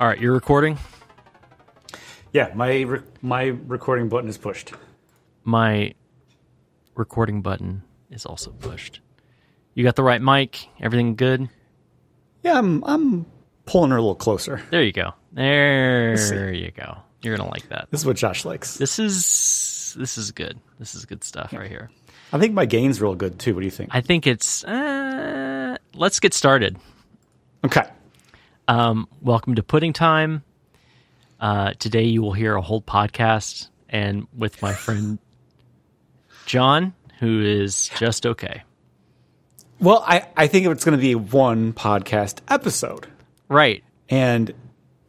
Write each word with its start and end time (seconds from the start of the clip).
All 0.00 0.06
right, 0.06 0.20
you're 0.20 0.32
recording. 0.32 0.78
Yeah, 2.32 2.52
my 2.54 2.82
re- 2.82 3.02
my 3.20 3.44
recording 3.46 4.08
button 4.08 4.28
is 4.28 4.38
pushed. 4.38 4.72
My 5.42 5.94
recording 6.94 7.42
button 7.42 7.82
is 8.10 8.24
also 8.24 8.52
pushed. 8.52 9.00
You 9.74 9.82
got 9.82 9.96
the 9.96 10.04
right 10.04 10.22
mic. 10.22 10.68
Everything 10.80 11.16
good. 11.16 11.48
Yeah, 12.44 12.58
I'm 12.58 12.84
I'm 12.84 13.26
pulling 13.66 13.90
her 13.90 13.96
a 13.96 14.00
little 14.00 14.14
closer. 14.14 14.62
There 14.70 14.82
you 14.84 14.92
go. 14.92 15.14
There 15.32 16.52
you 16.52 16.70
go. 16.70 16.98
You're 17.22 17.36
gonna 17.36 17.50
like 17.50 17.68
that. 17.70 17.88
This 17.90 18.00
is 18.00 18.06
what 18.06 18.16
Josh 18.16 18.44
likes. 18.44 18.76
This 18.76 19.00
is 19.00 19.96
this 19.98 20.16
is 20.16 20.30
good. 20.30 20.60
This 20.78 20.94
is 20.94 21.06
good 21.06 21.24
stuff 21.24 21.52
right 21.52 21.68
here. 21.68 21.90
I 22.32 22.38
think 22.38 22.54
my 22.54 22.66
gain's 22.66 23.00
real 23.00 23.16
good 23.16 23.40
too. 23.40 23.52
What 23.54 23.60
do 23.60 23.66
you 23.66 23.72
think? 23.72 23.90
I 23.92 24.00
think 24.00 24.28
it's. 24.28 24.62
Uh, 24.62 25.76
let's 25.94 26.20
get 26.20 26.34
started. 26.34 26.76
Okay. 27.64 27.82
Um, 28.68 29.08
welcome 29.22 29.54
to 29.54 29.62
Pudding 29.62 29.92
Time. 29.94 30.44
Uh, 31.40 31.72
today 31.78 32.04
you 32.04 32.20
will 32.20 32.32
hear 32.34 32.54
a 32.54 32.60
whole 32.60 32.82
podcast, 32.82 33.68
and 33.88 34.26
with 34.36 34.60
my 34.60 34.74
friend 34.74 35.18
John, 36.46 36.92
who 37.20 37.40
is 37.40 37.88
just 37.98 38.26
okay. 38.26 38.62
Well, 39.80 40.04
I 40.06 40.26
I 40.36 40.48
think 40.48 40.66
it's 40.66 40.84
going 40.84 40.98
to 40.98 41.00
be 41.02 41.14
one 41.14 41.72
podcast 41.72 42.40
episode, 42.48 43.06
Right. 43.48 43.82
and 44.10 44.52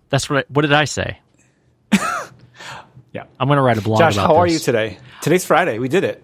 That's 0.09 0.29
what. 0.29 0.39
I, 0.39 0.43
what 0.49 0.61
did 0.61 0.73
I 0.73 0.85
say? 0.85 1.19
yeah. 1.91 3.23
I'm 3.39 3.47
going 3.47 3.57
to 3.57 3.61
write 3.63 3.77
a 3.77 3.81
blog. 3.81 3.99
Josh, 3.99 4.15
how 4.15 4.37
are 4.37 4.47
you 4.47 4.59
today? 4.59 4.99
Today's 5.21 5.43
Friday. 5.45 5.79
We 5.79 5.89
did 5.89 6.03
it. 6.05 6.23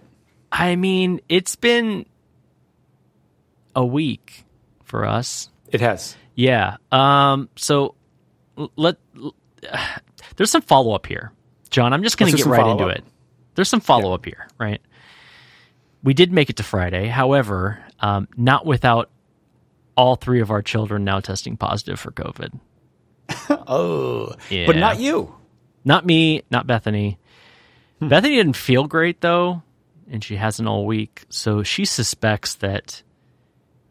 I 0.51 0.75
mean, 0.77 1.19
it's 1.27 1.55
been 1.57 2.05
a 3.75 3.85
week 3.85 4.45
for 4.83 5.05
us. 5.05 5.49
It 5.69 5.81
has. 5.81 6.15
Yeah. 6.35 6.77
Um. 6.91 7.49
So 7.55 7.95
let. 8.75 8.97
there's 10.35 10.51
some 10.51 10.61
follow 10.61 10.93
up 10.93 11.05
here, 11.05 11.31
John. 11.69 11.93
I'm 11.93 12.03
just 12.03 12.17
going 12.17 12.31
to 12.31 12.37
get 12.37 12.45
right 12.45 12.59
into 12.59 12.83
follow-up. 12.83 12.97
it. 12.97 13.03
There's 13.55 13.69
some 13.69 13.79
follow 13.79 14.13
up 14.13 14.25
here, 14.25 14.47
right? 14.59 14.81
We 16.03 16.13
did 16.13 16.31
make 16.31 16.49
it 16.49 16.57
to 16.57 16.63
Friday, 16.63 17.07
however, 17.07 17.83
um, 17.99 18.27
not 18.37 18.65
without 18.65 19.09
all 19.97 20.15
three 20.17 20.41
of 20.41 20.51
our 20.51 20.61
children 20.61 21.03
now 21.05 21.19
testing 21.21 21.57
positive 21.57 21.99
for 21.99 22.11
COVID. 22.11 22.59
Oh, 23.49 24.33
Yeah. 24.49 24.67
but 24.67 24.75
not 24.75 24.99
you. 24.99 25.33
Not 25.83 26.05
me, 26.05 26.43
not 26.51 26.67
Bethany. 26.67 27.17
Hmm. 27.99 28.09
Bethany 28.09 28.35
didn't 28.35 28.55
feel 28.57 28.85
great 28.85 29.21
though, 29.21 29.63
and 30.11 30.23
she 30.23 30.35
hasn't 30.35 30.67
all 30.67 30.85
week. 30.85 31.23
So 31.29 31.63
she 31.63 31.85
suspects 31.85 32.55
that 32.55 33.01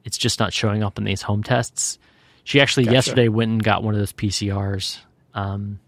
it's 0.05 0.19
just 0.19 0.39
not 0.39 0.53
showing 0.53 0.83
up 0.85 0.99
in 0.99 1.05
these 1.05 1.23
home 1.23 1.43
tests. 1.43 1.99
She 2.45 2.61
actually 2.61 2.85
Gotcha. 2.85 2.95
yesterday 2.95 3.29
went 3.29 3.51
and 3.51 3.63
got 3.65 3.83
one 3.83 3.95
of 3.95 4.01
those 4.01 4.13
PCRs, 4.13 4.99
um, 5.33 5.81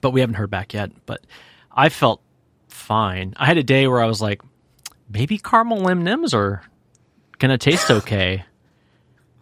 but 0.00 0.10
we 0.10 0.20
haven't 0.20 0.34
heard 0.34 0.50
back 0.50 0.74
yet. 0.74 0.90
But 1.06 1.22
I 1.70 1.88
felt 1.88 2.20
fine. 2.68 3.34
I 3.36 3.46
had 3.46 3.56
a 3.58 3.62
day 3.62 3.86
where 3.86 4.00
I 4.02 4.06
was 4.06 4.20
like, 4.20 4.42
maybe 5.08 5.38
caramel 5.38 5.88
M 5.88 6.04
Nims 6.04 6.34
are 6.34 6.62
gonna 7.38 7.58
taste 7.58 7.90
okay, 7.90 8.44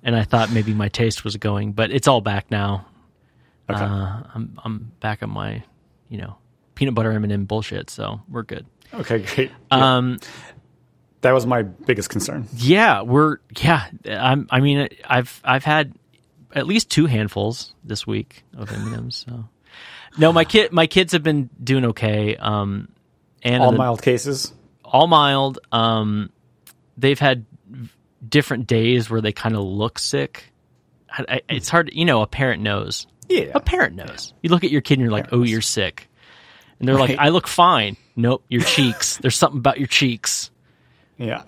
and 0.03 0.15
I 0.15 0.23
thought 0.23 0.53
maybe 0.53 0.73
my 0.75 0.89
taste 0.89 1.25
was 1.25 1.37
going, 1.37 1.73
but 1.73 1.91
it's 1.91 2.07
all 2.09 2.21
back 2.21 2.51
now. 2.51 2.87
Okay. 3.69 3.83
Uh, 3.83 4.23
I'm 4.35 4.59
I'm 4.65 4.93
back 5.01 5.23
on 5.23 5.31
my, 5.31 5.63
you 6.09 6.19
know, 6.19 6.37
peanut 6.75 6.95
butter 6.95 7.11
M 7.13 7.25
and 7.25 7.33
m 7.33 7.45
bullshit. 7.47 7.91
So 7.91 8.21
we're 8.29 8.43
good. 8.43 8.65
okay, 8.95 9.19
great. 9.21 9.51
Yeah, 9.73 9.97
Um, 9.97 10.19
that 11.23 11.33
was 11.33 11.47
my 11.47 11.63
biggest 11.63 12.11
concern. 12.11 12.47
yeah, 12.57 13.03
we're 13.03 13.39
yeah. 13.59 13.87
I'm. 14.09 14.47
I 14.51 14.61
mean, 14.61 14.89
I've 15.07 15.41
I've 15.45 15.65
had 15.65 15.93
at 16.55 16.67
least 16.67 16.91
two 16.91 17.07
handfuls 17.07 17.75
this 17.85 18.07
week 18.07 18.43
of 18.57 18.73
M 18.73 18.87
and 18.87 18.95
M's. 18.97 19.25
So 19.29 19.45
no, 20.19 20.33
my 20.33 20.45
kid 20.45 20.73
my 20.73 20.87
kids 20.87 21.13
have 21.13 21.23
been 21.23 21.51
doing 21.63 21.85
okay. 21.87 22.37
Um, 22.37 22.89
and 23.43 23.63
All 23.63 23.73
the- 23.73 23.79
mild 23.79 24.03
cases. 24.03 24.53
all 24.85 25.07
mild. 25.07 25.59
Um, 25.73 26.31
they've 26.97 27.19
had 27.19 27.45
different 28.27 28.67
days 28.67 29.09
where 29.11 29.21
they 29.21 29.33
kind 29.33 29.55
of 29.55 29.63
look 29.63 29.99
sick. 29.99 30.53
I, 31.11 31.25
I, 31.29 31.41
it's 31.49 31.69
hard, 31.69 31.91
you 31.93 32.05
know. 32.05 32.23
A 32.23 32.27
parent 32.27 32.63
knows. 32.63 33.07
Yeah. 33.29 33.51
A 33.55 33.61
parent 33.61 33.95
knows. 33.95 34.33
You 34.43 34.51
look 34.51 34.65
at 34.65 34.71
your 34.71 34.81
kid 34.81 34.95
and 34.95 35.03
you're 35.03 35.11
like, 35.13 35.33
"Oh, 35.33 35.43
you're 35.43 35.61
sick," 35.61 36.09
and 36.79 36.89
they're 36.89 36.97
like, 36.99 37.19
"I 37.19 37.29
look 37.29 37.47
fine." 37.47 37.97
Nope, 38.17 38.45
your 38.49 38.63
cheeks. 38.63 39.17
There's 39.19 39.37
something 39.37 39.59
about 39.59 39.79
your 39.79 39.87
cheeks. 39.89 40.40
Yeah. 41.21 41.43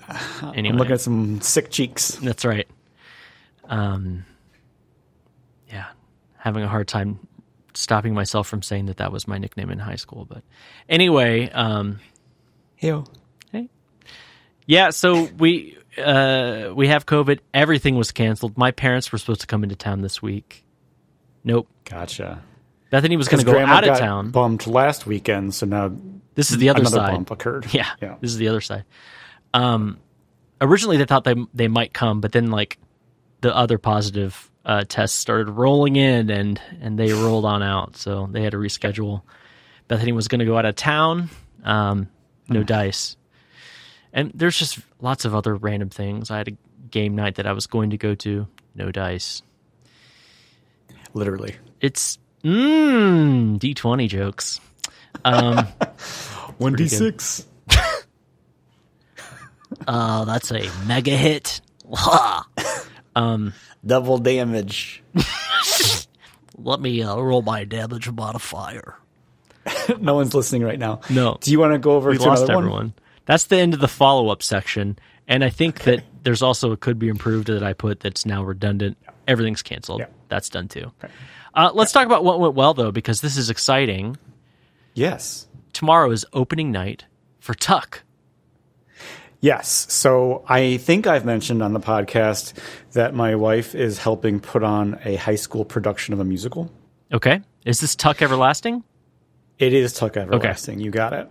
Anyway, 0.54 0.68
I'm 0.68 0.76
looking 0.76 0.92
at 0.92 1.00
some 1.00 1.40
sick 1.40 1.70
cheeks. 1.70 2.10
that's 2.16 2.44
right. 2.44 2.68
Um, 3.64 4.24
yeah, 5.70 5.86
having 6.36 6.62
a 6.62 6.68
hard 6.68 6.88
time 6.88 7.18
stopping 7.74 8.12
myself 8.12 8.46
from 8.48 8.60
saying 8.62 8.86
that 8.86 8.98
that 8.98 9.10
was 9.12 9.26
my 9.26 9.38
nickname 9.38 9.70
in 9.70 9.78
high 9.78 9.96
school. 9.96 10.26
But 10.26 10.42
anyway, 10.88 11.48
um, 11.50 12.00
Ew. 12.80 13.04
Yeah, 14.66 14.90
so 14.90 15.24
we 15.38 15.76
uh 15.98 16.70
we 16.74 16.86
have 16.88 17.04
COVID. 17.06 17.40
Everything 17.52 17.96
was 17.96 18.12
canceled. 18.12 18.56
My 18.56 18.70
parents 18.70 19.10
were 19.10 19.18
supposed 19.18 19.40
to 19.40 19.46
come 19.46 19.64
into 19.64 19.74
town 19.74 20.02
this 20.02 20.22
week. 20.22 20.64
Nope. 21.44 21.66
Gotcha. 21.84 22.42
Bethany 22.90 23.16
was 23.16 23.26
going 23.28 23.44
to 23.44 23.50
go 23.50 23.58
out 23.58 23.88
of 23.88 23.98
town. 23.98 24.30
Bumped 24.30 24.66
last 24.68 25.06
weekend, 25.06 25.54
so 25.54 25.66
now 25.66 25.90
This 26.34 26.50
is 26.52 26.58
the 26.58 26.68
other 26.68 26.80
another 26.80 26.96
side. 26.98 27.12
bump 27.14 27.30
occurred. 27.32 27.66
Yeah, 27.74 27.88
Yeah. 28.00 28.16
this 28.20 28.30
is 28.30 28.36
the 28.36 28.48
other 28.48 28.60
side. 28.60 28.84
Um, 29.54 29.98
originally 30.60 30.96
they 30.96 31.04
thought 31.04 31.24
they 31.24 31.34
they 31.54 31.68
might 31.68 31.92
come, 31.92 32.20
but 32.20 32.32
then 32.32 32.50
like 32.50 32.78
the 33.40 33.54
other 33.54 33.78
positive 33.78 34.50
uh, 34.64 34.84
tests 34.88 35.18
started 35.18 35.50
rolling 35.50 35.96
in, 35.96 36.30
and 36.30 36.60
and 36.80 36.98
they 36.98 37.12
rolled 37.12 37.44
on 37.44 37.62
out, 37.62 37.96
so 37.96 38.28
they 38.30 38.42
had 38.42 38.52
to 38.52 38.58
reschedule. 38.58 39.22
Bethany 39.88 40.12
was 40.12 40.28
going 40.28 40.38
to 40.38 40.44
go 40.44 40.56
out 40.56 40.64
of 40.64 40.74
town. 40.76 41.28
Um, 41.64 42.08
no 42.48 42.60
Hmm. 42.60 42.66
dice, 42.66 43.16
and 44.12 44.30
there's 44.34 44.58
just 44.58 44.78
lots 45.00 45.24
of 45.24 45.34
other 45.34 45.54
random 45.54 45.90
things. 45.90 46.30
I 46.30 46.38
had 46.38 46.48
a 46.48 46.56
game 46.90 47.14
night 47.14 47.36
that 47.36 47.46
I 47.46 47.52
was 47.52 47.66
going 47.66 47.90
to 47.90 47.96
go 47.98 48.14
to. 48.16 48.46
No 48.74 48.90
dice. 48.90 49.42
Literally. 51.14 51.56
It's 51.80 52.18
mmm 52.44 53.58
D 53.58 53.74
twenty 53.74 54.08
jokes. 54.08 54.60
Um, 55.24 55.66
One 56.58 56.74
d 56.74 56.88
six. 56.88 57.46
Oh, 59.88 60.24
that's 60.24 60.50
a 60.50 60.68
mega 60.86 61.16
hit. 61.16 61.60
Double 63.84 64.18
damage. 64.18 65.02
Let 66.58 66.80
me 66.80 67.02
uh, 67.02 67.16
roll 67.16 67.42
my 67.42 67.64
damage 67.64 68.10
modifier. 68.10 68.96
no 70.00 70.14
one's 70.14 70.34
listening 70.34 70.62
right 70.62 70.78
now. 70.78 71.00
No. 71.10 71.38
Do 71.40 71.50
you 71.50 71.58
want 71.58 71.72
to 71.72 71.78
go 71.78 71.92
over 71.92 72.10
We 72.10 72.18
to 72.18 72.24
lost 72.24 72.44
another 72.44 72.58
everyone. 72.58 72.78
one? 72.78 72.94
That's 73.26 73.44
the 73.44 73.56
end 73.56 73.74
of 73.74 73.80
the 73.80 73.88
follow 73.88 74.28
up 74.28 74.42
section. 74.42 74.98
And 75.28 75.44
I 75.44 75.50
think 75.50 75.82
that 75.84 76.04
there's 76.22 76.42
also 76.42 76.72
a 76.72 76.76
could 76.76 76.98
be 76.98 77.08
improved 77.08 77.48
that 77.48 77.62
I 77.62 77.72
put 77.72 78.00
that's 78.00 78.26
now 78.26 78.42
redundant. 78.42 78.96
Everything's 79.26 79.62
canceled. 79.62 80.00
Yeah. 80.00 80.06
That's 80.28 80.48
done 80.48 80.68
too. 80.68 80.92
Uh, 81.54 81.70
let's 81.74 81.92
talk 81.92 82.06
about 82.06 82.24
what 82.24 82.40
went 82.40 82.54
well, 82.54 82.74
though, 82.74 82.90
because 82.90 83.20
this 83.20 83.36
is 83.36 83.50
exciting. 83.50 84.16
Yes. 84.94 85.46
Tomorrow 85.72 86.10
is 86.10 86.26
opening 86.32 86.70
night 86.72 87.04
for 87.40 87.54
Tuck. 87.54 88.02
Yes. 89.42 89.86
So 89.92 90.44
I 90.48 90.76
think 90.78 91.06
I've 91.06 91.24
mentioned 91.24 91.62
on 91.62 91.72
the 91.74 91.80
podcast 91.80 92.54
that 92.92 93.12
my 93.12 93.34
wife 93.34 93.74
is 93.74 93.98
helping 93.98 94.38
put 94.40 94.62
on 94.62 94.98
a 95.04 95.16
high 95.16 95.34
school 95.34 95.64
production 95.64 96.14
of 96.14 96.20
a 96.20 96.24
musical. 96.24 96.70
Okay. 97.12 97.42
Is 97.66 97.80
this 97.80 97.94
Tuck 97.96 98.22
Everlasting? 98.22 98.84
It 99.58 99.72
is 99.74 99.92
Tuck 99.94 100.16
Everlasting. 100.16 100.78
You 100.78 100.90
got 100.92 101.12
it. 101.12 101.28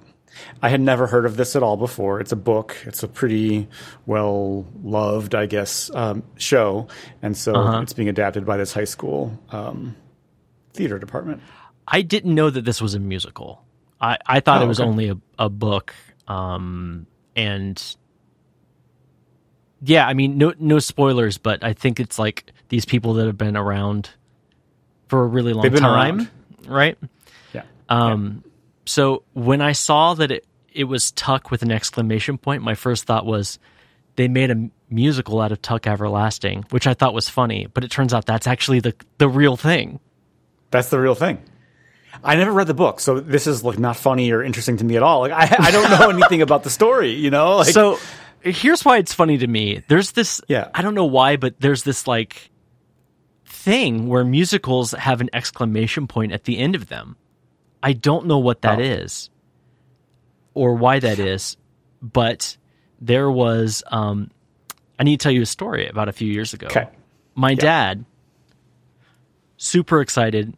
I 0.62 0.68
had 0.70 0.82
never 0.82 1.08
heard 1.08 1.26
of 1.26 1.38
this 1.38 1.56
at 1.56 1.64
all 1.64 1.78
before. 1.78 2.20
It's 2.20 2.32
a 2.34 2.38
book. 2.38 2.76
It's 2.86 3.02
a 3.02 3.08
pretty 3.08 3.68
well 4.06 4.66
loved, 4.84 5.34
I 5.34 5.46
guess, 5.46 5.90
um, 5.94 6.24
show, 6.38 6.88
and 7.22 7.36
so 7.36 7.54
Uh-huh. 7.56 7.82
it's 7.82 7.94
being 7.94 8.08
adapted 8.10 8.46
by 8.46 8.58
this 8.58 8.74
high 8.74 8.86
school 8.86 9.38
um, 9.52 9.96
theater 10.74 11.00
department. 11.00 11.42
I 11.88 12.02
didn't 12.02 12.36
know 12.36 12.50
that 12.50 12.64
this 12.66 12.82
was 12.82 12.94
a 12.94 13.00
musical. 13.00 13.64
I, 14.02 14.18
I 14.26 14.40
thought 14.42 14.62
Oh, 14.62 14.66
it 14.66 14.68
was 14.68 14.80
okay. 14.80 14.90
only 14.90 15.10
a, 15.10 15.18
a 15.40 15.50
book. 15.50 15.94
Um, 16.28 17.08
and 17.36 17.96
yeah, 19.82 20.08
I 20.08 20.14
mean, 20.14 20.38
no 20.38 20.54
no 20.60 20.80
spoilers, 20.80 21.38
but 21.38 21.64
I 21.64 21.74
think 21.74 22.00
it's 22.00 22.20
like 22.20 22.52
these 22.70 22.86
people 22.86 23.16
that 23.16 23.26
have 23.26 23.38
been 23.38 23.58
around 23.58 24.10
for 25.08 25.24
a 25.24 25.28
really 25.28 25.54
long 25.54 25.70
time, 25.72 25.84
around. 25.86 26.30
right? 26.68 26.98
Yeah. 27.54 27.64
Um, 27.90 28.44
so 28.86 29.24
when 29.34 29.62
I 29.62 29.72
saw 29.72 30.14
that 30.14 30.32
it 30.32 30.46
it 30.74 30.86
was 30.86 31.12
Tuck 31.12 31.52
with 31.52 31.64
an 31.64 31.72
exclamation 31.72 32.38
point, 32.38 32.62
my 32.62 32.76
first 32.76 33.06
thought 33.06 33.26
was 33.26 33.60
they 34.16 34.28
made 34.28 34.52
a 34.52 34.70
musical 34.90 35.42
out 35.42 35.52
of 35.52 35.62
Tuck 35.62 35.88
Everlasting, 35.88 36.66
which 36.70 36.86
I 36.86 36.94
thought 36.94 37.14
was 37.14 37.28
funny, 37.28 37.68
but 37.74 37.84
it 37.84 37.92
turns 37.92 38.14
out 38.14 38.26
that's 38.26 38.48
actually 38.48 38.80
the 38.80 38.94
the 39.18 39.28
real 39.28 39.58
thing. 39.58 40.00
That's 40.70 40.90
the 40.90 41.00
real 41.00 41.16
thing. 41.16 41.40
I 42.24 42.36
never 42.36 42.52
read 42.52 42.68
the 42.68 42.74
book, 42.74 43.00
so 43.00 43.20
this 43.20 43.48
is 43.48 43.64
like 43.64 43.80
not 43.80 43.96
funny 43.98 44.32
or 44.32 44.44
interesting 44.44 44.78
to 44.78 44.86
me 44.86 44.96
at 44.96 45.04
all. 45.04 45.22
Like 45.22 45.32
I, 45.32 45.56
I 45.68 45.72
don't 45.72 45.90
know 45.90 46.10
anything 46.18 46.42
about 46.42 46.64
the 46.64 46.70
story, 46.70 47.14
you 47.14 47.32
know. 47.32 47.58
Like, 47.58 47.68
so 47.74 47.98
here's 48.44 48.84
why 48.84 48.98
it's 48.98 49.14
funny 49.14 49.38
to 49.38 49.48
me. 49.48 49.84
There's 49.88 50.12
this 50.12 50.42
Yeah. 50.48 50.70
I 50.74 50.82
don't 50.82 50.96
know 50.96 51.06
why, 51.06 51.38
but 51.38 51.60
there's 51.60 51.84
this 51.84 52.08
like 52.08 52.50
thing 53.46 54.08
where 54.08 54.24
musicals 54.24 54.92
have 54.92 55.22
an 55.22 55.30
exclamation 55.34 56.08
point 56.08 56.32
at 56.32 56.46
the 56.46 56.58
end 56.58 56.76
of 56.76 56.88
them. 56.88 57.16
I 57.84 57.94
don't 57.94 58.26
know 58.28 58.40
what 58.40 58.62
that 58.62 58.80
Oh. 58.80 58.84
is 58.84 59.30
or 60.54 60.76
why 60.76 61.00
that 61.00 61.20
is, 61.20 61.58
but 62.02 62.58
there 63.00 63.30
was. 63.32 63.84
Um, 63.88 64.30
I 65.00 65.04
need 65.04 65.20
to 65.20 65.24
tell 65.24 65.32
you 65.32 65.42
a 65.42 65.46
story 65.48 65.88
about 65.88 66.10
a 66.10 66.12
few 66.12 66.32
years 66.32 66.54
ago. 66.54 66.68
Okay. 66.68 66.88
My 67.34 67.56
dad, 67.56 68.06
super 69.58 70.02
excited, 70.02 70.56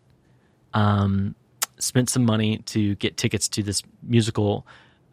um, 0.74 1.36
spent 1.78 2.10
some 2.10 2.26
money 2.26 2.58
to 2.66 2.96
get 2.96 3.16
tickets 3.18 3.48
to 3.50 3.64
this 3.64 3.84
musical. 4.02 4.66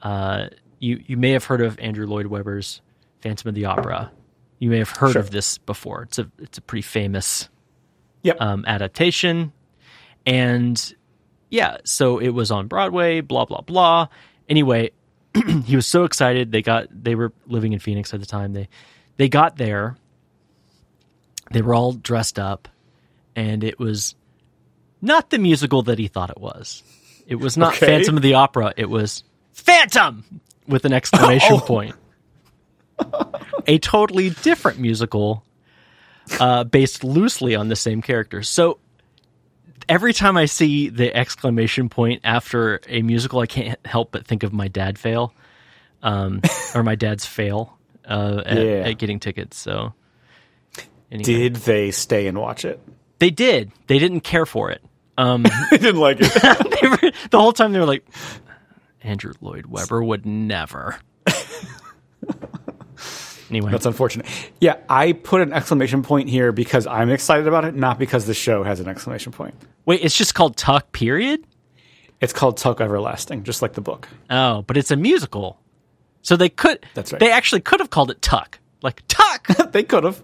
Uh, 0.03 0.47
you 0.81 1.03
you 1.07 1.17
may 1.17 1.31
have 1.31 1.45
heard 1.45 1.61
of 1.61 1.79
Andrew 1.79 2.07
Lloyd 2.07 2.27
Webber's 2.27 2.81
Phantom 3.21 3.49
of 3.51 3.55
the 3.55 3.67
Opera. 3.67 4.11
You 4.59 4.71
may 4.71 4.79
have 4.79 4.91
heard 4.91 5.13
Sure. 5.13 5.21
of 5.23 5.31
this 5.31 5.59
before. 5.59 6.03
It's 6.03 6.19
a 6.19 6.31
it's 6.39 6.59
a 6.59 6.63
pretty 6.63 6.83
famous 6.83 7.49
Yep. 8.23 8.37
um, 8.41 8.65
adaptation. 8.67 9.53
And 10.27 10.95
yeah, 11.49 11.79
so 11.85 12.19
it 12.19 12.29
was 12.31 12.51
on 12.51 12.67
Broadway, 12.67 13.23
blah, 13.23 13.47
blah, 13.47 13.63
blah. 13.63 14.09
Anyway, 14.49 14.91
he 15.65 15.75
was 15.75 15.87
so 15.87 16.05
excited. 16.05 16.53
They 16.53 16.61
got, 16.61 16.89
they 16.93 17.15
were 17.15 17.33
living 17.47 17.73
in 17.73 17.79
Phoenix 17.79 18.13
at 18.13 18.21
the 18.21 18.27
time. 18.27 18.53
They, 18.53 18.69
they 19.17 19.29
got 19.31 19.57
there. 19.57 19.97
They 21.51 21.63
were 21.63 21.75
all 21.75 21.93
dressed 21.93 22.39
up 22.39 22.69
and 23.35 23.65
it 23.65 23.79
was 23.79 24.15
not 25.01 25.31
the 25.31 25.39
musical 25.39 25.83
that 25.85 25.99
he 25.99 26.07
thought 26.09 26.29
it 26.31 26.39
was. 26.41 26.83
It 27.27 27.37
was 27.37 27.57
not 27.57 27.75
Okay. 27.77 27.87
Phantom 27.87 28.17
of 28.19 28.23
the 28.23 28.35
Opera. 28.35 28.75
It 28.77 28.91
was 28.91 29.25
Phantom 29.61 30.25
with 30.67 30.85
an 30.85 30.93
exclamation 30.93 31.49
Oh. 31.57 31.61
point. 31.61 31.95
A 33.67 33.79
totally 33.79 34.31
different 34.31 34.79
musical 34.79 35.45
uh, 36.39 36.65
based 36.65 37.03
loosely 37.05 37.55
on 37.55 37.69
the 37.69 37.77
same 37.77 38.03
character. 38.03 38.43
So 38.43 38.79
every 39.89 40.13
time 40.13 40.37
I 40.37 40.45
see 40.47 40.89
the 40.91 41.15
exclamation 41.15 41.89
point 41.89 42.21
after 42.25 42.81
a 42.89 43.03
musical, 43.03 43.41
I 43.41 43.47
can't 43.47 43.79
help 43.87 44.13
but 44.13 44.27
think 44.27 44.43
of 44.43 44.53
my 44.53 44.69
dad 44.69 44.99
fail, 44.99 45.33
um, 46.03 46.43
or 46.75 46.83
my 46.83 46.95
dad's 46.95 47.25
fail 47.27 47.77
uh, 48.07 48.43
at, 48.45 48.59
Yeah. 48.59 48.73
at 48.89 48.99
getting 48.99 49.19
tickets. 49.19 49.57
So 49.57 49.95
anyway. 51.11 51.25
Did 51.25 51.57
they 51.57 51.91
stay 51.91 52.27
and 52.27 52.39
watch 52.39 52.65
it? 52.65 52.81
they 53.19 53.31
did. 53.31 53.71
They 53.87 53.99
didn't 53.99 54.21
care 54.21 54.47
for 54.47 54.71
it. 54.71 54.83
Um, 55.19 55.45
I 55.71 55.77
didn't 55.77 56.01
like 56.01 56.19
it. 56.21 56.33
they 56.81 56.89
were, 56.89 57.13
the 57.31 57.39
whole 57.41 57.53
time 57.53 57.73
they 57.73 57.79
were 57.79 57.85
like, 57.87 58.05
Andrew 59.03 59.33
Lloyd 59.41 59.67
Webber 59.67 60.03
would 60.03 60.27
never. 60.27 60.99
anyway, 63.51 63.71
That's 63.71 63.87
unfortunate. 63.87 64.27
Yeah, 64.61 64.77
I 64.89 65.13
put 65.13 65.41
an 65.41 65.53
exclamation 65.53 66.03
point 66.03 66.29
here 66.29 66.53
because 66.53 66.87
I'm 66.87 67.11
excited 67.11 67.47
about 67.47 67.65
it, 67.65 67.75
not 67.75 67.99
because 67.99 68.27
the 68.27 68.35
show 68.35 68.63
has 68.63 68.81
an 68.81 68.89
exclamation 68.89 69.33
point. 69.33 69.55
wait, 69.87 70.01
it's 70.03 70.17
just 70.17 70.35
called 70.35 70.57
Tuck. 70.57 70.93
Period. 70.93 71.45
It's 72.21 72.33
called 72.35 72.59
Tuck 72.59 72.81
Everlasting, 72.81 73.45
just 73.45 73.63
like 73.63 73.73
the 73.73 73.81
book. 73.81 74.07
Oh, 74.29 74.63
but 74.63 74.77
it's 74.77 74.91
a 74.91 74.97
musical. 74.97 75.59
So 76.23 76.37
they 76.37 76.51
could. 76.51 76.85
That's 76.95 77.13
right. 77.13 77.21
They 77.21 77.31
actually 77.31 77.63
could 77.63 77.81
have 77.81 77.89
called 77.89 78.11
it 78.11 78.21
Tuck, 78.21 78.59
like 78.83 79.03
Tuck. 79.09 79.47
they 79.73 79.83
could 79.83 80.05
have. 80.05 80.23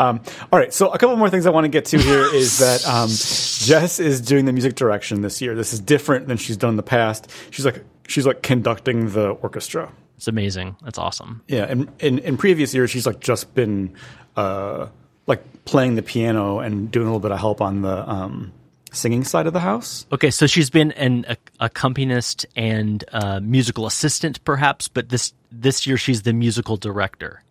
Um, 0.00 0.22
all 0.50 0.58
right, 0.58 0.72
so 0.72 0.88
a 0.88 0.98
couple 0.98 1.14
more 1.16 1.28
things 1.28 1.44
I 1.44 1.50
want 1.50 1.64
to 1.64 1.68
get 1.68 1.84
to 1.86 1.98
here 1.98 2.24
is 2.34 2.58
that 2.58 2.86
um, 2.88 3.08
Jess 3.08 4.00
is 4.00 4.22
doing 4.22 4.46
the 4.46 4.52
music 4.52 4.74
direction 4.74 5.20
this 5.20 5.42
year. 5.42 5.54
This 5.54 5.74
is 5.74 5.80
different 5.80 6.26
than 6.26 6.38
she's 6.38 6.56
done 6.56 6.70
in 6.70 6.76
the 6.76 6.82
past. 6.82 7.30
She's 7.50 7.66
like 7.66 7.84
she's 8.08 8.26
like 8.26 8.42
conducting 8.42 9.10
the 9.10 9.28
orchestra. 9.28 9.92
it's 10.16 10.26
amazing. 10.26 10.76
That's 10.82 10.98
awesome. 10.98 11.42
Yeah, 11.48 11.66
and 11.68 11.90
in, 12.00 12.18
in 12.20 12.38
previous 12.38 12.72
years 12.72 12.90
she's 12.90 13.06
like 13.06 13.20
just 13.20 13.54
been 13.54 13.94
uh, 14.36 14.86
like 15.26 15.64
playing 15.66 15.96
the 15.96 16.02
piano 16.02 16.60
and 16.60 16.90
doing 16.90 17.06
a 17.06 17.10
little 17.10 17.20
bit 17.20 17.30
of 17.30 17.38
help 17.38 17.60
on 17.60 17.82
the 17.82 18.10
um, 18.10 18.52
singing 18.92 19.22
side 19.22 19.46
of 19.46 19.52
the 19.52 19.60
house. 19.60 20.06
Okay, 20.12 20.30
so 20.30 20.46
she's 20.46 20.70
been 20.70 20.92
an 20.92 21.26
a, 21.28 21.36
accompanist 21.60 22.46
and 22.56 23.04
uh, 23.12 23.38
musical 23.40 23.86
assistant, 23.86 24.42
perhaps, 24.44 24.88
but 24.88 25.10
this 25.10 25.34
this 25.52 25.86
year 25.86 25.98
she's 25.98 26.22
the 26.22 26.32
musical 26.32 26.78
director. 26.78 27.42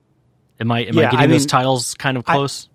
Am 0.60 0.72
I 0.72 0.80
am 0.82 0.98
I 0.98 1.02
getting 1.04 1.20
I 1.20 1.28
those 1.28 1.46
titles 1.46 1.94
kind 1.96 2.18
of 2.18 2.26
close? 2.26 2.68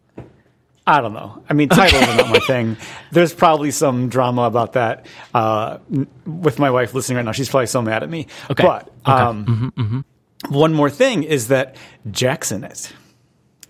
I 0.86 1.00
don't 1.00 1.14
know. 1.14 1.42
I 1.48 1.54
mean, 1.54 1.70
titles 1.70 2.02
are 2.02 2.16
not 2.16 2.28
my 2.28 2.40
thing. 2.40 2.76
There's 3.10 3.32
probably 3.32 3.70
some 3.70 4.10
drama 4.10 4.42
about 4.42 4.74
that 4.74 5.06
uh, 5.32 5.78
with 6.26 6.58
my 6.58 6.70
wife 6.70 6.92
listening 6.92 7.16
right 7.16 7.24
now. 7.24 7.32
She's 7.32 7.48
probably 7.48 7.68
so 7.68 7.80
mad 7.80 8.02
at 8.02 8.10
me. 8.10 8.26
Okay. 8.50 8.62
But 8.62 8.92
um, 9.06 10.04
one 10.48 10.74
more 10.74 10.90
thing 10.90 11.22
is 11.22 11.48
that 11.48 11.76
Jackson 12.10 12.64
is. 12.64 12.92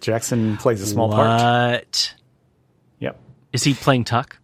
Jackson 0.00 0.56
plays 0.56 0.82
a 0.82 0.86
small 0.86 1.08
part. 1.10 2.14
Yep. 2.98 3.16
is 3.52 3.62
he 3.62 3.74
playing? 3.74 4.04
Tuck. 4.04 4.38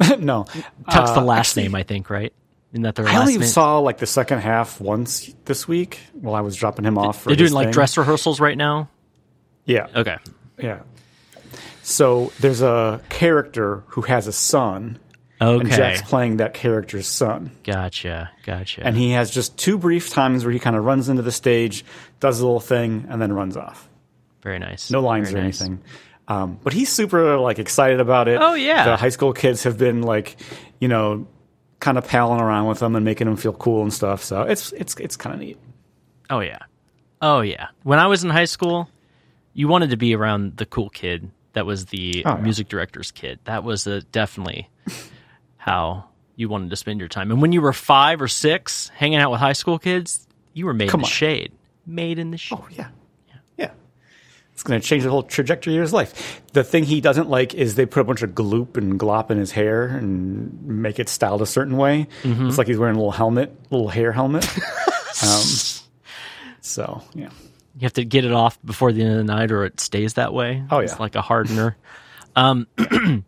no. 0.18 0.44
Tuck's 0.90 1.12
the 1.12 1.20
Uh, 1.20 1.22
last 1.22 1.50
actually, 1.50 1.62
name, 1.64 1.74
I 1.76 1.82
think, 1.84 2.10
right? 2.10 2.32
Isn't 2.72 2.82
that 2.82 2.94
their 2.96 3.06
I 3.08 3.16
only 3.18 3.38
name? 3.38 3.46
saw 3.46 3.78
like 3.78 3.98
the 3.98 4.06
second 4.06 4.40
half 4.40 4.80
once 4.80 5.32
this 5.44 5.66
week 5.68 6.00
while 6.12 6.34
I 6.34 6.40
was 6.40 6.56
dropping 6.56 6.84
him 6.84 6.98
off. 6.98 7.22
For 7.22 7.30
They're 7.30 7.36
doing 7.36 7.52
like 7.52 7.66
thing. 7.66 7.72
dress 7.72 7.96
rehearsals 7.96 8.40
right 8.40 8.56
now. 8.58 8.88
Yeah. 9.64 9.86
Okay. 9.94 10.16
Yeah. 10.58 10.80
So 11.82 12.32
there's 12.40 12.62
a 12.62 13.00
character 13.08 13.84
who 13.88 14.02
has 14.02 14.26
a 14.26 14.32
son, 14.32 14.98
and 15.40 15.62
Okay. 15.66 15.76
Jack's 15.76 16.02
playing 16.02 16.38
that 16.38 16.54
character's 16.54 17.06
son. 17.06 17.52
Gotcha. 17.62 18.30
Gotcha. 18.44 18.84
And 18.84 18.96
he 18.96 19.12
has 19.12 19.30
just 19.30 19.56
two 19.56 19.78
brief 19.78 20.10
times 20.10 20.44
where 20.44 20.52
he 20.52 20.58
kind 20.58 20.76
of 20.76 20.84
runs 20.84 21.08
into 21.08 21.22
the 21.22 21.32
stage, 21.32 21.84
does 22.20 22.40
a 22.40 22.44
little 22.44 22.60
thing, 22.60 23.06
and 23.08 23.20
then 23.22 23.32
runs 23.32 23.56
off. 23.56 23.88
Very 24.42 24.58
nice. 24.58 24.90
No 24.90 25.00
lines 25.00 25.30
Very 25.30 25.40
or 25.42 25.44
nice. 25.44 25.60
anything. 25.60 25.82
Um, 26.28 26.58
but 26.62 26.72
he's 26.72 26.90
super 26.90 27.38
like 27.38 27.60
excited 27.60 28.00
about 28.00 28.26
it. 28.26 28.38
Oh, 28.40 28.54
yeah. 28.54 28.84
the 28.84 28.96
high 28.96 29.10
school 29.10 29.32
kids 29.32 29.62
have 29.62 29.78
been 29.78 30.02
like, 30.02 30.36
you 30.80 30.88
know, 30.88 31.28
kind 31.80 31.98
of 31.98 32.06
palling 32.08 32.40
around 32.40 32.66
with 32.66 32.78
them 32.80 32.96
and 32.96 33.04
making 33.04 33.26
them 33.26 33.36
feel 33.36 33.52
cool 33.52 33.82
and 33.82 33.92
stuff. 33.92 34.22
So 34.24 34.42
it's 34.42 34.72
it's 34.72 34.94
it's 34.96 35.16
kind 35.16 35.34
of 35.34 35.40
neat. 35.40 35.58
Oh 36.30 36.40
yeah. 36.40 36.58
Oh 37.22 37.40
yeah. 37.40 37.68
When 37.82 37.98
I 37.98 38.06
was 38.06 38.24
in 38.24 38.30
high 38.30 38.44
school, 38.46 38.88
you 39.54 39.68
wanted 39.68 39.90
to 39.90 39.96
be 39.96 40.14
around 40.14 40.56
the 40.56 40.66
cool 40.66 40.90
kid 40.90 41.30
that 41.54 41.64
was 41.66 41.86
the 41.86 42.22
Oh, 42.26 42.36
yeah. 42.36 42.42
music 42.42 42.68
director's 42.68 43.10
kid. 43.10 43.38
That 43.44 43.64
was 43.64 43.86
uh 43.86 44.00
definitely 44.12 44.68
how 45.56 46.04
you 46.36 46.48
wanted 46.48 46.70
to 46.70 46.76
spend 46.76 47.00
your 47.00 47.08
time. 47.08 47.30
And 47.30 47.40
when 47.40 47.52
you 47.52 47.60
were 47.62 47.72
five 47.72 48.20
or 48.20 48.28
six, 48.28 48.88
hanging 48.90 49.18
out 49.18 49.30
with 49.30 49.40
high 49.40 49.54
school 49.54 49.78
kids, 49.78 50.26
you 50.52 50.66
were 50.66 50.74
made 50.74 50.90
Come 50.90 51.00
in 51.00 51.02
the 51.02 51.06
on. 51.08 51.10
shade. 51.12 51.52
Made 51.86 52.18
in 52.18 52.30
the 52.30 52.36
shade. 52.38 52.58
Oh 52.60 52.66
yeah, 52.70 52.76
yeah. 52.78 52.88
It's 54.56 54.62
going 54.62 54.80
to 54.80 54.86
change 54.86 55.02
the 55.02 55.10
whole 55.10 55.22
trajectory 55.22 55.76
of 55.76 55.82
his 55.82 55.92
life. 55.92 56.40
The 56.54 56.64
thing 56.64 56.84
he 56.84 57.02
doesn't 57.02 57.28
like 57.28 57.52
is 57.52 57.74
they 57.74 57.84
put 57.84 58.00
a 58.00 58.04
bunch 58.04 58.22
of 58.22 58.30
gloop 58.30 58.78
and 58.78 58.98
glop 58.98 59.30
in 59.30 59.36
his 59.36 59.52
hair 59.52 59.86
and 59.86 60.62
make 60.66 60.98
it 60.98 61.10
styled 61.10 61.42
a 61.42 61.46
certain 61.46 61.76
way. 61.76 62.08
Mm-hmm. 62.22 62.48
It's 62.48 62.56
like 62.56 62.66
he's 62.66 62.78
wearing 62.78 62.94
a 62.94 62.98
little 62.98 63.12
helmet, 63.12 63.54
little 63.70 63.88
hair 63.88 64.12
helmet. 64.12 64.48
um, 65.22 65.42
so 66.62 67.02
yeah. 67.14 67.28
You 67.74 67.82
have 67.82 67.92
to 67.92 68.04
get 68.06 68.24
it 68.24 68.32
off 68.32 68.58
before 68.64 68.92
the 68.92 69.02
end 69.02 69.10
of 69.10 69.18
the 69.18 69.24
night, 69.24 69.52
or 69.52 69.66
it 69.66 69.78
stays 69.78 70.14
that 70.14 70.32
way. 70.32 70.64
Oh, 70.70 70.78
it's 70.78 70.94
yeah. 70.94 70.98
like 71.00 71.16
a 71.16 71.20
hardener. 71.20 71.76
um, 72.34 72.66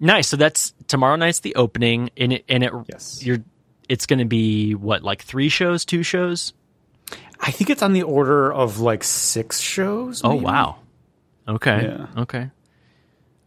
nice. 0.00 0.26
So 0.26 0.36
that's 0.36 0.74
tomorrow 0.88 1.14
night's 1.14 1.38
the 1.38 1.54
opening, 1.54 2.10
and 2.16 2.32
it 2.32 2.44
and 2.48 2.64
it 2.64 2.72
Yes. 2.90 3.24
you're 3.24 3.38
it's 3.88 4.06
going 4.06 4.18
to 4.18 4.24
be 4.24 4.74
what 4.74 5.04
like 5.04 5.22
three 5.22 5.48
shows, 5.48 5.84
two 5.84 6.02
shows. 6.02 6.52
I 7.42 7.50
think 7.50 7.70
it's 7.70 7.82
on 7.82 7.92
the 7.92 8.04
order 8.04 8.52
of 8.52 8.78
like 8.78 9.02
six 9.02 9.58
shows. 9.58 10.22
Oh 10.22 10.36
wow. 10.36 10.76
Okay. 11.48 11.82
Yeah. 11.82 12.06
Okay. 12.22 12.50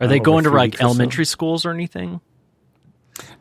Are 0.01 0.07
they 0.07 0.19
going 0.19 0.43
to 0.43 0.49
like 0.49 0.75
or 0.75 0.77
so. 0.79 0.83
elementary 0.83 1.23
schools 1.23 1.65
or 1.65 1.71
anything? 1.71 2.19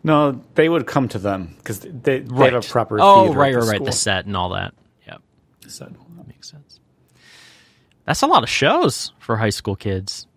No, 0.04 0.40
they 0.54 0.68
would 0.68 0.86
come 0.86 1.08
to 1.08 1.18
them 1.18 1.54
because 1.58 1.80
they, 1.80 2.20
they 2.20 2.50
have 2.50 2.64
a 2.64 2.68
proper. 2.68 2.98
Oh, 3.00 3.24
theater 3.24 3.38
right, 3.38 3.54
right, 3.54 3.64
the 3.64 3.70
right. 3.70 3.84
The 3.84 3.92
set 3.92 4.26
and 4.26 4.36
all 4.36 4.50
that. 4.50 4.72
Yep, 5.08 5.22
So, 5.66 5.92
makes 6.28 6.48
sense. 6.48 6.78
That's 8.04 8.22
a 8.22 8.28
lot 8.28 8.44
of 8.44 8.48
shows 8.48 9.12
for 9.18 9.36
high 9.36 9.50
school 9.50 9.74
kids. 9.74 10.28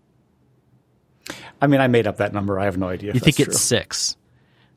I 1.62 1.68
mean, 1.68 1.82
I 1.82 1.88
made 1.88 2.08
up 2.08 2.18
that 2.18 2.34
number. 2.34 2.60
I 2.60 2.66
have 2.66 2.78
no 2.78 2.88
idea. 2.88 3.14
You 3.14 3.20
think 3.20 3.40
it's 3.40 3.50
true. 3.50 3.54
six? 3.54 4.18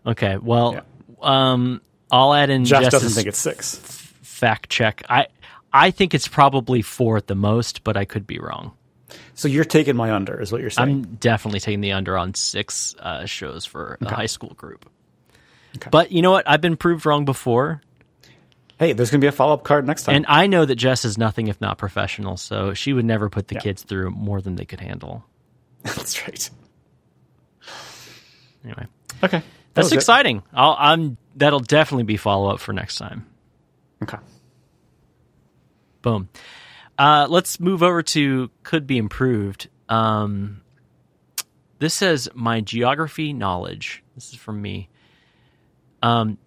Okay. 0.05 0.37
Well, 0.37 0.85
um, 1.23 1.81
I'll 2.11 2.35
add 2.35 2.51
in 2.51 2.65
Josh 2.67 2.85
Jess's 2.85 3.03
doesn't 3.03 3.17
think 3.17 3.29
it's 3.29 3.39
six. 3.39 4.00
Fact 4.41 4.71
check. 4.71 5.03
I 5.09 5.27
I 5.73 5.91
think 5.93 6.15
it's 6.15 6.27
probably 6.29 6.83
four 6.83 7.17
at 7.17 7.27
the 7.29 7.35
most, 7.35 7.85
but 7.85 7.97
I 7.97 8.05
could 8.05 8.27
be 8.27 8.39
wrong. 8.39 8.73
So 9.35 9.49
you're 9.49 9.65
taking 9.65 9.97
my 9.97 10.13
under, 10.13 10.41
is 10.41 10.51
what 10.53 10.61
you're 10.61 10.71
saying. 10.71 10.89
I'm 10.89 11.03
definitely 11.17 11.61
taking 11.61 11.81
the 11.81 11.93
under 11.93 12.17
on 12.17 12.35
six 12.35 12.95
uh, 12.99 13.25
shows 13.27 13.67
for 13.67 13.99
a 14.01 14.15
high 14.15 14.27
school 14.27 14.55
group. 14.55 14.89
Okay. 15.77 15.89
But 15.91 16.13
you 16.13 16.23
know 16.23 16.31
what? 16.33 16.49
I've 16.49 16.61
been 16.61 16.77
proved 16.77 17.07
wrong 17.07 17.25
before, 17.25 17.81
hey, 18.79 18.93
there's 18.93 19.11
going 19.11 19.21
to 19.21 19.25
be 19.25 19.29
a 19.29 19.33
follow 19.33 19.55
up 19.55 19.63
card 19.65 19.87
next 19.87 20.05
time. 20.05 20.15
and 20.17 20.27
I 20.29 20.47
know 20.47 20.65
that 20.65 20.77
Jess 20.77 21.05
is 21.05 21.19
nothing 21.19 21.49
if 21.49 21.61
not 21.61 21.77
professional. 21.79 22.37
So 22.37 22.73
she 22.75 22.93
would 22.93 23.05
never 23.05 23.29
put 23.31 23.49
the 23.49 23.57
Yeah. 23.57 23.61
kids 23.63 23.83
through 23.83 24.11
more 24.11 24.41
than 24.41 24.57
they 24.57 24.65
could 24.65 24.81
handle. 24.81 25.25
That's 25.83 26.21
right. 26.27 26.51
Anyway, 28.65 28.87
Okay. 29.23 29.39
That 29.39 29.45
that's 29.75 29.93
it. 29.93 29.97
exciting. 29.97 30.43
I'll, 30.53 30.77
I'm 30.79 31.17
that'll 31.37 31.61
definitely 31.61 32.05
be 32.05 32.17
follow 32.17 32.51
up 32.51 32.59
for 32.61 32.73
next 32.73 32.97
time. 32.97 33.27
Okay. 34.03 34.19
Boom. 36.03 36.29
Uh, 36.99 37.27
let's 37.29 37.61
move 37.61 37.83
over 37.83 38.03
to 38.03 38.51
could 38.63 38.87
be 38.87 38.99
improved. 38.99 39.69
Um, 39.89 40.63
this 41.79 41.95
says 41.95 42.29
my 42.35 42.61
geography 42.61 43.33
knowledge. 43.33 44.03
This 44.15 44.31
is 44.31 44.37
from 44.37 44.61
me. 44.61 44.89
Um, 46.03 46.39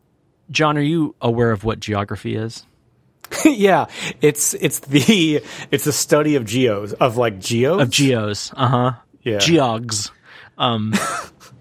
John, 0.52 0.78
are 0.78 0.82
you 0.82 1.16
aware 1.22 1.52
of 1.52 1.64
what 1.64 1.80
geography 1.80 2.36
is? 2.36 2.66
yeah, 3.46 3.86
it's 4.22 4.54
it's 4.54 4.80
the 4.80 5.42
it's 5.72 5.86
the 5.86 5.92
study 5.92 6.36
of 6.36 6.46
geos 6.46 6.94
of 6.94 7.18
like 7.18 7.40
geos 7.40 7.82
Of 7.82 7.90
geos. 7.90 8.54
Uh 8.56 8.68
huh. 8.68 8.92
Yeah. 9.22 9.38
Geogs. 9.38 10.12
Um, 10.58 10.94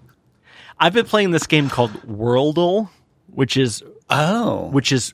I've 0.79 0.93
been 0.93 1.05
playing 1.05 1.31
this 1.31 1.47
game 1.47 1.69
called 1.69 1.91
Worldle, 2.03 2.89
which 3.27 3.57
is 3.57 3.83
Oh, 4.09 4.67
which 4.69 4.91
is, 4.91 5.13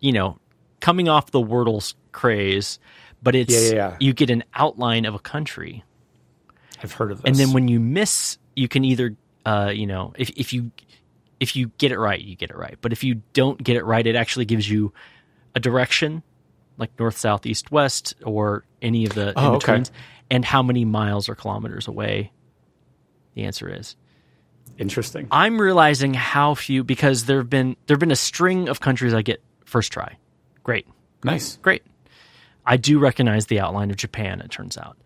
you 0.00 0.12
know, 0.12 0.38
coming 0.80 1.08
off 1.08 1.30
the 1.30 1.40
Wordle's 1.40 1.94
craze, 2.12 2.78
but 3.22 3.34
it's 3.34 3.52
Yeah, 3.52 3.60
yeah, 3.70 3.74
yeah. 3.90 3.96
you 4.00 4.12
get 4.12 4.30
an 4.30 4.44
outline 4.54 5.04
of 5.04 5.14
a 5.14 5.18
country, 5.18 5.84
I've 6.82 6.92
heard 6.92 7.10
of 7.10 7.22
this. 7.22 7.28
and 7.28 7.36
then 7.36 7.52
when 7.52 7.68
you 7.68 7.80
miss, 7.80 8.38
you 8.54 8.68
can 8.68 8.84
either, 8.84 9.16
uh, 9.44 9.72
you 9.74 9.86
know, 9.86 10.12
if 10.16 10.30
if 10.30 10.52
you 10.52 10.70
if 11.40 11.54
you 11.56 11.70
get 11.78 11.92
it 11.92 11.98
right, 11.98 12.20
you 12.20 12.34
get 12.36 12.50
it 12.50 12.56
right, 12.56 12.76
but 12.80 12.92
if 12.92 13.04
you 13.04 13.22
don't 13.32 13.62
get 13.62 13.76
it 13.76 13.84
right, 13.84 14.06
it 14.06 14.16
actually 14.16 14.44
gives 14.44 14.68
you 14.68 14.92
a 15.54 15.60
direction, 15.60 16.22
like 16.76 16.90
north, 16.98 17.16
south, 17.16 17.46
east, 17.46 17.70
west, 17.72 18.14
or 18.24 18.64
any 18.82 19.04
of 19.06 19.14
the 19.14 19.32
Oh, 19.36 19.50
in 19.50 19.54
okay. 19.56 19.82
and 20.30 20.44
how 20.44 20.62
many 20.62 20.84
miles 20.84 21.28
or 21.28 21.34
kilometers 21.34 21.86
away. 21.88 22.32
The 23.34 23.44
answer 23.44 23.68
is. 23.72 23.94
interesting. 24.78 25.26
I'm 25.30 25.60
realizing 25.60 26.14
how 26.14 26.54
few 26.54 26.84
because 26.84 27.24
there've 27.26 27.48
been 27.48 27.76
there've 27.86 27.98
been 28.00 28.10
a 28.12 28.16
string 28.16 28.68
of 28.68 28.80
countries 28.80 29.14
I 29.14 29.22
get 29.22 29.42
first 29.68 29.92
try. 29.92 30.16
Great. 30.64 30.86
Nice. 31.24 31.56
Great. 31.56 31.82
I 32.66 32.76
do 32.76 32.98
recognize 32.98 33.46
the 33.46 33.60
outline 33.60 33.90
of 33.90 33.96
Japan, 33.96 34.40
it 34.40 34.50
turns 34.50 34.76
out. 34.76 34.96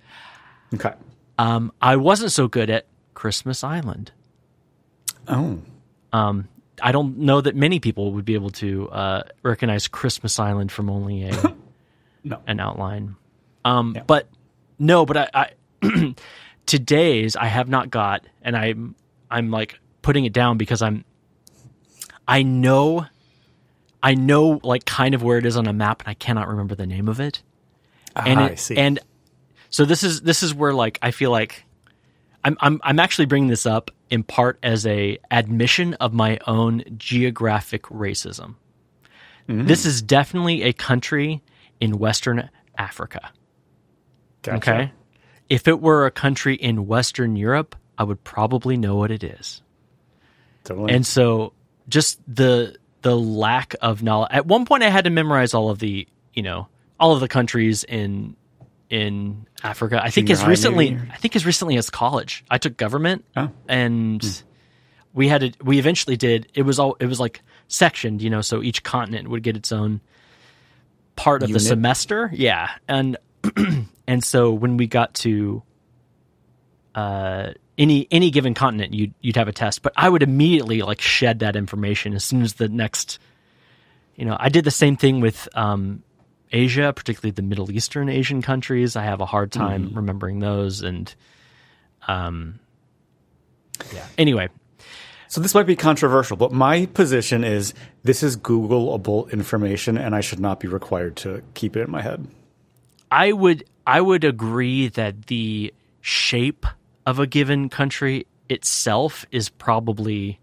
Okay. 0.75 0.92
Um, 1.38 1.73
I 1.81 1.97
wasn't 1.97 2.33
so 2.33 2.49
good 2.49 2.71
at 2.71 2.87
Christmas 3.14 3.62
Island. 3.64 4.12
Oh, 5.28 5.59
Um, 6.12 6.49
I 6.83 6.90
don't 6.92 7.19
know 7.19 7.40
that 7.40 7.54
many 7.54 7.78
people 7.78 8.12
would 8.12 8.25
be 8.25 8.35
able 8.35 8.50
to 8.50 8.88
uh, 8.90 9.23
recognize 9.42 9.87
Christmas 9.88 10.38
Island 10.38 10.73
from 10.73 10.90
only 10.90 11.25
a 11.28 11.54
No. 12.25 12.40
an 12.47 12.59
outline. 12.61 13.16
Um, 13.64 13.92
Yeah. 13.97 14.02
But 14.07 14.28
no, 14.78 15.07
but 15.07 15.16
I, 15.16 15.28
I 15.83 16.14
today's 16.66 17.37
I 17.37 17.47
have 17.47 17.69
not 17.69 17.90
got, 17.90 18.25
and 18.42 18.57
I'm 18.57 18.95
I'm 19.31 19.50
like 19.50 19.78
putting 20.02 20.25
it 20.25 20.33
down 20.33 20.57
because 20.59 20.83
I'm 20.83 21.04
I 22.26 22.42
know 22.42 23.07
I 24.02 24.14
know 24.14 24.61
like 24.62 24.85
kind 24.85 25.14
of 25.14 25.23
where 25.23 25.38
it 25.38 25.47
is 25.47 25.56
on 25.56 25.66
a 25.66 25.73
map, 25.73 26.00
and 26.02 26.09
I 26.09 26.14
cannot 26.14 26.49
remember 26.49 26.75
the 26.75 26.87
name 26.87 27.09
of 27.09 27.21
it. 27.21 27.42
And 28.16 28.40
it, 28.40 28.52
I 28.52 28.54
see. 28.56 28.76
and 28.76 28.99
so 29.71 29.85
this 29.85 30.02
is 30.02 30.21
this 30.21 30.42
is 30.42 30.54
where 30.54 30.75
like 30.75 30.99
I 31.02 31.12
feel 31.12 31.30
like 31.30 31.64
I'm 32.44 32.56
I'm 32.61 32.80
I'm 32.82 32.99
actually 32.99 33.26
bringing 33.26 33.49
this 33.49 33.66
up 33.66 33.90
in 34.11 34.23
part 34.23 34.59
as 34.62 34.87
a 34.87 35.18
admission 35.30 35.94
of 35.94 36.12
my 36.12 36.38
own 36.47 36.85
geographic 36.97 37.85
racism. 37.85 38.56
Mm-hmm. 39.49 39.66
This 39.66 39.87
is 39.87 40.02
definitely 40.02 40.62
a 40.62 40.73
country 40.73 41.42
in 41.80 41.99
Western 41.99 42.50
Africa. 42.76 43.30
Gotcha. 44.42 44.56
Okay. 44.56 44.92
If 45.49 45.68
it 45.68 45.80
were 45.80 46.06
a 46.06 46.11
country 46.11 46.54
in 46.54 46.87
Western 46.87 47.37
Europe, 47.37 47.76
I 47.99 48.04
would 48.04 48.23
probably 48.25 48.76
know 48.76 48.97
what 48.97 49.11
it 49.11 49.25
is. 49.25 49.62
Totally. 50.64 50.92
And 50.92 51.06
so 51.06 51.52
just 51.88 52.21
the 52.26 52.76
the 53.02 53.16
lack 53.16 53.75
of 53.82 54.02
knowledge. 54.02 54.30
At 54.32 54.47
one 54.47 54.64
point 54.64 54.82
I 54.82 54.88
had 54.90 55.04
to 55.04 55.11
memorize 55.11 55.54
all 55.54 55.71
of 55.71 55.78
the, 55.78 56.06
you 56.35 56.42
know, 56.42 56.68
all 56.99 57.12
of 57.12 57.21
the 57.21 57.28
countries 57.28 57.85
in 57.85 58.37
in 58.88 59.47
Africa. 59.62 60.00
I 60.02 60.11
think 60.11 60.28
Junior 60.28 60.42
as 60.42 60.49
recently? 60.49 60.99
I 61.11 61.16
think 61.16 61.35
as 61.37 61.44
recently 61.47 61.76
as 61.76 61.90
college. 61.90 62.44
I 62.50 62.59
took 62.59 62.76
government 62.76 63.25
Oh. 63.37 63.50
and 63.68 64.42
we 65.14 65.28
had 65.28 65.56
we 65.62 65.78
eventually 65.78 66.16
did 66.16 66.49
it 66.54 66.62
was 66.62 66.78
all 66.78 66.97
it 67.00 67.06
was 67.06 67.18
like 67.21 67.42
sectioned, 67.68 68.23
you 68.23 68.30
know, 68.30 68.40
so 68.40 68.62
each 68.62 68.82
continent 68.82 69.28
would 69.28 69.42
get 69.42 69.56
its 69.56 69.73
own 69.73 70.00
part 71.16 71.42
of 71.42 71.49
Unit? 71.50 71.62
the 71.62 71.68
semester. 71.68 72.30
Yeah. 72.32 72.71
And 72.88 73.16
and 74.06 74.23
so 74.25 74.52
when 74.52 74.76
we 74.76 74.87
got 74.87 75.14
to 75.14 75.62
uh 76.94 77.52
any 77.79 78.07
any 78.11 78.31
given 78.31 78.55
continent 78.55 78.95
you'd 78.95 79.14
you'd 79.21 79.37
have 79.37 79.49
a 79.49 79.52
test. 79.52 79.83
But 79.83 79.93
i 79.97 80.09
would 80.09 80.23
immediately 80.23 80.83
like 80.83 81.00
shed 81.00 81.41
that 81.41 81.57
information 81.57 82.14
as 82.14 82.25
soon 82.25 82.43
as 82.43 82.55
the 82.55 82.69
next 82.69 83.19
you 84.17 84.25
know 84.25 84.37
i 84.38 84.49
did 84.49 84.64
the 84.64 84.71
same 84.71 84.97
thing 84.97 85.21
with 85.21 85.49
um 85.55 86.02
asia 86.50 86.93
particularly 86.95 87.31
the 87.31 87.43
middle 87.43 87.71
eastern 87.71 88.09
asian 88.09 88.43
countries. 88.43 88.97
I 88.97 89.05
have 89.05 89.21
a 89.21 89.26
hard 89.26 89.52
time 89.52 89.93
remembering 89.95 90.38
those 90.38 90.83
and 90.83 91.14
um 92.07 92.59
yeah. 93.93 94.07
Anyway. 94.19 94.49
So 95.29 95.41
this 95.41 95.55
might 95.55 95.67
be 95.67 95.76
controversial, 95.76 96.37
but 96.37 96.52
my 96.52 96.87
position 96.87 97.43
is 97.43 97.73
this 98.02 98.23
is 98.23 98.37
Googleable 98.37 99.33
information, 99.33 99.97
and 99.97 100.14
I 100.14 100.21
should 100.21 100.41
not 100.41 100.61
be 100.61 100.69
required 100.69 101.17
to 101.17 101.43
keep 101.55 101.75
it 101.75 101.81
in 101.81 101.91
my 101.91 102.02
head. 102.02 102.26
I 103.11 103.33
would 103.33 103.64
I 103.87 104.00
would 104.00 104.25
agree 104.25 104.88
that 104.88 105.29
the 105.29 105.73
shape 106.02 106.67
of 107.06 107.18
a 107.18 107.26
given 107.26 107.68
country 107.68 108.26
itself 108.49 109.26
is 109.30 109.49
probably 109.49 110.38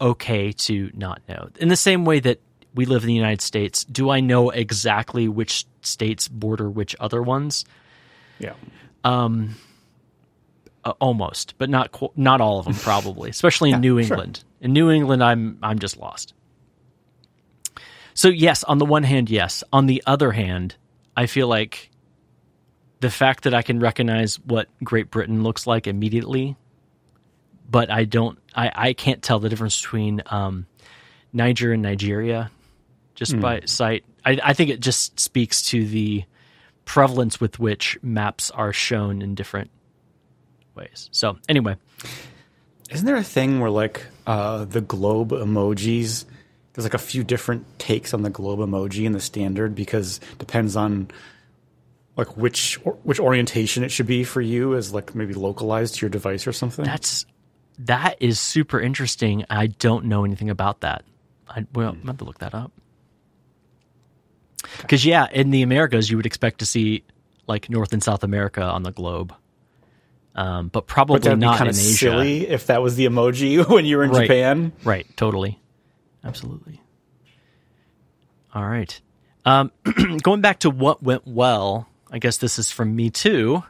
okay 0.00 0.52
to 0.52 0.90
not 0.94 1.20
know. 1.28 1.48
In 1.58 1.68
the 1.68 1.76
same 1.76 2.04
way 2.04 2.20
that 2.20 2.40
we 2.74 2.84
live 2.84 3.02
in 3.02 3.08
the 3.08 3.14
United 3.14 3.40
States, 3.40 3.84
do 3.84 4.10
I 4.10 4.20
know 4.20 4.50
exactly 4.50 5.28
which 5.28 5.66
states 5.82 6.28
border 6.28 6.68
which 6.70 6.94
other 7.00 7.22
ones? 7.22 7.64
Yeah. 8.38 8.54
Uh, 10.84 10.92
almost, 11.00 11.54
but 11.58 11.68
not 11.68 11.92
qu- 11.92 12.12
not 12.16 12.40
all 12.40 12.60
of 12.60 12.64
them 12.64 12.74
probably, 12.74 13.30
especially 13.36 13.72
in 13.72 13.80
New 13.80 14.00
sure. 14.02 14.16
England. 14.16 14.44
In 14.60 14.72
New 14.72 14.90
England, 14.90 15.22
I'm 15.22 15.58
I'm 15.62 15.78
just 15.78 15.96
lost. 15.96 16.34
So 18.14 18.28
yes, 18.28 18.64
on 18.64 18.78
the 18.78 18.86
one 18.86 19.02
hand, 19.02 19.28
yes. 19.28 19.64
On 19.72 19.86
the 19.86 20.02
other 20.06 20.32
hand, 20.32 20.76
I 21.16 21.26
feel 21.26 21.48
like 21.48 21.90
the 23.00 23.10
fact 23.10 23.44
that 23.44 23.54
I 23.54 23.62
can 23.62 23.80
recognize 23.80 24.36
what 24.40 24.68
Great 24.82 25.10
Britain 25.10 25.42
looks 25.42 25.66
like 25.66 25.86
immediately, 25.86 26.56
but 27.70 27.90
I 27.90 28.04
don't, 28.04 28.38
I, 28.54 28.72
I 28.74 28.92
can't 28.92 29.22
tell 29.22 29.38
the 29.38 29.48
difference 29.48 29.80
between 29.80 30.22
um, 30.26 30.66
Niger 31.32 31.72
and 31.72 31.82
Nigeria 31.82 32.50
just 33.14 33.38
by 33.40 33.60
sight. 33.66 34.04
I, 34.24 34.38
I 34.42 34.52
think 34.52 34.70
it 34.70 34.80
just 34.80 35.18
speaks 35.20 35.62
to 35.70 35.86
the 35.86 36.24
prevalence 36.84 37.40
with 37.40 37.58
which 37.58 37.98
maps 38.02 38.50
are 38.50 38.72
shown 38.72 39.22
in 39.22 39.34
different 39.34 39.70
ways. 40.74 41.08
So 41.12 41.36
anyway, 41.48 41.76
Isn't 42.90 43.06
there 43.06 43.16
a 43.16 43.22
thing 43.22 43.60
where 43.60 43.70
like 43.70 44.06
uh, 44.26 44.64
the 44.64 44.80
globe 44.80 45.30
emojis? 45.30 46.24
There's 46.72 46.84
like 46.84 46.94
a 46.94 46.98
few 46.98 47.24
different 47.24 47.78
takes 47.78 48.14
on 48.14 48.22
the 48.22 48.30
globe 48.30 48.60
emoji 48.60 49.04
in 49.04 49.12
the 49.12 49.20
standard 49.20 49.74
because 49.74 50.18
it 50.32 50.38
depends 50.38 50.76
on 50.76 51.10
like 52.18 52.36
which 52.36 52.78
or, 52.84 52.92
which 53.04 53.18
orientation 53.18 53.82
it 53.84 53.90
should 53.90 54.06
be 54.06 54.24
for 54.24 54.42
you 54.42 54.74
as 54.74 54.92
like 54.92 55.14
maybe 55.14 55.32
localized 55.32 55.94
to 55.94 56.00
your 56.04 56.10
device 56.10 56.46
or 56.46 56.52
something. 56.52 56.84
that's 56.84 57.24
that 57.78 58.16
is 58.20 58.38
super 58.40 58.80
interesting. 58.80 59.44
I 59.48 59.68
don't 59.68 60.06
know 60.06 60.24
anything 60.24 60.50
about 60.50 60.80
that. 60.80 61.04
I 61.48 61.64
well, 61.72 61.90
I'm 61.90 62.06
have 62.06 62.18
to 62.18 62.24
look 62.24 62.40
that 62.40 62.52
up. 62.54 62.72
Because 64.82 65.06
yeah, 65.06 65.28
in 65.32 65.50
the 65.50 65.62
Americas, 65.62 66.10
you 66.10 66.16
would 66.16 66.26
expect 66.26 66.58
to 66.58 66.66
see 66.66 67.04
like 67.46 67.70
North 67.70 67.92
and 67.92 68.02
South 68.02 68.24
America 68.24 68.62
on 68.62 68.82
the 68.82 68.90
globe, 68.90 69.32
um, 70.34 70.68
but 70.68 70.86
probably 70.86 71.20
but 71.20 71.38
not 71.38 71.60
in 71.60 71.68
Asia. 71.68 71.76
silly 71.96 72.48
if 72.48 72.66
that 72.66 72.82
was 72.82 72.96
the 72.96 73.06
emoji 73.06 73.66
when 73.70 73.86
you 73.86 73.96
were 73.96 74.04
in 74.04 74.10
Right. 74.10 74.22
Japan. 74.26 74.72
Right, 74.84 75.06
totally. 75.16 75.60
Absolutely. 76.24 76.82
All 78.52 78.66
right. 78.66 79.00
Um, 79.44 79.70
going 80.22 80.40
back 80.40 80.58
to 80.60 80.70
what 80.70 81.02
went 81.02 81.26
well, 81.26 81.88
I 82.10 82.18
guess 82.18 82.38
this 82.38 82.58
is 82.58 82.70
from 82.70 82.94
me 82.96 83.10
too. 83.10 83.62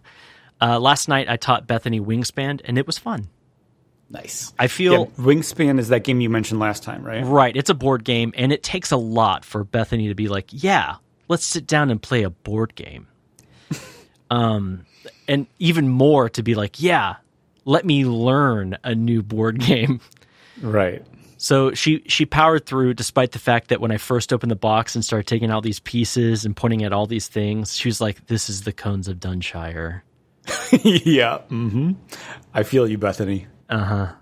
Uh, 0.60 0.78
last 0.80 1.08
night 1.08 1.28
I 1.28 1.36
taught 1.36 1.66
Bethany 1.66 2.00
Wingspan, 2.00 2.60
and 2.64 2.78
it 2.78 2.86
was 2.86 2.98
fun. 2.98 3.28
Nice. 4.10 4.52
I 4.58 4.68
feel 4.68 4.92
Yeah, 5.18 5.24
Wingspan 5.24 5.78
is 5.78 5.88
that 5.88 6.02
game 6.02 6.20
you 6.20 6.30
mentioned 6.30 6.60
last 6.60 6.82
time, 6.82 7.04
right? 7.04 7.24
right. 7.24 7.54
It's 7.54 7.68
a 7.70 7.74
board 7.74 8.04
game, 8.04 8.32
and 8.36 8.52
it 8.52 8.62
takes 8.62 8.90
a 8.90 8.96
lot 8.96 9.44
for 9.44 9.64
Bethany 9.64 10.08
to 10.08 10.14
be 10.14 10.28
like, 10.28 10.46
"Yeah, 10.50 10.96
let's 11.28 11.44
sit 11.44 11.66
down 11.66 11.90
and 11.90 12.00
play 12.00 12.22
a 12.22 12.30
board 12.30 12.74
game." 12.74 13.06
um, 14.30 14.86
and 15.26 15.46
even 15.58 15.88
more 15.88 16.30
to 16.30 16.42
be 16.42 16.54
like, 16.54 16.80
"Yeah, 16.80 17.16
let 17.66 17.84
me 17.84 18.04
learn 18.06 18.78
a 18.82 18.94
new 18.94 19.22
board 19.22 19.58
game." 19.66 20.00
Right. 20.62 21.04
So 21.40 21.72
she 21.72 22.02
she 22.06 22.26
powered 22.26 22.66
through 22.66 22.94
despite 22.94 23.30
the 23.32 23.38
fact 23.38 23.68
that 23.68 23.80
when 23.80 23.90
I 23.92 23.96
first 23.96 24.32
opened 24.32 24.50
the 24.50 24.56
box 24.56 24.94
and 24.96 25.04
started 25.04 25.26
taking 25.28 25.50
out 25.50 25.62
these 25.62 25.78
pieces 25.80 26.44
and 26.44 26.54
pointing 26.56 26.82
at 26.84 26.92
all 26.92 27.06
these 27.06 27.28
things, 27.28 27.76
she 27.76 27.88
was 27.88 28.00
like, 28.00 28.26
"This 28.26 28.50
is 28.50 28.62
the 28.62 28.72
cones 28.72 29.06
of 29.08 29.18
Dunshire." 29.20 30.02
yeah. 30.82 31.38
hmm 31.42 31.92
I 32.52 32.62
feel 32.64 32.88
you, 32.88 32.98
Bethany. 32.98 33.46
Uh 33.68 33.84
huh. 33.84 34.12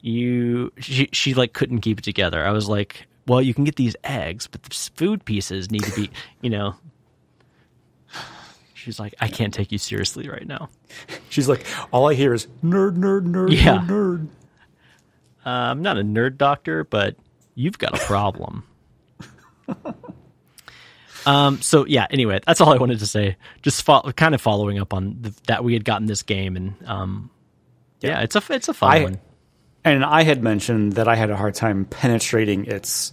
You 0.00 0.72
she 0.78 1.08
she 1.12 1.34
like 1.34 1.52
couldn't 1.54 1.80
keep 1.80 1.98
it 1.98 2.04
together. 2.04 2.44
I 2.46 2.52
was 2.52 2.68
like, 2.68 3.08
"Well, 3.26 3.42
you 3.42 3.52
can 3.52 3.64
get 3.64 3.74
these 3.76 3.96
eggs, 4.04 4.46
but 4.46 4.62
the 4.62 4.90
food 4.94 5.24
pieces 5.24 5.70
need 5.72 5.82
to 5.84 5.92
be, 5.94 6.10
you 6.40 6.50
know." 6.50 6.76
She's 8.74 9.00
like, 9.00 9.14
I 9.20 9.26
can't 9.28 9.52
take 9.52 9.72
you 9.72 9.76
seriously 9.76 10.28
right 10.30 10.46
now. 10.46 10.70
She's 11.28 11.48
like, 11.48 11.66
all 11.92 12.08
I 12.08 12.14
hear 12.14 12.32
is 12.32 12.46
nerd, 12.64 12.96
nerd, 12.96 13.26
nerd, 13.26 13.52
Yeah. 13.52 13.78
nerd, 13.80 13.88
nerd. 13.88 14.28
Uh, 15.44 15.50
I'm 15.50 15.82
not 15.82 15.98
a 15.98 16.02
nerd 16.02 16.36
doctor, 16.36 16.84
but 16.84 17.16
you've 17.54 17.78
got 17.78 17.94
a 17.94 18.04
problem. 18.04 18.64
um. 21.26 21.60
So 21.62 21.86
yeah. 21.86 22.06
Anyway, 22.10 22.40
that's 22.46 22.60
all 22.60 22.72
I 22.72 22.76
wanted 22.76 22.98
to 23.00 23.06
say. 23.06 23.36
Just 23.62 23.82
fo- 23.82 24.02
kind 24.12 24.34
of 24.34 24.40
following 24.40 24.78
up 24.78 24.92
on 24.94 25.16
the, 25.20 25.34
that 25.46 25.64
we 25.64 25.72
had 25.74 25.84
gotten 25.84 26.06
this 26.06 26.22
game, 26.22 26.56
and 26.56 26.74
um, 26.86 27.30
yeah, 28.00 28.20
it's 28.20 28.36
a 28.36 28.42
it's 28.50 28.68
a 28.68 28.74
fun 28.74 28.90
I- 28.92 29.02
one. 29.04 29.18
And 29.84 30.04
I 30.04 30.22
had 30.22 30.42
mentioned 30.42 30.94
that 30.94 31.08
I 31.08 31.14
had 31.14 31.30
a 31.30 31.36
hard 31.36 31.54
time 31.54 31.84
penetrating 31.86 32.66
its. 32.66 33.12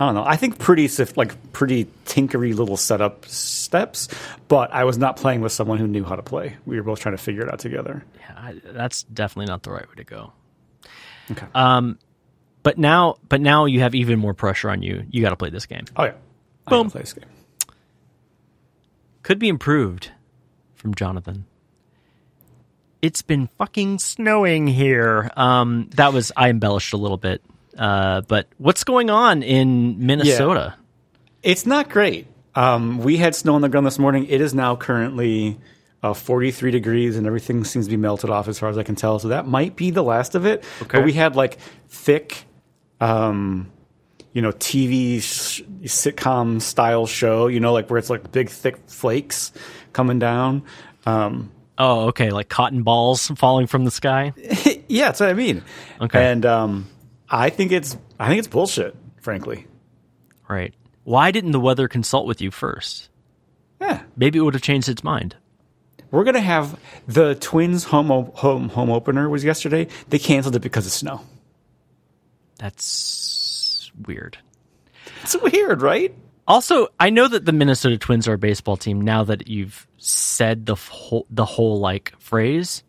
I 0.00 0.06
don't 0.06 0.14
know. 0.14 0.24
I 0.24 0.36
think 0.36 0.58
pretty 0.58 0.88
like 1.16 1.52
pretty 1.52 1.86
tinkery 2.06 2.54
little 2.54 2.76
setup 2.76 3.26
steps, 3.26 4.08
but 4.48 4.72
I 4.72 4.84
was 4.84 4.96
not 4.96 5.16
playing 5.16 5.40
with 5.40 5.52
someone 5.52 5.78
who 5.78 5.86
knew 5.86 6.04
how 6.04 6.16
to 6.16 6.22
play. 6.22 6.56
We 6.66 6.76
were 6.76 6.82
both 6.82 7.00
trying 7.00 7.16
to 7.16 7.22
figure 7.22 7.42
it 7.42 7.52
out 7.52 7.58
together. 7.58 8.04
Yeah, 8.18 8.34
I, 8.36 8.60
that's 8.64 9.02
definitely 9.02 9.46
not 9.46 9.64
the 9.64 9.70
right 9.70 9.86
way 9.88 9.94
to 9.96 10.04
go. 10.04 10.32
Okay. 11.30 11.46
Um, 11.54 11.98
but 12.62 12.78
now, 12.78 13.16
but 13.28 13.40
now 13.40 13.66
you 13.66 13.80
have 13.80 13.94
even 13.94 14.18
more 14.18 14.34
pressure 14.34 14.70
on 14.70 14.82
you. 14.82 15.04
You 15.10 15.22
got 15.22 15.30
to 15.30 15.36
play 15.36 15.50
this 15.50 15.66
game. 15.66 15.84
oh 15.96 16.04
yeah. 16.04 16.12
Boom. 16.68 16.90
play 16.90 17.02
this 17.02 17.12
game. 17.12 17.24
Could 19.22 19.38
be 19.38 19.48
improved 19.48 20.10
from 20.74 20.94
Jonathan. 20.94 21.46
It's 23.02 23.22
been 23.22 23.48
fucking 23.58 23.98
snowing 23.98 24.66
here. 24.66 25.30
Um, 25.36 25.90
that 25.96 26.12
was 26.14 26.32
I 26.36 26.48
embellished 26.48 26.94
a 26.94 26.96
little 26.96 27.18
bit. 27.18 27.42
Uh, 27.76 28.22
but 28.22 28.48
what's 28.56 28.84
going 28.84 29.10
on 29.10 29.42
in 29.42 30.06
Minnesota? 30.06 30.74
It's 31.42 31.66
not 31.66 31.90
great. 31.90 32.26
Um, 32.54 32.98
we 32.98 33.16
had 33.16 33.34
snow 33.34 33.56
on 33.56 33.60
the 33.60 33.68
ground 33.68 33.86
this 33.86 33.98
morning. 33.98 34.26
It 34.28 34.40
is 34.40 34.54
now 34.54 34.76
currently 34.76 35.58
uh, 36.04 36.12
43 36.12 36.70
degrees, 36.70 37.16
and 37.16 37.26
everything 37.26 37.64
seems 37.64 37.86
to 37.86 37.90
be 37.90 37.96
melted 37.96 38.28
off 38.28 38.46
as 38.46 38.58
far 38.58 38.68
as 38.68 38.76
I 38.76 38.82
can 38.82 38.94
tell. 38.94 39.18
So 39.18 39.28
that 39.28 39.46
might 39.46 39.74
be 39.74 39.90
the 39.90 40.02
last 40.02 40.34
of 40.34 40.44
it. 40.44 40.62
Okay. 40.82 40.98
But 40.98 41.04
we 41.06 41.14
had 41.14 41.34
like 41.34 41.58
thick, 41.88 42.44
um, 43.00 43.72
you 44.34 44.42
know, 44.42 44.52
TV 44.52 45.22
sh- 45.22 45.62
sitcom 45.84 46.60
style 46.60 47.06
show. 47.06 47.46
You 47.46 47.58
know, 47.58 47.72
like 47.72 47.88
where 47.88 47.98
it's 47.98 48.10
like 48.10 48.30
big 48.30 48.50
thick 48.50 48.76
flakes 48.86 49.50
coming 49.94 50.18
down. 50.18 50.64
Um, 51.06 51.50
Oh, 51.76 52.08
okay, 52.08 52.30
like 52.30 52.48
cotton 52.48 52.84
balls 52.84 53.26
falling 53.36 53.66
from 53.66 53.84
the 53.84 53.90
sky. 53.90 54.32
yeah, 54.88 55.06
that's 55.06 55.18
what 55.18 55.28
I 55.28 55.32
mean. 55.32 55.64
Okay. 56.00 56.30
And 56.30 56.46
um, 56.46 56.86
I 57.28 57.50
think 57.50 57.72
it's 57.72 57.96
I 58.20 58.28
think 58.28 58.40
it's 58.40 58.48
bullshit. 58.48 58.94
Frankly. 59.22 59.66
Right. 60.48 60.74
Why 61.04 61.30
didn't 61.30 61.52
the 61.52 61.60
weather 61.60 61.88
consult 61.88 62.26
with 62.26 62.42
you 62.42 62.50
first? 62.50 63.08
Yeah. 63.80 64.02
Maybe 64.16 64.38
it 64.38 64.42
would 64.42 64.54
have 64.54 64.62
changed 64.62 64.88
its 64.88 65.02
mind. 65.02 65.34
We're 66.14 66.22
gonna 66.22 66.40
have 66.40 66.78
the 67.08 67.34
Twins 67.34 67.82
home 67.82 68.06
home 68.34 68.68
home 68.68 68.90
opener 68.90 69.28
was 69.28 69.42
yesterday. 69.42 69.88
They 70.08 70.20
canceled 70.20 70.54
it 70.54 70.60
because 70.60 70.86
of 70.86 70.92
snow. 70.92 71.22
That's 72.56 73.90
weird. 74.06 74.38
It's 75.22 75.36
weird, 75.36 75.82
right? 75.82 76.14
Also, 76.46 76.86
I 77.00 77.10
know 77.10 77.26
that 77.26 77.46
the 77.46 77.52
Minnesota 77.52 77.98
Twins 77.98 78.28
are 78.28 78.34
a 78.34 78.38
baseball 78.38 78.76
team 78.76 79.00
now 79.00 79.24
that 79.24 79.48
you've 79.48 79.88
said 79.98 80.66
the 80.66 80.76
whole 80.76 81.26
the 81.30 81.44
whole 81.44 81.80
like 81.80 82.12
phrase. 82.20 82.84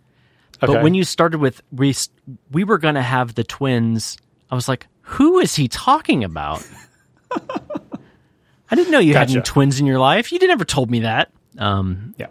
Okay. 0.61 0.71
But 0.71 0.83
when 0.83 0.93
you 0.93 1.03
started 1.03 1.39
with 1.39 1.63
we 1.71 1.95
we 2.51 2.63
were 2.63 2.77
going 2.77 2.95
to 2.95 3.01
have 3.01 3.33
the 3.33 3.43
Twins, 3.43 4.17
I 4.51 4.55
was 4.55 4.67
like, 4.67 4.85
who 5.01 5.39
is 5.39 5.55
he 5.55 5.67
talking 5.67 6.23
about? 6.23 6.63
I 7.31 8.75
didn't 8.75 8.91
know 8.91 8.99
you 8.99 9.15
had 9.15 9.31
any 9.31 9.41
twins 9.41 9.79
in 9.79 9.87
your 9.87 9.99
life. 9.99 10.31
You 10.31 10.37
never 10.47 10.65
told 10.65 10.91
me 10.91 10.99
that. 10.99 11.31
Um, 11.57 12.13
yeah, 12.17 12.27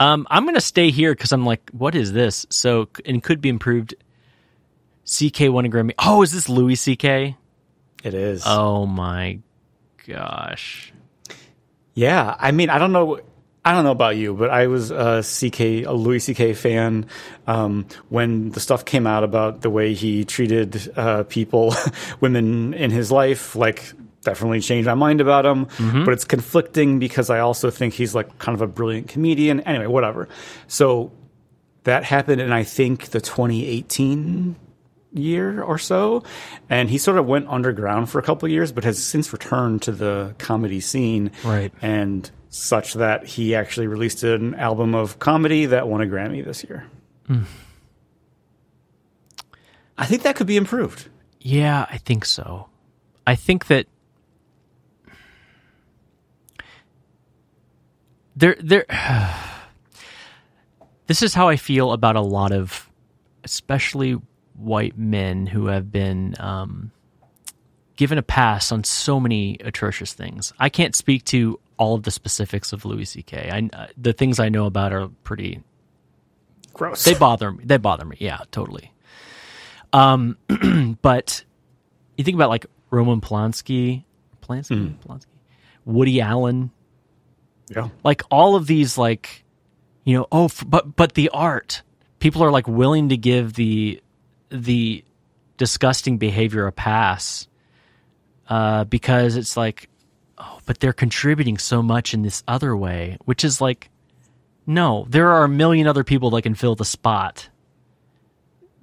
um, 0.00 0.26
I'm 0.30 0.44
going 0.44 0.54
to 0.56 0.60
stay 0.60 0.90
here 0.90 1.12
because 1.12 1.30
I'm 1.30 1.46
like, 1.46 1.70
what 1.70 1.94
is 1.94 2.12
this? 2.12 2.46
So 2.48 2.88
and 3.04 3.22
could 3.22 3.40
be 3.40 3.50
improved. 3.50 3.94
CK 5.04 5.42
won 5.42 5.66
a 5.66 5.68
Grammy. 5.68 5.92
Oh, 5.98 6.22
is 6.22 6.32
this 6.32 6.48
Louis 6.48 6.76
CK? 6.76 7.36
it 8.02 8.14
is. 8.14 8.44
Oh 8.46 8.86
my 8.86 9.40
gosh. 10.06 10.92
yeah, 11.94 12.34
I 12.38 12.50
mean, 12.50 12.70
I 12.70 12.78
don't 12.78 12.92
know. 12.92 13.20
I 13.62 13.72
don't 13.72 13.84
know 13.84 13.90
about 13.90 14.16
you, 14.16 14.32
but 14.32 14.48
I 14.48 14.68
was 14.68 14.90
a 14.90 15.22
CK, 15.22 15.84
a 15.86 15.92
Louis 15.92 16.24
CK 16.24 16.56
fan 16.56 17.06
um, 17.46 17.86
when 18.08 18.52
the 18.52 18.60
stuff 18.60 18.86
came 18.86 19.06
out 19.06 19.22
about 19.22 19.60
the 19.60 19.68
way 19.68 19.92
he 19.92 20.24
treated 20.24 20.90
uh, 20.96 21.24
people, 21.24 21.74
women 22.20 22.72
in 22.72 22.90
his 22.90 23.12
life. 23.12 23.54
Like, 23.54 23.92
definitely 24.22 24.60
changed 24.60 24.86
my 24.86 24.94
mind 24.94 25.20
about 25.20 25.46
him. 25.46 25.66
Mm-hmm. 25.66 26.04
But 26.04 26.14
it's 26.14 26.24
conflicting 26.24 26.98
because 26.98 27.30
I 27.30 27.40
also 27.40 27.70
think 27.70 27.94
he's 27.94 28.14
like 28.14 28.38
kind 28.38 28.54
of 28.54 28.62
a 28.62 28.66
brilliant 28.66 29.08
comedian. 29.08 29.60
Anyway, 29.60 29.86
whatever. 29.86 30.28
So 30.68 31.12
that 31.84 32.04
happened 32.04 32.40
in 32.40 32.52
I 32.52 32.64
think 32.64 33.08
the 33.08 33.20
2018 33.20 34.56
year 35.12 35.62
or 35.62 35.78
so, 35.78 36.22
and 36.68 36.88
he 36.88 36.98
sort 36.98 37.18
of 37.18 37.26
went 37.26 37.48
underground 37.48 38.08
for 38.08 38.18
a 38.18 38.22
couple 38.22 38.46
of 38.46 38.52
years, 38.52 38.72
but 38.72 38.84
has 38.84 39.02
since 39.02 39.32
returned 39.32 39.82
to 39.82 39.92
the 39.92 40.34
comedy 40.38 40.80
scene. 40.80 41.32
Right. 41.44 41.72
And 41.82 42.30
such 42.50 42.94
that 42.94 43.24
he 43.24 43.54
actually 43.54 43.86
released 43.86 44.24
an 44.24 44.54
album 44.56 44.94
of 44.94 45.18
comedy 45.18 45.66
that 45.66 45.88
won 45.88 46.00
a 46.00 46.06
Grammy 46.06 46.44
this 46.44 46.64
year. 46.64 46.84
Mm. 47.28 47.44
I 49.96 50.06
think 50.06 50.22
that 50.22 50.34
could 50.34 50.46
be 50.46 50.56
improved. 50.56 51.08
Yeah, 51.40 51.86
I 51.88 51.98
think 51.98 52.24
so. 52.24 52.68
I 53.26 53.36
think 53.36 53.68
that 53.68 53.86
there 58.40 58.56
there 58.60 58.86
this 61.06 61.22
is 61.22 61.34
how 61.34 61.48
I 61.48 61.56
feel 61.56 61.92
about 61.92 62.16
a 62.16 62.20
lot 62.20 62.52
of 62.52 62.90
especially 63.44 64.18
white 64.54 64.98
men 64.98 65.46
who 65.46 65.66
have 65.66 65.90
been 65.90 66.34
um, 66.38 66.90
given 67.96 68.18
a 68.18 68.22
pass 68.22 68.72
on 68.72 68.84
so 68.84 69.18
many 69.18 69.56
atrocious 69.60 70.12
things. 70.12 70.52
I 70.58 70.68
can't 70.68 70.94
speak 70.94 71.24
to 71.26 71.58
all 71.78 71.94
of 71.94 72.02
the 72.02 72.10
specifics 72.10 72.72
of 72.72 72.84
Louis 72.84 73.06
C.K. 73.06 73.50
I, 73.50 73.76
uh, 73.76 73.86
the 73.96 74.12
things 74.12 74.38
I 74.38 74.50
know 74.50 74.66
about 74.66 74.92
are 74.92 75.08
pretty 75.24 75.62
Gross. 76.74 77.04
they 77.04 77.14
bother 77.14 77.52
me. 77.52 77.64
They 77.64 77.78
bother 77.78 78.04
me. 78.04 78.16
Yeah, 78.20 78.40
totally. 78.50 78.92
Um, 79.92 80.36
but 81.02 81.44
you 82.16 82.24
think 82.24 82.34
about 82.34 82.50
like 82.50 82.66
Roman 82.90 83.20
Polanski, 83.20 84.04
Polanski, 84.42 84.94
Polanski, 84.98 85.26
Woody 85.84 86.20
Allen, 86.20 86.70
yeah. 87.70 87.88
like 88.04 88.22
all 88.30 88.56
of 88.56 88.66
these, 88.66 88.98
like 88.98 89.44
you 90.04 90.16
know, 90.16 90.26
oh, 90.30 90.46
f- 90.46 90.64
but 90.66 90.96
but 90.96 91.14
the 91.14 91.28
art, 91.30 91.82
people 92.18 92.42
are 92.42 92.50
like 92.50 92.68
willing 92.68 93.08
to 93.10 93.16
give 93.16 93.54
the 93.54 94.02
the 94.50 95.04
disgusting 95.56 96.18
behavior 96.18 96.66
a 96.66 96.72
pass 96.72 97.46
uh, 98.48 98.84
because 98.84 99.36
it's 99.36 99.56
like, 99.56 99.88
oh, 100.38 100.58
but 100.66 100.80
they're 100.80 100.92
contributing 100.92 101.58
so 101.58 101.82
much 101.82 102.12
in 102.14 102.22
this 102.22 102.42
other 102.48 102.76
way, 102.76 103.16
which 103.24 103.44
is 103.44 103.60
like, 103.60 103.90
no, 104.66 105.06
there 105.08 105.30
are 105.30 105.44
a 105.44 105.48
million 105.48 105.86
other 105.86 106.04
people 106.04 106.30
that 106.30 106.42
can 106.42 106.54
fill 106.54 106.74
the 106.74 106.84
spot. 106.84 107.48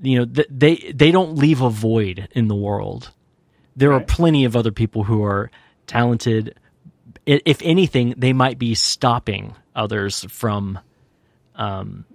You 0.02 0.20
know, 0.20 0.26
th- 0.26 0.48
they 0.50 0.76
they 0.94 1.12
don't 1.12 1.36
leave 1.36 1.62
a 1.62 1.70
void 1.70 2.28
in 2.32 2.48
the 2.48 2.56
world. 2.56 3.12
There 3.76 3.94
are 3.94 4.00
plenty 4.00 4.46
of 4.46 4.56
other 4.56 4.72
people 4.72 5.04
who 5.04 5.24
are 5.24 5.52
talented. 5.86 6.58
If 7.28 7.62
anything, 7.62 8.14
they 8.18 8.32
might 8.32 8.58
be 8.58 8.74
stopping 8.74 9.54
others 9.76 10.26
from 10.30 10.80
um, 11.56 12.06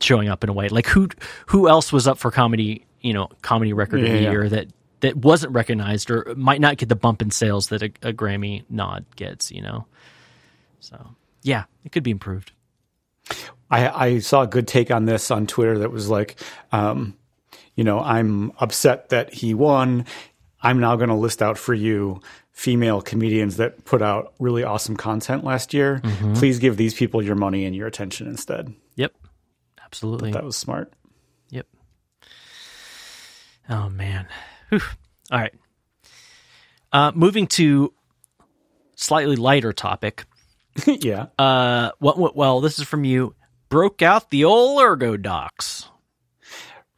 showing 0.00 0.28
up 0.28 0.44
in 0.44 0.50
a 0.50 0.52
way. 0.52 0.68
Like 0.68 0.86
who 0.86 1.08
who 1.46 1.68
else 1.68 1.92
was 1.92 2.06
up 2.06 2.18
for 2.18 2.30
comedy? 2.30 2.86
You 3.00 3.12
know, 3.12 3.28
comedy 3.42 3.72
record 3.72 4.00
of 4.00 4.10
the 4.10 4.22
yeah. 4.22 4.30
year 4.30 4.48
that 4.48 4.68
that 5.00 5.16
wasn't 5.16 5.54
recognized 5.54 6.10
or 6.10 6.34
might 6.36 6.60
not 6.60 6.76
get 6.76 6.88
the 6.88 6.94
bump 6.94 7.20
in 7.20 7.30
sales 7.30 7.68
that 7.68 7.82
a, 7.82 7.86
a 8.02 8.12
Grammy 8.12 8.64
nod 8.70 9.04
gets. 9.16 9.50
You 9.50 9.62
know, 9.62 9.86
so 10.78 11.16
yeah, 11.42 11.64
it 11.84 11.90
could 11.90 12.04
be 12.04 12.12
improved. 12.12 12.52
I, 13.70 13.88
I 13.88 14.18
saw 14.20 14.42
a 14.42 14.46
good 14.46 14.68
take 14.68 14.90
on 14.90 15.04
this 15.04 15.30
on 15.30 15.46
Twitter 15.46 15.78
that 15.78 15.92
was 15.92 16.08
like, 16.08 16.40
um, 16.72 17.16
you 17.74 17.84
know, 17.84 18.00
I'm 18.00 18.52
upset 18.58 19.10
that 19.10 19.32
he 19.32 19.54
won. 19.54 20.06
I'm 20.62 20.80
now 20.80 20.96
going 20.96 21.08
to 21.08 21.14
list 21.14 21.42
out 21.42 21.56
for 21.56 21.72
you 21.72 22.20
female 22.60 23.00
comedians 23.00 23.56
that 23.56 23.86
put 23.86 24.02
out 24.02 24.34
really 24.38 24.62
awesome 24.62 24.94
content 24.94 25.42
last 25.42 25.72
year. 25.72 26.02
Please 26.34 26.58
give 26.58 26.76
these 26.76 26.92
people 26.92 27.22
your 27.22 27.34
money 27.34 27.64
and 27.64 27.74
your 27.74 27.86
attention 27.86 28.26
instead. 28.26 28.74
Yep, 28.96 29.14
absolutely. 29.82 30.32
That 30.32 30.44
was 30.44 30.56
smart. 30.56 30.92
Yep. 31.48 31.66
Oh 33.70 33.88
man. 33.88 34.26
Whew. 34.68 34.80
All 35.32 35.38
right. 35.38 35.54
Uh, 36.92 37.12
moving 37.14 37.46
to 37.46 37.94
slightly 38.94 39.36
lighter 39.36 39.72
topic. 39.72 40.26
yeah. 40.86 41.28
Uh, 41.38 41.92
what, 41.98 42.18
what? 42.18 42.36
Well, 42.36 42.60
this 42.60 42.78
is 42.78 42.86
from 42.86 43.04
you. 43.04 43.34
Broke 43.70 44.02
out 44.02 44.28
the 44.28 44.44
old 44.44 44.82
ErgoDox. 44.82 45.88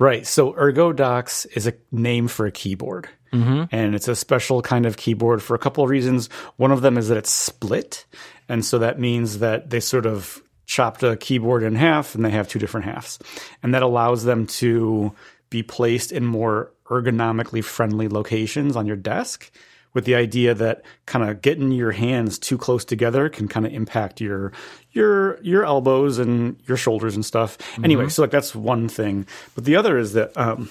Right. 0.02 0.26
So 0.26 0.52
ErgoDox 0.54 1.46
is 1.56 1.68
a 1.68 1.74
name 1.92 2.26
for 2.26 2.44
a 2.44 2.50
keyboard. 2.50 3.08
Mm-hmm. 3.32 3.64
And 3.70 3.94
it's 3.94 4.08
a 4.08 4.16
special 4.16 4.60
kind 4.60 4.84
of 4.84 4.96
keyboard 4.96 5.40
for 5.40 5.54
a 5.54 5.60
couple 5.60 5.84
of 5.84 5.90
reasons. 5.90 6.26
One 6.56 6.72
of 6.72 6.82
them 6.82 6.98
is 6.98 7.06
that 7.06 7.16
it's 7.16 7.30
split. 7.30 8.04
And 8.48 8.64
so 8.64 8.80
that 8.80 8.98
means 8.98 9.38
that 9.38 9.70
they 9.70 9.78
sort 9.78 10.06
of 10.06 10.42
chopped 10.66 11.04
a 11.04 11.16
keyboard 11.16 11.62
in 11.62 11.76
half 11.76 12.16
and 12.16 12.24
they 12.24 12.30
have 12.30 12.48
two 12.48 12.58
different 12.58 12.86
halves. 12.86 13.20
And 13.62 13.74
that 13.74 13.84
allows 13.84 14.24
them 14.24 14.48
to 14.48 15.14
be 15.50 15.62
placed 15.62 16.10
in 16.10 16.24
more 16.24 16.72
ergonomically 16.86 17.62
friendly 17.62 18.08
locations 18.08 18.74
on 18.74 18.86
your 18.86 18.96
desk 18.96 19.52
with 19.94 20.05
the 20.05 20.14
idea 20.14 20.55
that 20.55 20.83
kind 21.07 21.28
of 21.28 21.42
getting 21.42 21.72
your 21.72 21.92
hands 21.92 22.38
too 22.38 22.57
close 22.57 22.85
together 22.85 23.28
can 23.28 23.48
kind 23.48 23.66
of 23.66 23.72
impact 23.72 24.20
your 24.20 24.52
your 24.92 25.40
your 25.42 25.64
elbows 25.64 26.18
and 26.18 26.57
your 26.66 26.76
shoulders 26.76 27.14
and 27.14 27.24
stuff. 27.24 27.59
Anyway, 27.83 28.09
so 28.09 28.22
like 28.22 28.31
that's 28.31 28.55
one 28.55 28.88
thing. 28.88 29.26
But 29.55 29.64
the 29.64 29.76
other 29.76 29.98
is 29.98 30.12
that 30.14 30.37
um 30.37 30.70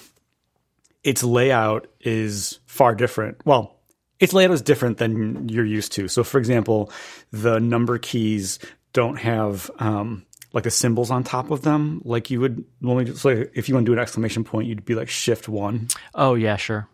its 1.04 1.22
layout 1.22 1.88
is 2.00 2.60
far 2.66 2.94
different. 2.94 3.44
Well, 3.44 3.76
its 4.20 4.32
layout 4.32 4.52
is 4.52 4.62
different 4.62 4.98
than 4.98 5.48
you're 5.48 5.64
used 5.64 5.92
to. 5.92 6.08
So, 6.08 6.22
for 6.22 6.38
example, 6.38 6.92
the 7.32 7.58
number 7.58 7.98
keys 7.98 8.58
don't 8.92 9.16
have 9.16 9.70
um, 9.78 10.24
like 10.52 10.64
the 10.64 10.70
symbols 10.70 11.10
on 11.10 11.24
top 11.24 11.50
of 11.50 11.62
them, 11.62 12.02
like 12.04 12.30
you 12.30 12.40
would 12.40 12.64
normally. 12.80 13.14
So, 13.16 13.30
like, 13.30 13.50
if 13.54 13.68
you 13.68 13.74
want 13.74 13.84
to 13.84 13.90
do 13.90 13.94
an 13.94 13.98
exclamation 13.98 14.44
point, 14.44 14.68
you'd 14.68 14.84
be 14.84 14.94
like 14.94 15.08
Shift 15.08 15.48
One. 15.48 15.88
Oh 16.14 16.34
yeah, 16.34 16.56
sure. 16.56 16.88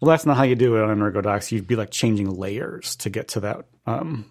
Well, 0.00 0.08
that's 0.10 0.24
not 0.26 0.36
how 0.36 0.44
you 0.44 0.54
do 0.54 0.76
it 0.76 0.82
on 0.82 0.98
ErgoDox. 0.98 1.52
You'd 1.52 1.66
be 1.66 1.76
like 1.76 1.90
changing 1.90 2.30
layers 2.34 2.96
to 2.96 3.10
get 3.10 3.28
to 3.28 3.40
that 3.40 3.66
um, 3.86 4.24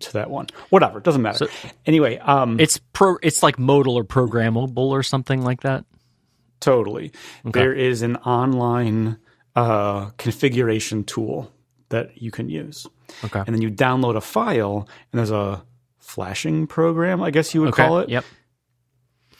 to 0.00 0.12
that 0.14 0.30
one. 0.30 0.46
Whatever, 0.70 0.98
it 0.98 1.04
doesn't 1.04 1.20
matter. 1.22 1.46
anyway, 1.86 2.18
um, 2.18 2.58
It's 2.58 2.78
pro. 2.92 3.16
It's 3.22 3.42
like 3.42 3.58
modal 3.58 3.96
or 3.96 4.04
programmable 4.04 4.78
or 4.78 5.02
something 5.02 5.42
like 5.42 5.60
that. 5.62 5.84
Totally. 6.60 7.12
There 7.44 7.74
is 7.74 8.00
an 8.02 8.16
online 8.16 9.18
uh, 9.54 10.06
configuration 10.16 11.04
tool 11.04 11.52
that 11.90 12.20
you 12.22 12.30
can 12.30 12.48
use. 12.48 12.86
Okay. 13.22 13.40
And 13.46 13.54
then 13.54 13.60
you 13.60 13.70
download 13.70 14.16
a 14.16 14.20
file, 14.22 14.88
and 15.12 15.18
there's 15.18 15.30
a 15.30 15.62
flashing 15.98 16.66
program, 16.66 17.22
I 17.22 17.30
guess 17.30 17.54
you 17.54 17.60
would 17.60 17.70
Okay. 17.70 17.86
call 17.86 17.98
it, 17.98 18.08
Yep. 18.08 18.24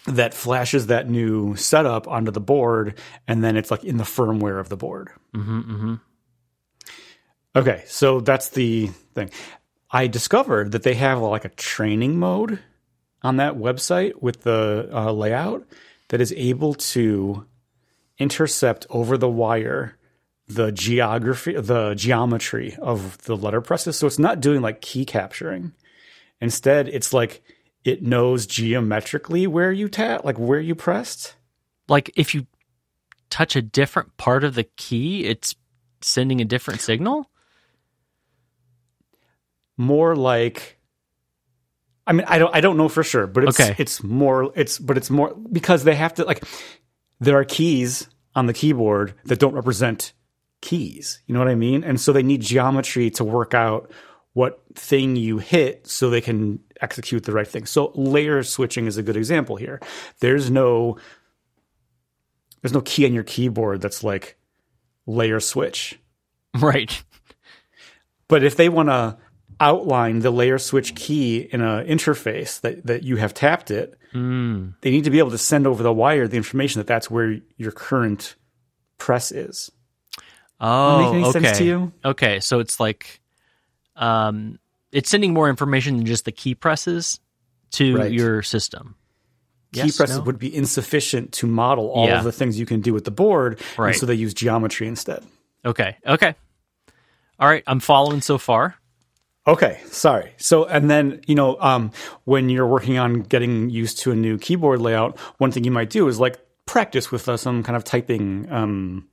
That 0.06 0.34
flashes 0.34 0.88
that 0.88 1.08
new 1.08 1.56
setup 1.56 2.06
onto 2.08 2.30
the 2.30 2.40
board, 2.40 2.98
and 3.26 3.42
then 3.42 3.56
it's 3.56 3.70
like 3.70 3.84
in 3.84 3.96
the 3.96 4.04
firmware 4.04 4.60
of 4.60 4.68
the 4.68 4.76
board. 4.76 5.10
Mm-hmm, 5.34 5.60
mm-hmm. 5.60 5.94
Okay, 7.56 7.84
so 7.86 8.20
that's 8.20 8.50
the 8.50 8.88
thing. 9.14 9.30
I 9.90 10.06
discovered 10.06 10.72
that 10.72 10.82
they 10.82 10.94
have 10.94 11.20
like 11.20 11.44
a 11.44 11.50
training 11.50 12.18
mode 12.18 12.58
on 13.22 13.36
that 13.36 13.54
website 13.54 14.20
with 14.20 14.42
the 14.42 14.90
uh, 14.92 15.12
layout 15.12 15.66
that 16.08 16.20
is 16.20 16.32
able 16.36 16.74
to 16.74 17.46
intercept 18.18 18.86
over 18.90 19.16
the 19.16 19.28
wire 19.28 19.96
the 20.46 20.70
geography, 20.72 21.54
the 21.54 21.94
geometry 21.94 22.76
of 22.80 23.18
the 23.24 23.36
letter 23.36 23.60
presses. 23.60 23.96
So 23.96 24.06
it's 24.06 24.18
not 24.18 24.40
doing 24.40 24.60
like 24.60 24.80
key 24.80 25.04
capturing. 25.04 25.72
Instead, 26.40 26.88
it's 26.88 27.12
like 27.12 27.42
it 27.84 28.02
knows 28.02 28.46
geometrically 28.46 29.46
where 29.46 29.70
you 29.70 29.88
tap, 29.88 30.24
like 30.24 30.38
where 30.38 30.60
you 30.60 30.74
pressed. 30.74 31.34
Like 31.88 32.10
if 32.16 32.34
you 32.34 32.46
touch 33.30 33.56
a 33.56 33.62
different 33.62 34.16
part 34.16 34.42
of 34.44 34.54
the 34.54 34.64
key, 34.64 35.24
it's 35.26 35.54
sending 36.00 36.40
a 36.40 36.44
different 36.44 36.80
signal. 36.80 37.30
more 39.76 40.14
like 40.14 40.78
I 42.06 42.12
mean 42.12 42.26
I 42.28 42.38
don't 42.38 42.54
I 42.54 42.60
don't 42.60 42.76
know 42.76 42.88
for 42.88 43.02
sure, 43.02 43.26
but 43.26 43.44
it's 43.44 43.58
Okay. 43.60 43.74
it's 43.78 44.02
more 44.02 44.52
it's 44.54 44.78
but 44.78 44.96
it's 44.96 45.10
more 45.10 45.34
because 45.34 45.84
they 45.84 45.94
have 45.94 46.14
to 46.14 46.24
like 46.24 46.44
there 47.20 47.36
are 47.38 47.44
keys 47.44 48.08
on 48.34 48.46
the 48.46 48.52
keyboard 48.52 49.14
that 49.24 49.38
don't 49.38 49.54
represent 49.54 50.12
keys. 50.60 51.20
You 51.26 51.34
know 51.34 51.40
what 51.40 51.48
I 51.48 51.54
mean? 51.54 51.84
And 51.84 52.00
so 52.00 52.12
they 52.12 52.22
need 52.22 52.40
geometry 52.40 53.10
to 53.10 53.24
work 53.24 53.54
out 53.54 53.90
what 54.32 54.62
thing 54.74 55.16
you 55.16 55.38
hit 55.38 55.86
so 55.86 56.10
they 56.10 56.20
can 56.20 56.60
execute 56.80 57.24
the 57.24 57.32
right 57.32 57.46
thing. 57.46 57.66
So 57.66 57.92
layer 57.94 58.42
switching 58.42 58.86
is 58.86 58.96
a 58.96 59.02
good 59.02 59.16
example 59.16 59.56
here. 59.56 59.80
There's 60.20 60.50
no 60.50 60.98
there's 62.62 62.72
no 62.72 62.80
key 62.80 63.04
on 63.04 63.12
your 63.12 63.24
keyboard 63.24 63.80
that's 63.80 64.02
like 64.02 64.36
layer 65.06 65.40
switch. 65.40 65.98
Right. 66.58 67.02
But 68.28 68.42
if 68.42 68.56
they 68.56 68.68
want 68.68 68.88
to 68.88 69.18
outline 69.60 70.20
the 70.20 70.30
layer 70.30 70.58
switch 70.58 70.94
key 70.94 71.38
in 71.38 71.60
an 71.60 71.86
interface 71.86 72.60
that, 72.62 72.86
that 72.86 73.02
you 73.02 73.16
have 73.16 73.34
tapped 73.34 73.70
it, 73.70 73.98
Mm. 74.14 74.74
they 74.80 74.92
need 74.92 75.04
to 75.04 75.10
be 75.10 75.18
able 75.18 75.32
to 75.32 75.38
send 75.38 75.66
over 75.66 75.82
the 75.82 75.92
wire 75.92 76.28
the 76.28 76.36
information 76.36 76.78
that 76.78 76.86
that's 76.86 77.10
where 77.10 77.40
your 77.56 77.72
current 77.72 78.36
press 78.96 79.32
is. 79.32 79.72
Oh, 80.60 80.98
make 81.02 81.14
any 81.14 81.24
okay. 81.24 81.40
sense 81.42 81.58
to 81.58 81.64
you? 81.64 81.92
Okay, 82.04 82.38
so 82.38 82.60
it's 82.60 82.78
like, 82.78 83.20
um, 83.96 84.60
it's 84.94 85.10
sending 85.10 85.32
more 85.34 85.50
information 85.50 85.96
than 85.98 86.06
just 86.06 86.24
the 86.24 86.32
key 86.32 86.54
presses 86.54 87.20
to 87.72 87.96
Right. 87.96 88.12
your 88.12 88.42
system. 88.42 88.94
Key 89.72 89.80
Yes, 89.80 89.96
presses 89.96 90.18
no? 90.18 90.22
would 90.24 90.38
be 90.38 90.54
insufficient 90.54 91.32
to 91.32 91.46
model 91.46 91.88
all 91.90 92.06
Yeah. 92.06 92.18
of 92.18 92.24
the 92.24 92.32
things 92.32 92.58
you 92.58 92.64
can 92.66 92.80
do 92.80 92.94
with 92.94 93.04
the 93.04 93.10
board, 93.10 93.60
Right. 93.76 93.88
and 93.88 93.96
so 93.96 94.06
they 94.06 94.14
use 94.14 94.32
geometry 94.32 94.86
instead. 94.86 95.24
Okay. 95.64 95.96
Okay. 96.06 96.34
All 97.40 97.48
right. 97.48 97.64
I'm 97.66 97.80
following 97.80 98.20
so 98.20 98.38
far. 98.38 98.76
Okay, 99.46 99.78
sorry. 99.88 100.32
So, 100.38 100.64
and 100.64 100.88
then, 100.90 101.20
you 101.26 101.34
know, 101.34 101.58
um, 101.60 101.90
when 102.24 102.48
you're 102.48 102.66
working 102.66 102.96
on 102.98 103.20
getting 103.20 103.68
used 103.68 103.98
to 104.00 104.12
a 104.12 104.14
new 104.16 104.38
keyboard 104.38 104.80
layout, 104.80 105.18
one 105.38 105.50
thing 105.52 105.64
you 105.64 105.70
might 105.70 105.90
do 105.90 106.08
is 106.08 106.18
like 106.18 106.38
practice 106.66 107.10
with 107.10 107.28
uh, 107.28 107.36
some 107.36 107.62
kind 107.62 107.76
of 107.76 107.84
typing 107.84 108.50
um, 108.50 109.06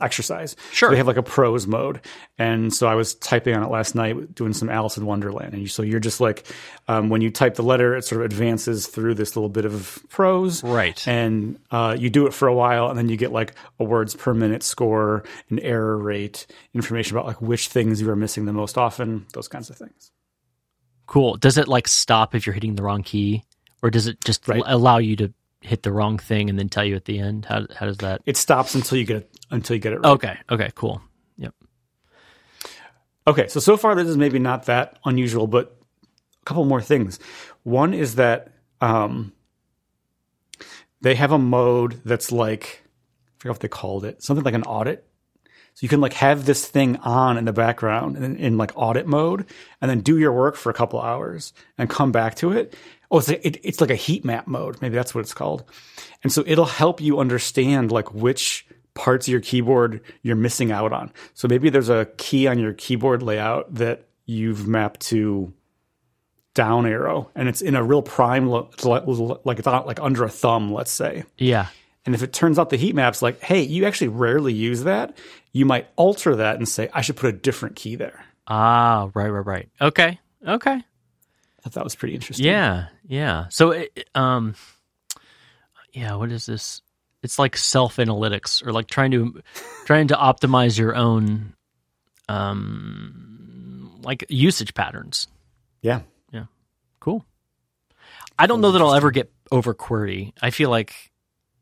exercise. 0.00 0.56
Sure. 0.72 0.88
So 0.88 0.90
they 0.92 0.96
have 0.96 1.06
like 1.06 1.16
a 1.16 1.22
prose 1.22 1.66
mode. 1.66 2.00
And 2.38 2.72
so 2.72 2.86
I 2.86 2.94
was 2.94 3.14
typing 3.16 3.54
on 3.54 3.62
it 3.62 3.70
last 3.70 3.94
night 3.94 4.34
doing 4.34 4.52
some 4.52 4.68
Alice 4.68 4.96
in 4.96 5.06
Wonderland. 5.06 5.54
And 5.54 5.70
so 5.70 5.82
you're 5.82 6.00
just 6.00 6.20
like, 6.20 6.46
um, 6.88 7.08
when 7.08 7.20
you 7.20 7.30
type 7.30 7.54
the 7.54 7.62
letter, 7.62 7.96
it 7.96 8.04
sort 8.04 8.20
of 8.20 8.24
advances 8.26 8.86
through 8.86 9.14
this 9.14 9.36
little 9.36 9.48
bit 9.48 9.64
of 9.64 10.02
prose. 10.08 10.62
Right. 10.62 11.06
And 11.08 11.58
uh, 11.70 11.96
you 11.98 12.10
do 12.10 12.26
it 12.26 12.34
for 12.34 12.48
a 12.48 12.54
while, 12.54 12.88
and 12.88 12.98
then 12.98 13.08
you 13.08 13.16
get 13.16 13.32
like 13.32 13.54
a 13.80 13.84
words 13.84 14.14
per 14.14 14.34
minute 14.34 14.62
score, 14.62 15.24
an 15.50 15.58
error 15.60 15.96
rate, 15.96 16.46
information 16.74 17.16
about 17.16 17.26
like 17.26 17.40
which 17.42 17.68
things 17.68 18.00
you 18.00 18.08
are 18.10 18.16
missing 18.16 18.44
the 18.44 18.52
most 18.52 18.76
often, 18.78 19.26
those 19.32 19.48
kinds 19.48 19.70
of 19.70 19.76
things. 19.76 20.10
Cool. 21.06 21.36
Does 21.36 21.56
it 21.58 21.68
like 21.68 21.86
stop 21.88 22.34
if 22.34 22.46
you're 22.46 22.54
hitting 22.54 22.74
the 22.74 22.82
wrong 22.82 23.02
key, 23.02 23.44
or 23.82 23.90
does 23.90 24.06
it 24.06 24.22
just 24.24 24.46
Right. 24.48 24.58
l- 24.58 24.64
allow 24.76 24.98
you 24.98 25.16
to 25.16 25.32
hit 25.60 25.82
the 25.82 25.92
wrong 25.92 26.18
thing 26.18 26.48
and 26.50 26.58
then 26.58 26.68
tell 26.68 26.84
you 26.84 26.96
at 26.96 27.04
the 27.04 27.18
end? 27.18 27.44
How 27.44 27.66
how 27.74 27.86
does 27.86 27.98
that? 27.98 28.22
It 28.26 28.36
stops 28.36 28.74
until 28.74 28.98
you 28.98 29.04
get 29.04 29.16
it, 29.16 29.30
until 29.50 29.76
you 29.76 29.80
get 29.80 29.92
it 29.92 29.96
right. 29.96 30.10
Okay. 30.12 30.38
Okay. 30.50 30.70
Cool. 30.74 31.00
Yep. 31.38 31.54
Okay, 33.26 33.48
so 33.48 33.60
so 33.60 33.76
far 33.76 33.94
this 33.94 34.08
is 34.08 34.16
maybe 34.16 34.38
not 34.38 34.66
that 34.66 34.98
unusual, 35.04 35.46
but 35.46 35.76
a 36.42 36.44
couple 36.44 36.64
more 36.64 36.82
things. 36.82 37.18
One 37.64 37.92
is 37.92 38.14
that 38.16 38.52
um, 38.80 39.32
they 41.00 41.14
have 41.14 41.32
a 41.32 41.38
mode 41.38 42.00
that's 42.04 42.30
like 42.30 42.82
I 42.84 43.42
forget 43.42 43.54
what 43.54 43.60
they 43.60 43.68
called 43.68 44.04
it, 44.04 44.22
something 44.22 44.44
like 44.44 44.54
an 44.54 44.62
audit. 44.62 45.04
So 45.74 45.80
you 45.84 45.90
can 45.90 46.00
like 46.00 46.14
have 46.14 46.46
this 46.46 46.66
thing 46.66 46.96
on 46.98 47.36
in 47.36 47.44
the 47.44 47.52
background 47.52 48.16
in, 48.16 48.36
in 48.36 48.56
like 48.56 48.72
audit 48.76 49.06
mode, 49.06 49.44
and 49.80 49.90
then 49.90 50.00
do 50.00 50.16
your 50.16 50.32
work 50.32 50.56
for 50.56 50.70
a 50.70 50.74
couple 50.74 51.00
hours 51.02 51.52
and 51.76 51.90
come 51.90 52.12
back 52.12 52.36
to 52.36 52.52
it. 52.52 52.74
Oh, 53.10 53.18
it's 53.18 53.28
like, 53.28 53.44
it, 53.44 53.60
it's 53.62 53.80
like 53.80 53.90
a 53.90 53.96
heat 53.96 54.24
map 54.24 54.46
mode. 54.46 54.80
Maybe 54.82 54.94
that's 54.94 55.14
what 55.14 55.20
it's 55.20 55.34
called. 55.34 55.64
And 56.22 56.32
so 56.32 56.42
it'll 56.46 56.64
help 56.64 57.00
you 57.00 57.20
understand 57.20 57.92
like 57.92 58.12
which 58.12 58.66
parts 58.94 59.28
of 59.28 59.32
your 59.32 59.40
keyboard 59.40 60.00
you're 60.22 60.36
missing 60.36 60.72
out 60.72 60.92
on. 60.92 61.12
So 61.34 61.46
maybe 61.48 61.70
there's 61.70 61.88
a 61.88 62.06
key 62.16 62.46
on 62.46 62.58
your 62.58 62.72
keyboard 62.72 63.22
layout 63.22 63.74
that 63.74 64.08
you've 64.24 64.66
mapped 64.66 65.00
to 65.00 65.52
down 66.54 66.86
arrow 66.86 67.30
and 67.34 67.48
it's 67.50 67.60
in 67.60 67.76
a 67.76 67.84
real 67.84 68.00
prime 68.00 68.48
lo- 68.48 68.70
like 68.82 69.04
like 69.44 69.58
it's 69.58 69.66
not 69.66 69.86
like 69.86 70.00
under 70.00 70.24
a 70.24 70.30
thumb, 70.30 70.72
let's 70.72 70.90
say. 70.90 71.24
Yeah. 71.36 71.66
And 72.06 72.14
if 72.14 72.22
it 72.22 72.32
turns 72.32 72.58
out 72.58 72.70
the 72.70 72.76
heat 72.76 72.94
map's 72.94 73.20
like, 73.20 73.40
hey, 73.40 73.62
you 73.62 73.84
actually 73.84 74.08
rarely 74.08 74.54
use 74.54 74.84
that, 74.84 75.18
you 75.52 75.66
might 75.66 75.88
alter 75.96 76.36
that 76.36 76.56
and 76.56 76.68
say, 76.68 76.88
I 76.94 77.02
should 77.02 77.16
put 77.16 77.28
a 77.28 77.36
different 77.36 77.76
key 77.76 77.96
there. 77.96 78.24
Ah. 78.46 79.10
Right. 79.12 79.28
Right. 79.28 79.44
Right. 79.44 79.68
Okay. 79.80 80.18
Okay. 80.46 80.82
I 81.66 81.68
thought 81.68 81.72
that 81.74 81.84
was 81.84 81.96
pretty 81.96 82.14
interesting. 82.14 82.46
Yeah. 82.46 82.86
Yeah. 83.06 83.46
So 83.50 83.72
it, 83.72 83.92
it- 83.96 84.10
um. 84.14 84.54
Yeah. 85.92 86.14
What 86.14 86.30
is 86.30 86.46
this? 86.46 86.80
It's 87.22 87.38
like 87.38 87.56
self 87.56 87.96
analytics 87.96 88.64
or 88.64 88.72
like 88.72 88.86
trying 88.86 89.10
to 89.10 89.42
trying 89.84 90.08
to 90.08 90.14
optimize 90.14 90.78
your 90.78 90.94
own 90.94 91.54
um 92.28 93.98
like 94.02 94.24
usage 94.28 94.74
patterns. 94.74 95.26
Yeah. 95.82 96.00
Yeah. 96.32 96.44
Cool. 97.00 97.24
I 98.38 98.46
don't 98.46 98.60
know 98.60 98.72
that 98.72 98.82
I'll 98.82 98.94
ever 98.94 99.10
get 99.10 99.32
over 99.50 99.74
QWERTY. 99.74 100.32
I 100.42 100.50
feel 100.50 100.70
like 100.70 100.94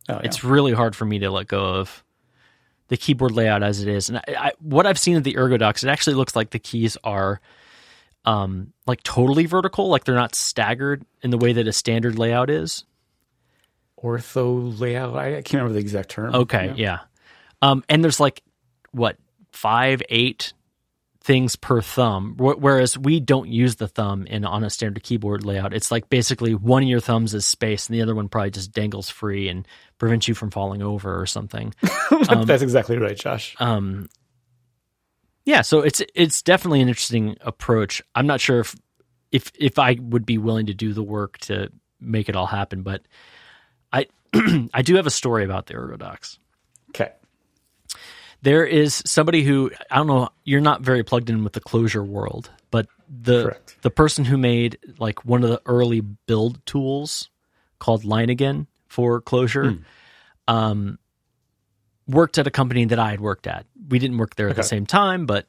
Oh, 0.08 0.14
yeah. 0.14 0.20
it's 0.24 0.44
really 0.44 0.72
hard 0.72 0.94
for 0.94 1.04
me 1.06 1.20
to 1.20 1.30
let 1.30 1.46
go 1.46 1.64
of 1.76 2.04
the 2.88 2.96
keyboard 2.98 3.32
layout 3.32 3.62
as 3.62 3.80
it 3.80 3.88
is. 3.88 4.10
And 4.10 4.18
I, 4.18 4.22
I, 4.36 4.52
what 4.60 4.84
I've 4.86 4.98
seen 4.98 5.16
of 5.16 5.24
the 5.24 5.34
ErgoDox, 5.34 5.82
it 5.82 5.88
actually 5.88 6.16
looks 6.16 6.36
like 6.36 6.50
the 6.50 6.58
keys 6.58 6.98
are 7.04 7.40
um, 8.24 8.72
like 8.87 9.02
totally 9.02 9.46
vertical, 9.46 9.88
like 9.88 10.04
they're 10.04 10.14
not 10.14 10.34
staggered 10.34 11.04
in 11.22 11.30
the 11.30 11.38
way 11.38 11.52
that 11.52 11.66
a 11.66 11.72
standard 11.72 12.18
layout 12.18 12.50
is. 12.50 12.84
ortho 14.02 14.78
layout. 14.78 15.16
I, 15.16 15.34
can't 15.42 15.54
remember 15.54 15.74
the 15.74 15.80
exact 15.80 16.10
term. 16.10 16.34
Okay, 16.34 16.72
yeah. 16.76 17.00
Um, 17.62 17.84
and 17.88 18.02
there's 18.02 18.20
like 18.20 18.42
what 18.92 19.16
five, 19.52 20.02
eight 20.08 20.52
things 21.20 21.56
per 21.56 21.80
thumb, 21.80 22.37
wh- 22.37 22.60
whereas 22.60 22.98
we 22.98 23.18
don't 23.18 23.48
use 23.48 23.76
the 23.76 23.88
thumb 23.88 24.26
in 24.26 24.44
on 24.44 24.62
a 24.62 24.68
standard 24.68 25.02
keyboard 25.02 25.44
layout. 25.44 25.72
It's 25.72 25.90
like 25.90 26.10
basically 26.10 26.54
one 26.54 26.82
of 26.82 26.88
your 26.88 27.00
thumbs 27.00 27.32
is 27.34 27.46
space, 27.46 27.88
and 27.88 27.96
the 27.96 28.02
other 28.02 28.14
one 28.14 28.28
probably 28.28 28.50
just 28.50 28.72
dangles 28.72 29.08
free 29.08 29.48
and 29.48 29.66
prevents 29.98 30.28
you 30.28 30.34
from 30.34 30.50
falling 30.50 30.82
over 30.82 31.18
or 31.18 31.26
something. 31.26 31.74
That's 32.10 32.62
exactly 32.62 32.98
right, 32.98 33.16
Josh. 33.16 33.56
Um, 33.58 34.08
yeah, 35.44 35.62
so 35.62 35.80
it's 35.80 36.02
it's 36.14 36.42
definitely 36.42 36.80
an 36.80 36.88
interesting 36.88 37.37
approach. 37.40 38.02
I'm 38.14 38.26
not 38.26 38.40
sure 38.40 38.61
if 38.61 38.74
if 39.30 39.52
if 39.59 39.78
I 39.78 39.98
would 40.00 40.24
be 40.24 40.38
willing 40.38 40.66
to 40.66 40.74
do 40.74 40.92
the 40.92 41.02
work 41.02 41.38
to 41.38 41.70
make 42.00 42.28
it 42.28 42.37
all 42.37 42.46
happen, 42.46 42.83
but 42.83 43.02
I 43.92 44.07
I 44.72 44.83
do 44.83 44.96
have 44.96 45.07
a 45.07 45.11
story 45.11 45.44
about 45.44 45.66
the 45.66 45.74
Ergodox. 45.74 46.38
Okay. 46.90 47.12
There 48.42 48.64
is 48.64 49.02
somebody 49.07 49.42
who 49.42 49.70
I 49.90 49.96
don't 49.96 50.07
know. 50.07 50.28
You're 50.44 50.61
not 50.61 50.83
very 50.83 51.02
plugged 51.02 51.30
in 51.30 51.44
with 51.44 51.54
the 51.54 51.61
Clojure 51.61 52.07
world, 52.07 52.50
but 52.70 52.87
the 53.09 53.44
Correct. 53.44 53.76
the 53.83 53.90
person 53.90 54.24
who 54.24 54.38
made 54.38 54.78
like 54.98 55.24
one 55.24 55.42
of 55.42 55.50
the 55.50 55.61
early 55.66 56.00
build 56.00 56.64
tools 56.66 57.28
called 57.78 58.02
Leiningen 58.02 58.66
for 58.88 59.20
Clojure, 59.20 59.83
um, 60.48 60.98
worked 62.06 62.38
at 62.38 62.46
a 62.46 62.50
company 62.50 62.84
that 62.86 62.98
I 62.98 63.10
had 63.10 63.20
worked 63.20 63.46
at. 63.46 63.66
We 63.88 63.98
didn't 63.98 64.18
work 64.18 64.36
there 64.36 64.48
at 64.48 64.56
the 64.56 64.62
same 64.62 64.86
time, 64.86 65.26
but 65.26 65.46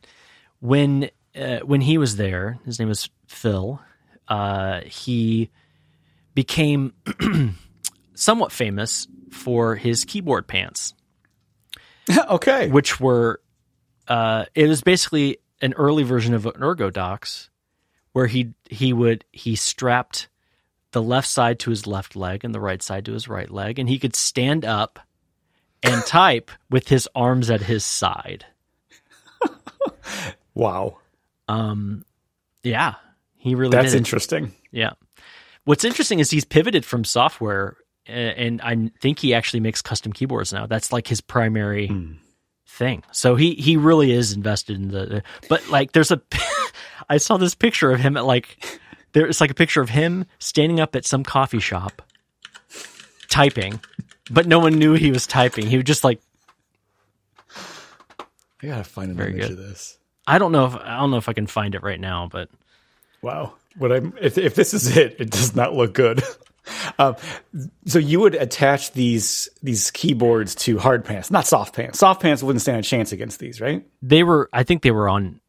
when 0.60 1.10
uh, 1.36 1.60
when 1.60 1.82
he 1.82 1.98
was 1.98 2.16
there, 2.16 2.60
his 2.66 2.80
name 2.80 2.88
was 2.88 3.10
Phil. 3.28 3.82
Uh, 4.28 4.82
he 4.82 5.52
became 6.34 6.94
somewhat 8.16 8.52
famous 8.52 9.08
for 9.32 9.76
his 9.76 10.06
keyboard 10.06 10.48
pants 10.48 10.94
okay. 12.30 12.70
which 12.70 13.00
were 13.00 13.42
uh, 14.08 14.46
it 14.54 14.68
was 14.68 14.82
basically 14.82 15.38
an 15.62 15.74
early 15.74 16.04
version 16.04 16.34
of 16.34 16.46
an 16.46 16.54
ergodox 16.54 17.50
where 18.12 18.28
he 18.28 18.54
he 18.70 18.94
would 18.94 19.26
he 19.32 19.56
strapped 19.56 20.28
the 20.92 21.02
left 21.02 21.28
side 21.28 21.60
to 21.60 21.70
his 21.70 21.88
left 21.88 22.16
leg 22.16 22.44
and 22.46 22.54
the 22.54 22.60
right 22.60 22.82
side 22.82 23.06
to 23.06 23.14
his 23.14 23.28
right 23.28 23.50
leg 23.50 23.80
and 23.80 23.90
he 23.90 24.00
could 24.00 24.16
stand 24.16 24.64
up 24.64 25.00
and 25.86 26.06
type 26.06 26.52
with 26.70 26.88
his 26.90 27.08
arms 27.16 27.50
at 27.50 27.62
his 27.62 27.84
side 27.86 28.46
Wow. 30.54 30.98
um 31.48 32.04
yeah 32.64 32.96
he 33.38 33.56
really 33.56 33.72
That's 33.76 33.94
interesting. 33.94 34.54
yeah 34.72 34.94
what's 35.66 35.84
interesting 35.84 36.20
is 36.20 36.32
he's 36.32 36.46
pivoted 36.46 36.86
from 36.86 37.04
software 37.04 37.78
and 38.08 38.62
i 38.62 38.92
think 39.02 39.20
he 39.20 39.34
actually 39.34 39.60
makes 39.62 39.82
custom 39.82 40.12
keyboards 40.14 40.54
now 40.54 40.66
that's 40.68 40.92
like 40.94 41.08
his 41.08 41.22
primary 41.22 41.88
thing. 42.68 43.04
So 43.14 43.36
he 43.36 43.54
he 43.56 43.78
really 43.78 44.12
is 44.12 44.34
invested 44.34 44.76
in 44.76 44.90
the. 44.90 45.24
But 45.48 45.70
like, 45.70 45.94
there's 45.94 46.12
a, 46.12 46.22
I 47.10 47.18
saw 47.18 47.38
this 47.38 47.56
picture 47.56 47.90
of 47.92 48.02
him 48.02 48.18
at 48.18 48.26
like, 48.26 48.58
There, 49.14 49.26
it's 49.26 49.40
like 49.40 49.50
a 49.52 49.54
picture 49.56 49.82
of 49.82 49.88
him 49.90 50.26
standing 50.40 50.82
up 50.82 50.94
at 50.96 51.06
some 51.06 51.24
coffee 51.24 51.60
shop, 51.62 52.02
typing, 53.30 53.80
but 54.32 54.48
no 54.48 54.60
one 54.60 54.74
knew 54.80 54.94
he 54.94 55.12
was 55.12 55.28
typing. 55.28 55.66
He 55.68 55.78
was 55.78 55.86
just 55.86 56.04
like, 56.04 56.20
I 58.62 58.68
gotta 58.68 58.84
find 58.84 59.12
an 59.12 59.18
Very 59.18 59.32
image 59.34 59.50
good. 59.50 59.52
of 59.52 59.58
this. 59.58 59.98
I 60.28 60.38
don't 60.40 60.52
know 60.52 60.66
if 60.66 60.76
I 60.76 60.98
don't 60.98 61.12
know 61.12 61.18
if 61.18 61.30
I 61.30 61.34
can 61.34 61.48
find 61.48 61.76
it 61.76 61.84
right 61.84 62.00
now, 62.00 62.28
but 62.32 62.50
Wow. 63.22 63.54
What 63.78 63.92
I'm 63.92 64.14
if 64.22 64.38
if 64.38 64.56
this 64.56 64.74
is 64.74 64.96
it, 64.98 65.18
it 65.20 65.30
does 65.32 65.56
not 65.56 65.74
look 65.74 65.94
good. 65.94 66.22
Um, 66.98 67.16
so 67.86 68.00
you 68.00 68.20
would 68.22 68.34
attach 68.34 68.94
these 68.94 69.50
these 69.62 69.92
keyboards 69.92 70.56
to 70.56 70.80
hard 70.80 71.06
pants, 71.06 71.30
not 71.30 71.46
soft 71.46 71.76
pants. 71.76 72.00
Soft 72.00 72.24
pants 72.24 72.42
wouldn't 72.42 72.62
stand 72.64 72.80
a 72.80 72.82
chance 72.82 73.12
against 73.12 73.38
these, 73.40 73.62
right? 73.62 73.86
they 74.02 74.24
were. 74.24 74.50
I 74.52 74.64
think 74.64 74.82
they 74.82 74.90
were 74.90 75.08
on. 75.08 75.42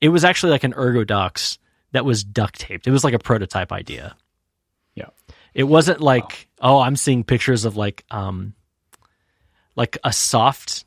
It 0.00 0.10
was 0.10 0.22
actually 0.22 0.52
like 0.52 0.62
an 0.62 0.72
ergodox 0.74 1.58
that 1.90 2.04
was 2.04 2.22
duct 2.22 2.60
taped. 2.60 2.86
It 2.86 2.92
was 2.92 3.02
like 3.02 3.12
a 3.14 3.18
prototype 3.18 3.72
idea. 3.72 4.14
It 5.54 5.64
wasn't 5.64 6.00
like, 6.00 6.48
oh, 6.60 6.78
I'm 6.78 6.96
seeing 6.96 7.24
pictures 7.24 7.64
of 7.64 7.76
like 7.76 8.04
um 8.10 8.54
like 9.76 9.98
a 10.04 10.12
soft 10.12 10.84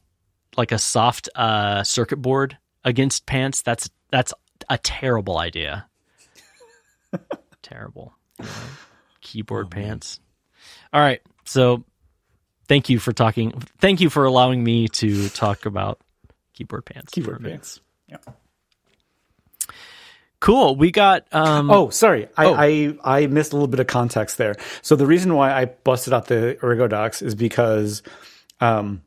like 0.57 0.71
a 0.71 0.77
soft 0.77 1.29
uh 1.35 1.83
circuit 1.83 2.17
board 2.17 2.57
against 2.83 3.25
pants. 3.25 3.61
That's 3.61 3.89
that's 4.11 4.33
a 4.69 4.77
terrible 4.77 5.37
idea. 5.37 5.87
terrible. 7.61 8.13
you 8.39 8.45
know, 8.45 8.51
Keyboard 9.21 9.71
pants. 9.71 10.19
All 10.91 11.01
right. 11.01 11.21
So 11.45 11.83
thank 12.67 12.89
you 12.89 12.99
for 12.99 13.13
talking 13.13 13.51
thank 13.79 14.01
you 14.01 14.09
for 14.09 14.25
allowing 14.25 14.63
me 14.63 14.87
to 14.87 15.29
talk 15.29 15.65
about 15.65 15.99
keyboard 16.53 16.85
pants. 16.85 17.11
Keyboard 17.11 17.37
for 17.37 17.39
a 17.39 17.43
minute. 17.43 17.55
pants. 17.55 17.81
Yeah. 18.07 18.17
Cool. 20.43 20.75
We 20.75 20.91
got 20.91 21.25
um 21.33 21.71
Oh, 21.71 21.89
sorry. 21.89 22.27
I, 22.35 22.45
Oh. 22.45 22.53
I 22.57 22.97
I 23.21 23.27
missed 23.27 23.53
a 23.53 23.55
little 23.55 23.69
bit 23.69 23.79
of 23.79 23.87
context 23.87 24.37
there. 24.37 24.55
So 24.81 24.97
the 24.97 25.05
reason 25.05 25.33
why 25.35 25.53
I 25.53 25.65
busted 25.65 26.11
out 26.11 26.27
the 26.27 26.57
ErgoDox 26.61 27.23
is 27.23 27.33
because 27.33 28.03
um 28.59 29.01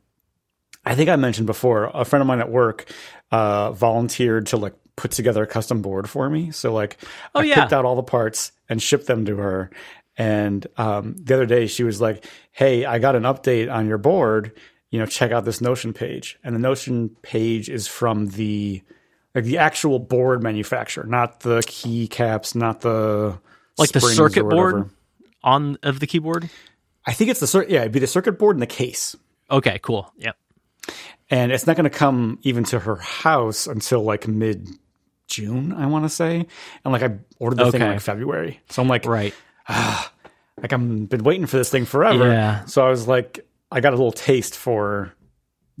I 0.83 0.95
think 0.95 1.11
I 1.11 1.15
mentioned 1.15 1.45
before, 1.45 1.91
a 1.93 2.05
friend 2.05 2.21
of 2.21 2.27
mine 2.27 2.39
at 2.39 2.49
work 2.49 2.89
uh 3.31 3.71
volunteered 3.71 4.47
to 4.47 4.57
like 4.57 4.73
put 4.95 5.11
together 5.11 5.43
a 5.43 5.47
custom 5.47 5.83
board 5.83 6.09
for 6.09 6.27
me. 6.27 6.49
So 6.49 6.73
like 6.73 6.97
Oh, 7.35 7.41
I 7.41 7.43
yeah. 7.43 7.61
picked 7.61 7.73
out 7.73 7.85
all 7.85 7.95
the 7.95 8.01
parts 8.01 8.51
and 8.67 8.81
shipped 8.81 9.05
them 9.05 9.25
to 9.25 9.35
her. 9.37 9.69
And 10.17 10.65
um 10.77 11.15
the 11.21 11.35
other 11.35 11.45
day 11.45 11.67
she 11.67 11.83
was 11.83 12.01
like, 12.01 12.25
Hey, 12.51 12.83
I 12.83 12.97
got 12.97 13.15
an 13.15 13.23
update 13.23 13.71
on 13.71 13.85
your 13.87 13.99
board. 13.99 14.53
You 14.89 14.97
know, 14.97 15.05
check 15.05 15.31
out 15.31 15.45
this 15.45 15.61
Notion 15.61 15.93
page. 15.93 16.39
And 16.43 16.55
the 16.55 16.59
Notion 16.59 17.09
page 17.21 17.69
is 17.69 17.87
from 17.87 18.25
the 18.29 18.81
like 19.37 19.45
the 19.45 19.59
actual 19.59 19.99
board 19.99 20.41
manufacturer, 20.41 21.03
not 21.05 21.41
the 21.41 21.59
keycaps, 21.59 22.55
not 22.55 22.81
the 22.81 23.37
like 23.77 23.91
the 23.91 24.01
circuit 24.01 24.49
board 24.49 24.89
on 25.43 25.77
of 25.83 25.99
the 25.99 26.07
keyboard. 26.07 26.49
I 27.05 27.13
think 27.13 27.29
it's 27.29 27.39
the 27.39 27.45
circuit. 27.45 27.69
yeah, 27.69 27.81
it'd 27.81 27.91
be 27.91 27.99
the 27.99 28.07
circuit 28.07 28.39
board 28.39 28.55
and 28.55 28.63
the 28.63 28.67
case, 28.67 29.15
Okay, 29.51 29.79
cool. 29.83 30.11
Yep. 30.17 30.35
and 31.29 31.51
it's 31.51 31.67
not 31.67 31.75
going 31.75 31.83
to 31.83 31.95
come 31.95 32.39
even 32.41 32.63
to 32.65 32.79
her 32.79 32.95
house 32.95 33.67
until 33.67 34.01
like 34.01 34.27
mid 34.27 34.67
June, 35.27 35.71
I 35.71 35.85
want 35.85 36.03
to 36.05 36.09
say, 36.09 36.47
and 36.83 36.91
like 36.91 37.03
I 37.03 37.19
ordered 37.37 37.59
the 37.59 37.71
thing 37.71 37.81
in 37.83 37.87
like 37.89 38.01
February, 38.01 38.59
so 38.69 38.81
I'm 38.81 38.87
like, 38.87 39.05
Right. 39.05 39.35
like 39.69 40.71
I'm 40.71 41.05
been 41.05 41.23
waiting 41.23 41.45
for 41.45 41.57
this 41.57 41.69
thing 41.69 41.85
forever. 41.85 42.27
Yeah. 42.27 42.65
So 42.65 42.83
I 42.83 42.89
was 42.89 43.07
like, 43.07 43.45
I 43.71 43.81
got 43.81 43.93
a 43.93 43.97
little 43.97 44.11
taste 44.11 44.55
for 44.55 45.13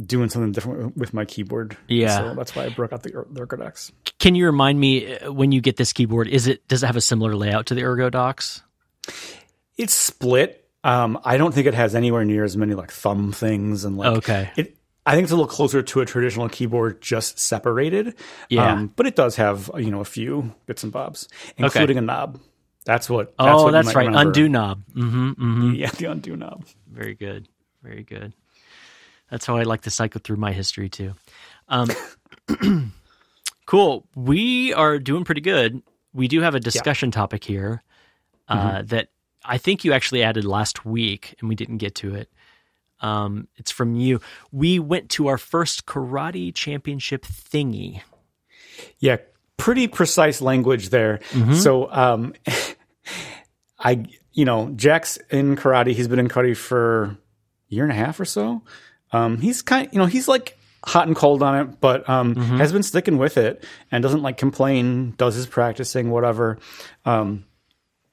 doing 0.03 0.29
something 0.29 0.51
different 0.51 0.95
with 0.97 1.13
my 1.13 1.25
keyboard. 1.25 1.77
Yeah. 1.87 2.17
so 2.17 2.35
that's 2.35 2.55
why 2.55 2.65
I 2.65 2.69
broke 2.69 2.93
out 2.93 3.03
the, 3.03 3.11
the 3.31 3.45
Ergodox. 3.45 3.91
Can 4.19 4.35
you 4.35 4.45
remind 4.45 4.79
me 4.79 5.17
uh, 5.17 5.31
when 5.31 5.51
you 5.51 5.61
get 5.61 5.77
this 5.77 5.93
keyboard? 5.93 6.27
Is 6.27 6.47
it 6.47 6.67
does 6.67 6.83
it 6.83 6.87
have 6.87 6.95
a 6.95 7.01
similar 7.01 7.35
layout 7.35 7.67
to 7.67 7.75
the 7.75 7.81
Ergodox? 7.81 8.61
It's 9.77 9.93
split. 9.93 10.65
Um, 10.83 11.19
I 11.23 11.37
don't 11.37 11.53
think 11.53 11.67
it 11.67 11.73
has 11.73 11.95
anywhere 11.95 12.23
near 12.23 12.43
as 12.43 12.55
many 12.55 12.73
like 12.73 12.91
thumb 12.91 13.31
things 13.31 13.83
and 13.83 13.97
like 13.97 14.17
Okay. 14.17 14.51
It, 14.55 14.77
I 15.05 15.13
think 15.13 15.23
it's 15.23 15.31
a 15.31 15.35
little 15.35 15.47
closer 15.47 15.81
to 15.81 16.01
a 16.01 16.05
traditional 16.05 16.49
keyboard, 16.49 17.01
just 17.01 17.39
separated. 17.39 18.15
Yeah. 18.49 18.73
Um, 18.73 18.93
but 18.93 19.07
it 19.07 19.15
does 19.15 19.37
have 19.37 19.71
you 19.77 19.89
know 19.89 20.01
a 20.01 20.05
few 20.05 20.53
bits 20.65 20.83
and 20.83 20.91
bobs, 20.91 21.29
including 21.57 21.97
a 21.97 22.01
knob. 22.01 22.39
That's 22.85 23.09
what. 23.09 23.35
That's 23.37 23.49
oh, 23.49 23.63
what 23.63 23.71
that's 23.71 23.95
right. 23.95 24.07
remember. 24.07 24.29
Undo 24.29 24.49
knob. 24.49 24.83
Mm-hmm. 24.93 25.29
Mm-hmm. 25.29 25.73
Yeah, 25.75 25.91
the 25.91 26.05
undo 26.05 26.35
knob. 26.35 26.65
Very 26.91 27.15
good. 27.15 27.47
Very 27.83 28.03
good. 28.03 28.33
That's 29.29 29.45
how 29.45 29.57
I 29.57 29.63
like 29.63 29.81
to 29.81 29.89
cycle 29.89 30.21
through 30.23 30.37
my 30.37 30.53
history 30.53 30.89
too. 30.89 31.13
Um, 31.67 31.89
cool. 33.65 34.07
We 34.15 34.73
are 34.73 34.99
doing 34.99 35.23
pretty 35.23 35.41
good. 35.41 35.81
We 36.13 36.27
do 36.27 36.41
have 36.41 36.55
a 36.55 36.59
discussion 36.59 37.11
topic 37.11 37.43
here 37.43 37.83
uh, 38.47 38.81
that 38.83 39.09
I 39.43 39.57
think 39.57 39.83
you 39.83 39.93
actually 39.93 40.23
added 40.23 40.45
last 40.45 40.85
week, 40.85 41.35
and 41.39 41.49
we 41.49 41.55
didn't 41.55 41.77
get 41.77 41.95
to 41.95 42.15
it. 42.15 42.29
Um, 42.99 43.47
it's 43.57 43.71
from 43.71 43.95
you. 43.95 44.21
We 44.51 44.79
went 44.79 45.09
to 45.11 45.27
our 45.27 45.37
first 45.37 45.85
karate 45.85 46.53
championship 46.53 47.23
thingy. 47.23 48.01
Yeah, 48.99 49.17
pretty 49.57 49.87
precise 49.87 50.41
language 50.41 50.89
there. 50.89 51.19
Mm-hmm. 51.31 51.53
So, 51.53 51.91
um, 51.91 52.33
I 53.79 54.05
you 54.33 54.45
know 54.45 54.71
Jack's 54.75 55.17
in 55.29 55.55
karate. 55.55 55.93
He's 55.93 56.07
been 56.07 56.19
in 56.19 56.29
karate 56.29 56.57
for 56.57 57.03
a 57.03 57.17
year 57.67 57.83
and 57.83 57.91
a 57.91 57.95
half 57.95 58.19
or 58.19 58.25
so. 58.25 58.63
Um, 59.11 59.37
he's 59.37 59.61
kind, 59.61 59.89
you 59.91 59.99
know, 59.99 60.05
he's 60.05 60.27
like 60.27 60.57
hot 60.83 61.07
and 61.07 61.15
cold 61.15 61.41
on 61.43 61.55
it, 61.59 61.79
but 61.81 62.07
um, 62.09 62.35
Mm-hmm. 62.35 62.57
has 62.57 62.71
been 62.71 62.83
sticking 62.83 63.17
with 63.17 63.37
it 63.37 63.63
and 63.91 64.01
doesn't 64.03 64.21
like 64.21 64.37
complain. 64.37 65.13
Does 65.17 65.35
his 65.35 65.45
practicing, 65.47 66.09
whatever. 66.11 66.57
Um, 67.05 67.45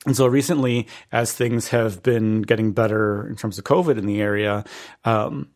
and 0.07 0.16
so 0.16 0.26
recently, 0.26 0.87
as 1.12 1.33
things 1.33 1.68
have 1.68 2.02
been 2.02 2.42
getting 2.42 2.72
better 2.72 3.26
in 3.28 3.37
terms 3.37 3.59
of 3.59 3.64
COVID 3.64 3.96
in 3.96 4.07
the 4.07 4.20
area, 4.20 4.64
um, 5.04 5.48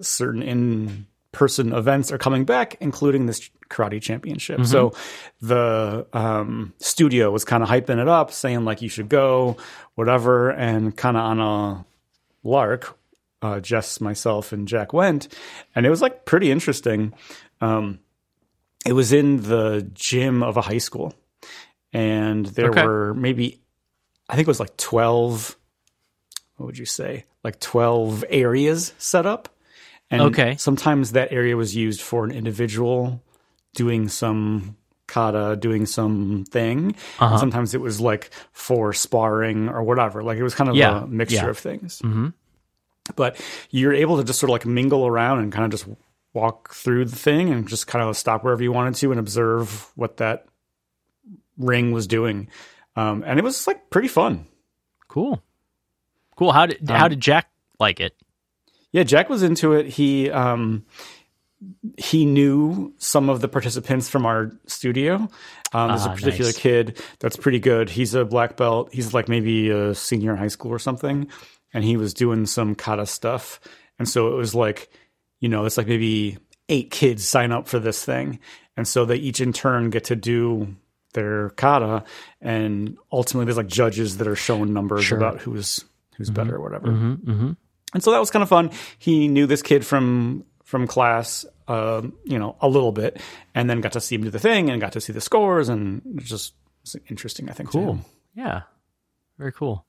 certain 0.00 0.42
in 0.42 1.06
person 1.32 1.72
events 1.72 2.12
are 2.12 2.18
coming 2.18 2.44
back, 2.44 2.76
including 2.80 3.26
this 3.26 3.50
karate 3.68 4.00
championship. 4.02 4.64
So 4.66 4.92
the 5.40 6.06
um, 6.12 6.72
studio 6.78 7.30
was 7.30 7.44
kind 7.44 7.62
of 7.62 7.68
hyping 7.68 8.00
it 8.00 8.08
up, 8.08 8.30
saying 8.32 8.64
like 8.64 8.82
you 8.82 8.88
should 8.88 9.08
go, 9.08 9.56
whatever, 9.94 10.50
and 10.50 10.96
kind 10.96 11.16
of 11.16 11.22
on 11.24 11.40
a 11.40 11.86
Lark, 12.42 12.96
uh, 13.42 13.60
Jess, 13.60 14.00
myself, 14.00 14.52
and 14.52 14.68
Jack 14.68 14.92
went, 14.92 15.28
and 15.74 15.86
it 15.86 15.90
was 15.90 16.02
like 16.02 16.24
pretty 16.24 16.50
interesting. 16.50 17.14
Um, 17.60 18.00
it 18.86 18.92
was 18.92 19.12
in 19.12 19.42
the 19.42 19.88
gym 19.92 20.42
of 20.42 20.56
a 20.56 20.62
high 20.62 20.78
school, 20.78 21.14
and 21.92 22.46
there 22.46 22.70
Okay. 22.70 22.84
were 22.84 23.14
maybe, 23.14 23.60
I 24.28 24.36
think 24.36 24.46
it 24.46 24.50
was 24.50 24.60
like 24.60 24.76
twelve. 24.76 25.56
What 26.56 26.66
would 26.66 26.78
you 26.78 26.86
say? 26.86 27.24
Like 27.42 27.58
twelve 27.60 28.24
areas 28.28 28.92
set 28.98 29.24
up, 29.26 29.48
and 30.10 30.20
Okay. 30.22 30.56
sometimes 30.56 31.12
that 31.12 31.32
area 31.32 31.56
was 31.56 31.74
used 31.74 32.00
for 32.02 32.24
an 32.24 32.30
individual 32.30 33.22
doing 33.74 34.08
some 34.08 34.76
kata, 35.06 35.56
doing 35.58 35.86
some 35.86 36.44
thing. 36.50 36.94
Uh-huh. 37.18 37.38
Sometimes 37.38 37.74
it 37.74 37.80
was 37.80 38.00
like 38.00 38.30
for 38.52 38.92
sparring 38.92 39.68
or 39.68 39.82
whatever. 39.82 40.22
Like 40.22 40.38
it 40.38 40.42
was 40.42 40.54
kind 40.54 40.68
of 40.70 40.76
Yeah, 40.76 41.02
a 41.02 41.06
mixture 41.06 41.36
yeah. 41.44 41.50
of 41.50 41.58
things. 41.58 42.00
Mm-hmm. 42.04 42.28
But 43.16 43.40
you're 43.70 43.92
able 43.94 44.16
to 44.18 44.24
just 44.24 44.38
sort 44.40 44.50
of 44.50 44.52
like 44.52 44.66
mingle 44.66 45.06
around 45.06 45.40
and 45.40 45.52
kind 45.52 45.64
of 45.64 45.70
just 45.70 45.86
walk 46.32 46.72
through 46.74 47.04
the 47.06 47.16
thing 47.16 47.50
and 47.50 47.66
just 47.68 47.86
kind 47.86 48.08
of 48.08 48.16
stop 48.16 48.44
wherever 48.44 48.62
you 48.62 48.72
wanted 48.72 48.94
to 48.96 49.10
and 49.10 49.18
observe 49.18 49.90
what 49.96 50.18
that 50.18 50.46
ring 51.58 51.92
was 51.92 52.06
doing. 52.06 52.48
Um, 52.96 53.22
and 53.26 53.38
it 53.38 53.42
was 53.42 53.66
like 53.66 53.90
pretty 53.90 54.08
fun. 54.08 54.46
Cool. 55.08 55.42
Cool. 56.36 56.52
How 56.52 56.66
did 56.66 56.88
how 56.88 57.08
did 57.08 57.20
Jack 57.20 57.50
like 57.78 58.00
it? 58.00 58.14
Yeah, 58.92 59.02
Jack 59.04 59.28
was 59.28 59.42
into 59.42 59.72
it. 59.74 59.86
He 59.86 60.30
um, 60.30 60.84
he 61.98 62.24
knew 62.24 62.94
some 62.98 63.28
of 63.28 63.40
the 63.40 63.48
participants 63.48 64.08
from 64.08 64.24
our 64.24 64.50
studio. 64.66 65.28
Um, 65.72 65.88
there's 65.88 66.06
Ah, 66.06 66.12
a 66.12 66.16
particular 66.16 66.48
nice. 66.48 66.58
kid 66.58 67.02
that's 67.18 67.36
pretty 67.36 67.58
good. 67.60 67.90
He's 67.90 68.14
a 68.14 68.24
black 68.24 68.56
belt. 68.56 68.88
He's 68.92 69.12
like 69.14 69.28
maybe 69.28 69.68
a 69.70 69.94
senior 69.94 70.32
in 70.32 70.38
high 70.38 70.48
school 70.48 70.72
or 70.72 70.78
something, 70.78 71.28
and 71.72 71.84
he 71.84 71.96
was 71.96 72.14
doing 72.14 72.46
some 72.46 72.74
kata 72.74 73.06
stuff. 73.06 73.60
And 73.98 74.08
so 74.08 74.32
it 74.32 74.36
was 74.36 74.54
like, 74.54 74.90
you 75.40 75.48
know, 75.48 75.64
it's 75.64 75.76
like 75.76 75.86
maybe 75.86 76.38
eight 76.68 76.90
kids 76.90 77.26
sign 77.26 77.52
up 77.52 77.66
for 77.68 77.78
this 77.78 78.04
thing, 78.04 78.38
and 78.76 78.86
so 78.86 79.04
they 79.04 79.16
each 79.16 79.40
in 79.40 79.52
turn 79.52 79.90
get 79.90 80.04
to 80.04 80.16
do 80.16 80.74
their 81.14 81.50
kata, 81.50 82.04
and 82.40 82.96
ultimately 83.10 83.44
there's 83.46 83.56
like 83.56 83.66
judges 83.66 84.18
that 84.18 84.28
are 84.28 84.36
showing 84.36 84.72
numbers 84.72 85.04
Sure. 85.04 85.18
about 85.18 85.40
who's 85.40 85.84
who's 86.16 86.30
better 86.30 86.56
or 86.56 86.60
whatever 86.60 86.86
Mm-hmm. 86.88 87.52
and 87.94 88.02
so 88.04 88.12
that 88.12 88.18
was 88.20 88.30
kind 88.30 88.42
of 88.42 88.48
fun. 88.48 88.70
He 88.98 89.26
knew 89.26 89.46
this 89.46 89.62
kid 89.62 89.84
from 89.84 90.44
from 90.64 90.86
class, 90.86 91.44
um, 91.66 92.12
you 92.24 92.38
know, 92.38 92.54
a 92.60 92.68
little 92.68 92.92
bit, 92.92 93.20
and 93.56 93.68
then 93.68 93.80
got 93.80 93.92
to 93.92 94.00
see 94.00 94.14
him 94.14 94.22
do 94.22 94.30
the 94.30 94.38
thing 94.38 94.70
and 94.70 94.80
got 94.80 94.92
to 94.92 95.00
see 95.00 95.12
the 95.12 95.20
scores, 95.20 95.68
and 95.68 96.00
it 96.06 96.14
was 96.14 96.24
just 96.28 96.54
it's 96.82 96.94
interesting. 97.08 97.50
I 97.50 97.54
think. 97.54 97.70
Cool. 97.70 97.98
Yeah. 98.34 98.62
Very 99.36 99.52
cool. 99.52 99.84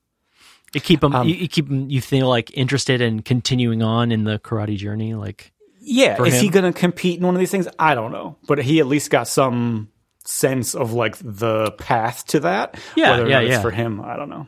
You 0.74 0.80
keep 0.80 1.00
them. 1.00 1.14
Um, 1.14 1.28
you, 1.28 1.34
you 1.34 1.48
keep 1.48 1.68
'em- 1.70 1.90
You 1.90 2.00
feel 2.00 2.28
like 2.28 2.50
interested 2.56 3.00
in 3.00 3.22
continuing 3.22 3.82
on 3.82 4.10
in 4.12 4.24
the 4.24 4.38
karate 4.38 4.76
journey. 4.76 5.14
Like, 5.14 5.52
Yeah, 5.80 6.22
is 6.22 6.40
he 6.40 6.48
going 6.48 6.64
to 6.72 6.78
compete 6.78 7.18
in 7.18 7.26
one 7.26 7.34
of 7.34 7.38
these 7.40 7.50
things? 7.50 7.68
I 7.78 7.94
don't 7.94 8.12
know, 8.12 8.36
but 8.46 8.58
he 8.58 8.80
at 8.80 8.86
least 8.86 9.10
got 9.10 9.28
some 9.28 9.88
sense 10.24 10.74
of 10.74 10.92
like 10.92 11.16
the 11.20 11.72
path 11.72 12.26
to 12.28 12.40
that. 12.40 12.78
Yeah, 12.96 13.10
Whether 13.10 13.24
or 13.24 13.28
yeah, 13.28 13.34
not 13.34 13.44
it's 13.44 13.50
yeah. 13.52 13.60
for 13.62 13.70
him, 13.70 14.00
I 14.00 14.16
don't 14.16 14.30
know. 14.30 14.46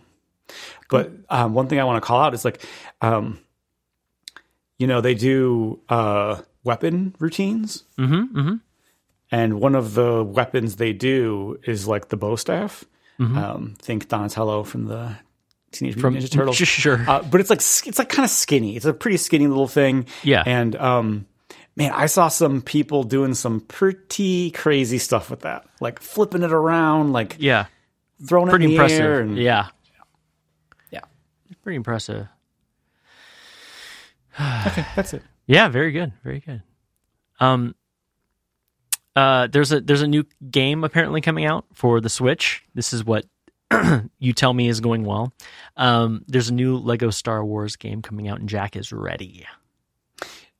But 0.89 1.11
um, 1.29 1.55
one 1.55 1.67
thing 1.69 1.81
I 1.81 1.85
want 1.85 2.03
to 2.03 2.07
call 2.07 2.21
out 2.21 2.35
is 2.35 2.45
like, 2.45 2.65
um, 3.01 3.41
you 4.79 4.87
know, 4.87 5.01
they 5.01 5.15
do 5.15 5.81
uh, 5.89 6.41
weapon 6.63 7.15
routines. 7.19 7.85
mm-hmm, 7.99 8.39
mm-hmm. 8.39 8.55
and 9.31 9.61
one 9.61 9.75
of 9.75 9.95
the 9.95 10.23
weapons 10.23 10.77
they 10.77 10.93
do 10.93 11.59
is 11.65 11.87
like 11.89 12.09
the 12.09 12.17
bow 12.17 12.37
staff. 12.37 12.85
Mm-hmm. 13.19 13.39
Um, 13.39 13.75
think 13.81 14.09
Donatello 14.09 14.63
from 14.65 14.87
the 14.87 15.17
Teenage 15.75 15.97
Mutant 15.97 16.25
Ninja 16.25 16.31
Turtles. 16.31 16.57
Sure. 16.65 17.05
Uh, 17.09 17.23
but 17.23 17.41
it's 17.41 17.51
like 17.51 17.59
it's 17.61 17.99
like 17.99 18.09
kind 18.09 18.25
of 18.25 18.31
skinny. 18.31 18.77
It's 18.77 18.85
a 18.85 18.95
pretty 18.95 19.17
skinny 19.17 19.47
little 19.47 19.69
thing. 19.69 20.07
Yeah. 20.23 20.43
And 20.47 20.75
um, 20.77 21.27
man, 21.77 21.93
I 21.93 22.07
saw 22.07 22.29
some 22.29 22.63
people 22.63 23.05
doing 23.05 23.35
some 23.35 23.61
pretty 23.61 24.51
crazy 24.51 24.99
stuff 24.99 25.31
with 25.31 25.41
that, 25.41 25.67
like 25.81 26.01
flipping 26.01 26.43
it 26.43 26.53
around, 26.53 27.13
like 27.13 27.37
yeah. 27.39 27.67
throwing 28.27 28.49
Pretty 28.49 28.65
it 28.65 28.69
in 28.69 28.71
the 28.71 28.77
impressive. 28.77 29.01
air. 29.01 29.21
And, 29.21 29.37
yeah. 29.39 29.69
yeah. 30.91 31.01
Pretty 31.63 31.77
impressive. 31.77 32.27
okay, 34.67 34.87
That's 34.97 35.15
it. 35.15 35.23
Yeah, 35.47 35.69
very 35.69 35.93
good, 35.93 36.13
very 36.23 36.41
good. 36.41 36.63
Um, 37.39 37.75
uh, 39.15 39.47
there's 39.49 39.73
a 39.73 39.81
there's 39.81 40.03
a 40.03 40.07
new 40.07 40.25
game 40.51 40.85
apparently 40.85 41.21
coming 41.21 41.45
out 41.45 41.67
for 41.73 42.01
the 42.01 42.09
Switch. 42.09 42.65
This 42.75 42.93
is 42.93 43.05
what 43.05 43.27
you 44.19 44.33
tell 44.33 44.53
me 44.53 44.69
is 44.69 44.81
going 44.81 45.05
well. 45.05 45.33
Um, 45.77 46.25
there's 46.29 46.49
a 46.49 46.55
new 46.55 46.77
Lego 46.77 47.11
Star 47.11 47.45
Wars 47.45 47.77
game 47.77 48.03
coming 48.03 48.29
out, 48.29 48.41
and 48.41 48.49
Jack 48.49 48.77
is 48.77 48.93
ready. 48.93 49.45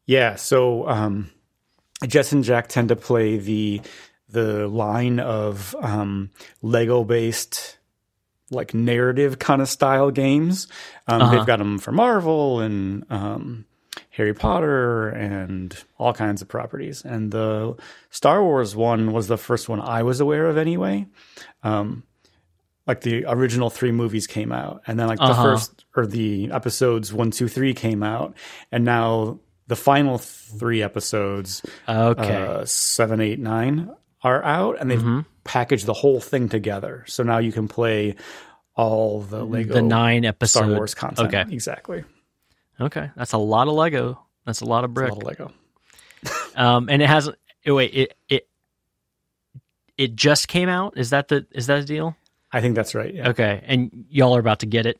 Yeah, 0.07 0.37
so 0.37 0.89
um, 0.89 1.31
Jess 2.07 2.33
and 2.33 2.45
Jack 2.45 2.69
tend 2.69 2.89
to 2.89 2.97
play 2.97 3.37
the 3.39 3.81
the 4.29 4.67
line 4.69 5.21
of 5.21 5.77
um, 5.81 6.31
Lego 6.61 7.05
based 7.05 7.79
like 8.51 8.75
narrative 8.75 9.39
kind 9.39 9.63
of 9.63 9.69
style 9.69 10.11
games. 10.11 10.67
Um, 11.07 11.23
Uh-huh. 11.23 11.37
They've 11.37 11.47
got 11.47 11.59
them 11.59 11.79
for 11.79 11.93
Marvel 11.93 12.61
and 12.61 13.05
um, 13.11 13.65
Harry 14.11 14.35
Potter 14.35 15.09
and 15.09 15.77
all 15.99 16.13
kinds 16.13 16.43
of 16.43 16.49
properties. 16.49 17.05
And 17.05 17.31
the 17.31 17.77
Star 18.11 18.43
Wars 18.43 18.75
one 18.77 19.13
was 19.13 19.29
the 19.29 19.39
first 19.39 19.69
one 19.69 19.81
I 19.81 20.03
was 20.03 20.21
aware 20.21 20.47
of 20.47 20.57
anyway. 20.59 21.07
Um, 21.63 22.03
like 22.87 23.01
the 23.03 23.25
original 23.27 23.71
three 23.71 23.93
movies 23.93 24.27
came 24.27 24.53
out, 24.53 24.83
and 24.87 24.99
then 24.99 25.07
like 25.09 25.19
the 25.19 25.25
Uh-huh. 25.25 25.43
first 25.43 25.85
or 25.97 26.07
the 26.07 26.51
episodes 26.53 27.13
one, 27.13 27.31
two, 27.31 27.49
three 27.49 27.73
came 27.75 28.03
out, 28.03 28.37
and 28.73 28.85
now 28.85 29.39
the 29.67 29.77
final 29.77 30.19
three 30.19 30.83
episodes, 30.83 31.63
Okay, 31.89 32.37
uh, 32.37 32.65
seven, 32.67 33.21
eight, 33.21 33.39
nine, 33.39 33.91
are 34.23 34.43
out, 34.45 34.77
and 34.81 34.91
they've 34.91 34.99
Mm-hmm. 35.01 35.21
packaged 35.45 35.87
the 35.87 35.95
whole 35.95 36.21
thing 36.21 36.49
together. 36.49 37.05
So 37.07 37.23
now 37.23 37.39
you 37.39 37.53
can 37.53 37.69
play 37.69 38.17
all 38.77 39.21
the 39.23 39.45
Lego 39.45 39.75
the 39.75 39.83
nine 39.83 40.25
episode 40.25 40.61
Star 40.65 40.69
Wars 40.75 40.95
content. 40.95 41.33
Okay, 41.35 41.45
exactly. 41.55 42.05
okay, 42.81 43.11
that's 43.17 43.33
a 43.33 43.39
lot 43.39 43.69
of 43.69 43.75
Lego. 43.75 44.21
That's 44.45 44.61
a 44.61 44.67
lot 44.67 44.85
of 44.85 44.91
A 44.91 44.93
brick. 44.95 45.11
lot 45.13 45.19
of 45.23 45.27
Lego. 45.29 45.53
Um, 46.57 46.89
and 46.89 47.03
it 47.03 47.09
has. 47.09 47.29
oh, 47.67 47.75
wait, 47.75 47.95
it 47.95 48.15
it 48.29 48.49
it 49.97 50.15
just 50.17 50.49
came 50.49 50.69
out. 50.69 50.97
Is 50.97 51.11
that 51.11 51.29
the 51.29 51.47
is 51.53 51.67
that 51.69 51.81
the 51.81 51.85
deal? 51.87 52.17
I 52.55 52.61
think 52.61 52.77
that's 52.77 52.95
right. 52.95 53.13
Yeah. 53.13 53.31
Okay, 53.31 53.63
and 53.67 54.05
y'all 54.09 54.37
are 54.37 54.41
about 54.41 54.61
to 54.61 54.67
get 54.67 54.87
it. 54.87 54.99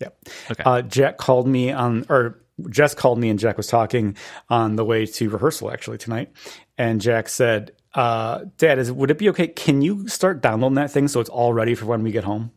Yep. 0.00 0.18
Okay. 0.50 0.62
Uh, 0.64 0.82
Jack 0.82 1.16
called 1.16 1.48
me 1.48 1.72
on, 1.72 2.04
or 2.08 2.40
Jess 2.70 2.94
called 2.94 3.18
me 3.18 3.30
and 3.30 3.38
Jack 3.38 3.56
was 3.56 3.66
talking 3.66 4.16
on 4.48 4.76
the 4.76 4.84
way 4.84 5.06
to 5.06 5.30
rehearsal 5.30 5.70
actually 5.70 5.98
tonight. 5.98 6.30
And 6.76 7.00
Jack 7.00 7.28
said, 7.28 7.72
uh, 7.94 8.44
Dad, 8.58 8.78
is 8.78 8.92
would 8.92 9.10
it 9.10 9.18
be 9.18 9.28
okay? 9.30 9.48
Can 9.48 9.82
you 9.82 10.08
start 10.08 10.40
downloading 10.42 10.76
that 10.76 10.90
thing 10.90 11.08
so 11.08 11.20
it's 11.20 11.30
all 11.30 11.52
ready 11.52 11.74
for 11.74 11.86
when 11.86 12.02
we 12.02 12.10
get 12.10 12.24
home? 12.24 12.52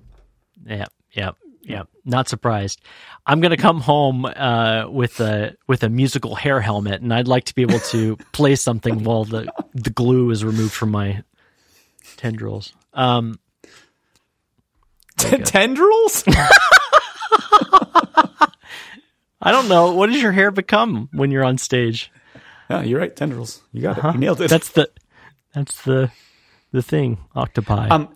Yeah, 0.65 0.85
yeah, 1.11 1.31
yeah. 1.61 1.83
Not 2.05 2.27
surprised. 2.27 2.81
I'm 3.25 3.39
gonna 3.39 3.57
come 3.57 3.79
home 3.79 4.25
uh, 4.25 4.87
with 4.89 5.19
a 5.19 5.55
with 5.67 5.83
a 5.83 5.89
musical 5.89 6.35
hair 6.35 6.59
helmet, 6.59 7.01
and 7.01 7.13
I'd 7.13 7.27
like 7.27 7.45
to 7.45 7.55
be 7.55 7.61
able 7.61 7.79
to 7.79 8.17
play 8.33 8.55
something 8.55 9.03
while 9.03 9.23
the 9.23 9.51
the 9.73 9.89
glue 9.89 10.29
is 10.31 10.43
removed 10.43 10.73
from 10.73 10.91
my 10.91 11.23
tendrils. 12.17 12.73
Um, 12.93 13.39
Tendrils? 15.45 16.23
I 19.43 19.51
don't 19.51 19.67
know. 19.69 19.93
What 19.93 20.07
does 20.07 20.21
your 20.21 20.31
hair 20.31 20.51
become 20.51 21.09
when 21.13 21.31
you're 21.31 21.43
on 21.43 21.57
stage? 21.57 22.11
yeah, 22.69 22.81
you're 22.83 22.99
right. 22.99 23.15
Tendrils. 23.15 23.61
You 23.71 23.81
got 23.81 23.97
it. 23.97 24.03
You 24.13 24.19
nailed 24.19 24.41
it. 24.41 24.49
That's 24.49 24.69
the 24.69 24.89
that's 25.53 25.81
the 25.83 26.11
the 26.71 26.81
thing. 26.81 27.17
Octopi. 27.35 27.89
Um, 27.89 28.09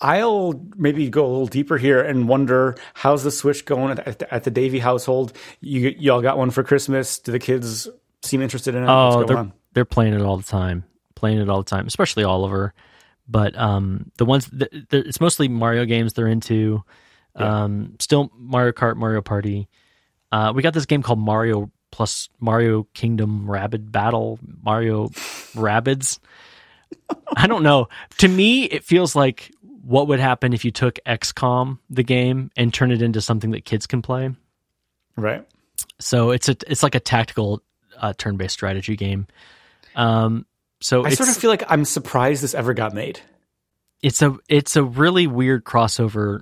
I'll 0.00 0.64
maybe 0.76 1.08
go 1.10 1.26
a 1.26 1.28
little 1.28 1.46
deeper 1.46 1.76
here 1.76 2.00
and 2.00 2.28
wonder 2.28 2.76
how's 2.94 3.24
the 3.24 3.30
Switch 3.30 3.64
going 3.64 3.98
at, 3.98 4.06
at, 4.06 4.22
at 4.32 4.44
the 4.44 4.50
Davy 4.50 4.78
household? 4.78 5.32
You 5.60 5.94
y'all 5.98 6.22
got 6.22 6.38
one 6.38 6.50
for 6.50 6.62
Christmas? 6.62 7.18
Do 7.18 7.32
the 7.32 7.38
kids 7.38 7.88
seem 8.22 8.40
interested 8.40 8.74
in 8.74 8.84
it? 8.84 8.88
Oh, 8.88 9.24
they're 9.24 9.36
on? 9.36 9.52
they're 9.74 9.84
playing 9.84 10.14
it 10.14 10.22
all 10.22 10.36
the 10.36 10.44
time, 10.44 10.84
playing 11.14 11.38
it 11.38 11.48
all 11.48 11.62
the 11.62 11.68
time, 11.70 11.86
especially 11.86 12.24
Oliver. 12.24 12.74
But 13.28 13.56
um, 13.58 14.10
the 14.16 14.24
ones 14.24 14.46
that, 14.48 14.70
that- 14.90 15.06
it's 15.06 15.20
mostly 15.20 15.48
Mario 15.48 15.84
games 15.84 16.14
they're 16.14 16.26
into. 16.28 16.82
Um, 17.34 17.94
still 18.00 18.32
Mario 18.36 18.72
Kart, 18.72 18.96
Mario 18.96 19.20
Party. 19.22 19.68
Uh, 20.32 20.52
we 20.54 20.62
got 20.62 20.74
this 20.74 20.86
game 20.86 21.02
called 21.02 21.20
Mario 21.20 21.70
plus 21.92 22.28
Mario 22.40 22.86
Kingdom 22.94 23.48
Rabbid 23.48 23.92
Battle, 23.92 24.38
Mario 24.62 25.08
Rabbids. 25.54 26.18
I 27.36 27.46
don't 27.46 27.62
know. 27.62 27.88
To 28.18 28.28
me, 28.28 28.64
it 28.64 28.82
feels 28.82 29.14
like 29.14 29.52
what 29.82 30.08
would 30.08 30.20
happen 30.20 30.52
if 30.52 30.64
you 30.64 30.70
took 30.70 30.98
XCOM, 31.06 31.78
the 31.88 32.02
game, 32.02 32.50
and 32.56 32.74
turn 32.74 32.90
it 32.90 33.02
into 33.02 33.20
something 33.20 33.52
that 33.52 33.64
kids 33.64 33.86
can 33.86 34.02
play. 34.02 34.30
Right. 35.16 35.46
So 36.00 36.30
it's 36.30 36.48
a 36.48 36.56
it's 36.66 36.82
like 36.82 36.94
a 36.94 37.00
tactical 37.00 37.62
uh, 37.96 38.14
turn-based 38.18 38.52
strategy 38.52 38.96
game. 38.96 39.26
Um, 39.94 40.44
so 40.80 41.04
I 41.04 41.10
sort 41.10 41.28
of 41.28 41.36
feel 41.36 41.50
like 41.50 41.64
I'm 41.68 41.84
surprised 41.84 42.42
this 42.42 42.54
ever 42.54 42.74
got 42.74 42.94
made. 42.94 43.20
it's 44.02 44.22
a 44.22 44.36
it's 44.48 44.76
a 44.76 44.82
really 44.84 45.26
weird 45.26 45.64
crossover 45.64 46.40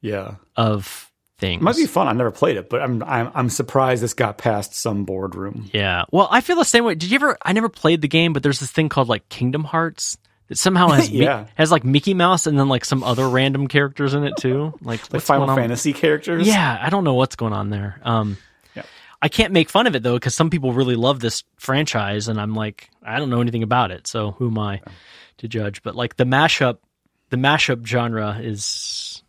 Yeah. 0.00 0.34
of 0.56 1.10
things. 1.38 1.60
It 1.60 1.64
might 1.64 1.76
be 1.76 1.86
fun. 1.86 2.08
I 2.08 2.12
never 2.12 2.30
played 2.30 2.56
it, 2.56 2.68
but 2.70 2.80
I'm 2.82 3.02
I'm 3.02 3.30
I'm 3.34 3.48
surprised 3.50 4.02
this 4.02 4.14
got 4.14 4.38
past 4.38 4.74
some 4.74 5.04
boardroom. 5.04 5.70
Yeah. 5.72 6.04
Well, 6.10 6.28
I 6.30 6.40
feel 6.40 6.56
the 6.56 6.64
same 6.64 6.84
way. 6.84 6.94
Did 6.94 7.10
you 7.10 7.16
ever? 7.16 7.36
I 7.42 7.52
never 7.52 7.68
played 7.68 8.00
the 8.02 8.08
game, 8.08 8.32
but 8.32 8.42
there's 8.42 8.58
this 8.60 8.70
thing 8.72 8.88
called 8.88 9.08
like 9.08 9.28
Kingdom 9.28 9.62
Hearts 9.64 10.16
that 10.48 10.56
somehow 10.58 10.88
has 10.88 11.10
Mi- 11.12 11.18
Yeah. 11.24 11.46
has 11.56 11.70
like 11.70 11.84
Mickey 11.84 12.14
Mouse 12.14 12.46
and 12.46 12.58
then 12.58 12.68
like 12.68 12.84
some 12.84 13.02
other 13.04 13.28
random 13.28 13.68
characters 13.68 14.14
in 14.14 14.24
it 14.24 14.34
too. 14.38 14.72
Like, 14.80 15.12
Like 15.12 15.22
Final? 15.22 15.54
Fantasy 15.54 15.92
characters. 15.92 16.46
Yeah, 16.46 16.78
I 16.80 16.88
don't 16.90 17.04
know 17.04 17.14
what's 17.14 17.36
going 17.36 17.52
on 17.52 17.70
there. 17.70 18.00
Um. 18.02 18.36
I 19.22 19.28
can't 19.28 19.52
make 19.52 19.70
fun 19.70 19.86
of 19.86 19.96
it 19.96 20.02
though 20.02 20.14
because 20.14 20.34
some 20.34 20.50
people 20.50 20.72
really 20.72 20.96
love 20.96 21.20
this 21.20 21.42
franchise, 21.58 22.28
and 22.28 22.40
I'm 22.40 22.54
like, 22.54 22.90
I 23.02 23.18
don't 23.18 23.30
know 23.30 23.40
anything 23.40 23.62
about 23.62 23.90
it, 23.90 24.06
so 24.06 24.32
who 24.32 24.48
am 24.48 24.58
I 24.58 24.82
to 25.38 25.48
judge? 25.48 25.82
But 25.82 25.96
like 25.96 26.16
the 26.16 26.24
mashup, 26.24 26.78
the 27.30 27.36
mashup 27.36 27.86
genre 27.86 28.38
is, 28.40 29.22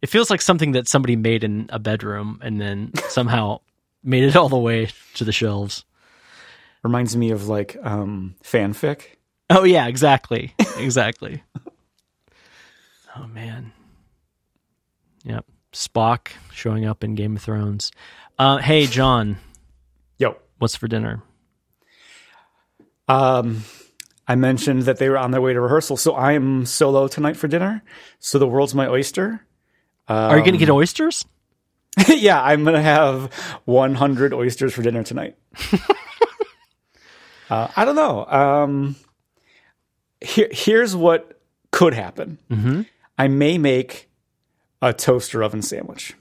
it 0.00 0.08
feels 0.08 0.30
like 0.30 0.40
something 0.40 0.72
that 0.72 0.88
somebody 0.88 1.16
made 1.16 1.44
in 1.44 1.68
a 1.70 1.78
bedroom 1.78 2.40
and 2.42 2.60
then 2.60 2.92
somehow 3.08 3.60
made 4.02 4.24
it 4.24 4.36
all 4.36 4.48
the 4.48 4.58
way 4.58 4.88
to 5.14 5.24
the 5.24 5.32
shelves. 5.32 5.84
Reminds 6.82 7.16
me 7.16 7.30
of 7.30 7.48
like 7.48 7.76
um 7.82 8.34
fanfic. 8.42 9.02
Oh 9.50 9.64
yeah, 9.64 9.86
exactly, 9.86 10.54
exactly. 10.78 11.42
oh 13.16 13.26
man, 13.28 13.72
yep. 15.24 15.44
Spock 15.72 16.28
showing 16.52 16.84
up 16.84 17.02
in 17.04 17.14
Game 17.14 17.36
of 17.36 17.42
Thrones. 17.42 17.90
Uh, 18.38 18.58
hey 18.58 18.86
John, 18.86 19.38
Yo. 20.18 20.36
what's 20.58 20.76
for 20.76 20.88
dinner? 20.88 21.22
Um 23.08 23.64
I 24.28 24.34
mentioned 24.36 24.82
that 24.82 24.98
they 24.98 25.08
were 25.08 25.18
on 25.18 25.32
their 25.32 25.40
way 25.40 25.52
to 25.52 25.60
rehearsal, 25.60 25.96
so 25.96 26.12
I 26.14 26.32
am 26.32 26.64
solo 26.64 27.08
tonight 27.08 27.36
for 27.36 27.48
dinner. 27.48 27.82
So 28.20 28.38
the 28.38 28.46
world's 28.46 28.74
my 28.74 28.86
oyster. 28.86 29.44
Are 30.08 30.36
you 30.36 30.42
going 30.42 30.52
to 30.52 30.58
get 30.58 30.68
oysters? 30.70 31.24
yeah, 32.08 32.42
I'm 32.42 32.64
gonna 32.64 32.82
have 32.82 33.32
100 33.64 34.32
oysters 34.34 34.72
for 34.74 34.82
dinner 34.82 35.02
tonight. 35.02 35.36
uh, 37.50 37.68
I 37.76 37.84
don't 37.84 37.96
know. 37.96 38.24
Um, 38.26 38.96
here, 40.20 40.48
here's 40.50 40.94
what 40.96 41.40
could 41.70 41.94
happen. 41.94 42.38
Mhm. 42.50 42.86
I 43.18 43.28
may 43.28 43.58
make 43.58 44.08
a 44.82 44.92
toaster 44.92 45.42
oven 45.42 45.62
sandwich. 45.62 46.14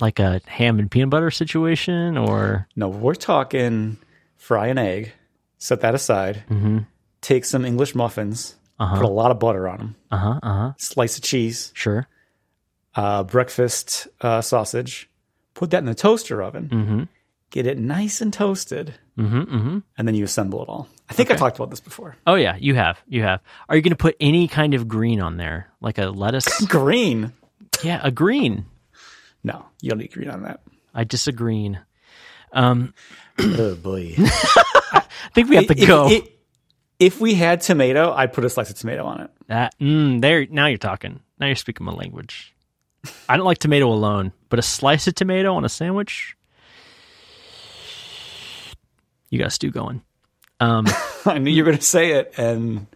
Like 0.00 0.18
a 0.18 0.40
ham 0.46 0.78
and 0.78 0.90
peanut 0.90 1.10
butter 1.10 1.30
situation, 1.30 2.16
or 2.18 2.66
No, 2.74 2.88
we're 2.88 3.14
talking 3.14 3.98
fry 4.36 4.66
an 4.68 4.78
egg, 4.78 5.12
set 5.58 5.80
that 5.82 5.94
aside, 5.94 6.42
Mhm. 6.50 6.86
take 7.20 7.44
some 7.44 7.64
English 7.64 7.94
muffins, 7.94 8.56
Uh-huh. 8.80 8.96
put 8.96 9.04
a 9.04 9.08
lot 9.12 9.30
of 9.30 9.38
butter 9.38 9.68
on 9.68 9.78
them, 9.78 9.94
uh 10.10 10.16
huh, 10.16 10.40
uh 10.42 10.52
huh, 10.58 10.72
slice 10.78 11.16
of 11.18 11.22
cheese, 11.22 11.70
sure. 11.74 12.08
uh, 12.96 13.22
breakfast 13.22 14.08
uh, 14.22 14.40
sausage, 14.40 15.08
put 15.54 15.70
that 15.70 15.78
in 15.78 15.84
the 15.86 15.94
toaster 15.94 16.42
oven, 16.42 16.68
Mm-hmm. 16.68 17.02
Get 17.52 17.66
it 17.68 17.78
nice 17.78 18.20
and 18.20 18.32
toasted, 18.32 18.94
Mm-hmm. 19.16 19.40
Mm-hmm. 19.56 19.78
and 19.98 20.08
then 20.08 20.14
you 20.16 20.24
assemble 20.24 20.62
it 20.62 20.68
all. 20.68 20.88
I 21.08 21.12
think 21.12 21.30
I 21.30 21.36
talked 21.36 21.56
about 21.58 21.68
this 21.70 21.80
before. 21.80 22.16
Oh 22.26 22.34
yeah, 22.34 22.56
you 22.58 22.74
have, 22.74 22.98
you 23.06 23.22
have. 23.22 23.40
Are 23.68 23.76
you 23.76 23.82
going 23.82 23.90
to 23.90 23.96
put 23.96 24.16
any 24.18 24.48
kind 24.48 24.72
of 24.74 24.88
green 24.88 25.20
on 25.20 25.36
there, 25.36 25.68
like 25.80 25.98
a 25.98 26.06
lettuce? 26.06 26.64
Green. 26.66 27.32
yeah, 27.84 28.00
a 28.02 28.10
green. 28.10 28.64
No, 29.44 29.66
you 29.82 29.90
don't 29.90 29.98
need 29.98 30.12
green 30.12 30.30
on 30.30 30.42
that. 30.44 30.60
I 30.94 31.04
disagree. 31.04 31.76
Um, 32.52 32.94
oh 33.38 33.74
boy. 33.76 34.14
I 34.18 35.04
think 35.34 35.48
we 35.50 35.56
have 35.56 35.66
to 35.68 35.78
if, 35.78 35.86
go. 35.86 36.10
if- 36.10 36.28
if 36.98 37.20
we 37.20 37.34
had 37.34 37.62
tomato, 37.62 38.12
I'd 38.12 38.32
put 38.32 38.44
a 38.44 38.48
slice 38.50 38.70
of 38.70 38.76
tomato 38.76 39.04
on 39.04 39.22
it. 39.22 39.30
That 39.48 39.74
mm, 39.80 40.20
there 40.20 40.46
now 40.48 40.66
you're 40.66 40.78
talking. 40.78 41.18
Now 41.40 41.46
you're 41.46 41.56
speaking 41.56 41.84
my 41.84 41.90
language. 41.92 42.54
I 43.28 43.36
don't 43.36 43.44
like 43.46 43.58
tomato 43.58 43.88
alone, 43.92 44.32
but 44.48 44.60
a 44.60 44.62
slice 44.62 45.08
of 45.08 45.16
tomato 45.16 45.52
on 45.54 45.64
a 45.64 45.68
sandwich, 45.68 46.36
you 49.32 49.38
got 49.40 49.50
stew 49.52 49.70
going. 49.72 50.02
Um, 50.60 50.86
I 51.26 51.38
knew 51.38 51.50
you 51.50 51.64
were 51.64 51.70
going 51.70 51.78
to 51.78 51.84
say 51.84 52.12
it, 52.12 52.34
and 52.36 52.86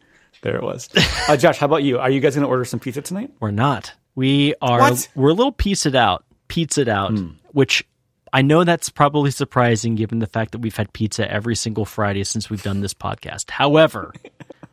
there 0.42 0.54
it 0.56 0.62
was. 0.62 0.88
Uh, 1.28 1.36
Josh, 1.36 1.58
how 1.58 1.66
about 1.66 1.82
you? 1.82 1.98
Are 1.98 2.08
you 2.10 2.20
guys 2.20 2.36
going 2.36 2.44
to 2.44 2.48
order 2.48 2.64
some 2.64 2.78
pizza 2.78 3.02
tonight? 3.02 3.32
we're 3.40 3.50
not. 3.50 3.92
We 4.14 4.54
are. 4.62 4.78
What? 4.78 5.08
We're 5.16 5.30
a 5.30 5.34
little 5.34 5.50
pieced 5.50 5.94
out, 5.96 6.24
pizzaed 6.48 6.86
out, 6.88 7.12
which 7.52 7.84
I 8.32 8.42
know 8.42 8.62
that's 8.62 8.88
probably 8.88 9.30
surprising 9.32 9.96
given 9.96 10.20
the 10.20 10.26
fact 10.28 10.52
that 10.52 10.58
we've 10.58 10.76
had 10.76 10.92
pizza 10.92 11.28
every 11.28 11.56
single 11.56 11.84
Friday 11.84 12.22
since 12.22 12.48
we've 12.48 12.62
done 12.62 12.80
this 12.80 12.94
podcast. 12.94 13.50
However, 13.50 14.12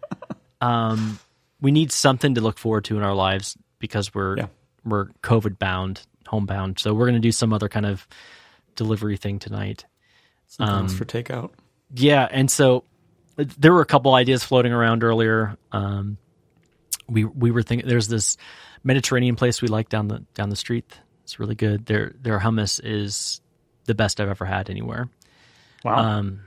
um, 0.61 1.17
we 1.61 1.71
need 1.71 1.91
something 1.91 2.35
to 2.35 2.41
look 2.41 2.57
forward 2.59 2.85
to 2.85 2.97
in 2.97 3.03
our 3.03 3.15
lives 3.15 3.57
because 3.79 4.13
we're 4.13 4.37
Yeah. 4.37 4.47
we're 4.85 5.05
COVID 5.23 5.57
bound, 5.59 6.05
homebound. 6.27 6.77
So 6.79 6.93
we're 6.93 7.05
going 7.05 7.15
to 7.15 7.27
do 7.27 7.31
some 7.31 7.51
other 7.53 7.69
kind 7.69 7.85
of 7.85 8.07
delivery 8.75 9.17
thing 9.17 9.39
tonight. 9.39 9.85
Um, 10.59 10.87
for 10.89 11.05
takeout. 11.05 11.51
Yeah, 11.95 12.27
and 12.29 12.49
so 12.49 12.83
uh, 13.37 13.45
there 13.57 13.73
were 13.73 13.81
a 13.81 13.85
couple 13.85 14.13
ideas 14.13 14.43
floating 14.43 14.71
around 14.71 15.03
earlier. 15.03 15.57
Um, 15.71 16.17
we 17.07 17.25
we 17.25 17.51
were 17.51 17.63
thinking 17.63 17.87
there's 17.87 18.07
this 18.07 18.37
Mediterranean 18.83 19.35
place 19.35 19.61
we 19.61 19.67
like 19.67 19.89
down 19.89 20.07
the 20.07 20.23
down 20.33 20.49
the 20.49 20.55
street. 20.55 20.97
It's 21.23 21.39
really 21.39 21.55
good. 21.55 21.85
Their 21.85 22.13
their 22.21 22.39
hummus 22.39 22.79
is 22.83 23.41
the 23.85 23.95
best 23.95 24.19
I've 24.19 24.29
ever 24.29 24.45
had 24.45 24.69
anywhere. 24.69 25.09
Wow. 25.83 25.97
Um, 25.97 26.41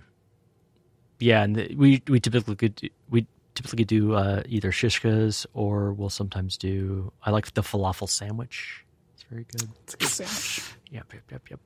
yeah, 1.18 1.42
and 1.42 1.56
the, 1.56 1.74
we 1.74 2.02
we 2.08 2.20
typically 2.20 2.56
could 2.56 2.74
do, 2.76 2.88
we 3.10 3.26
typically 3.54 3.84
do 3.84 4.14
uh, 4.14 4.42
either 4.46 4.70
shishkas 4.70 5.46
or 5.54 5.92
we'll 5.92 6.10
sometimes 6.10 6.56
do. 6.56 7.12
I 7.22 7.30
like 7.30 7.52
the 7.54 7.62
falafel 7.62 8.08
sandwich. 8.08 8.84
Very 9.30 9.44
good. 9.50 9.68
it's 9.84 9.94
a 9.94 9.96
good 9.96 10.08
sandwich. 10.08 10.62
Yep, 10.90 11.12
yep, 11.14 11.22
yep, 11.32 11.50
yep. 11.50 11.60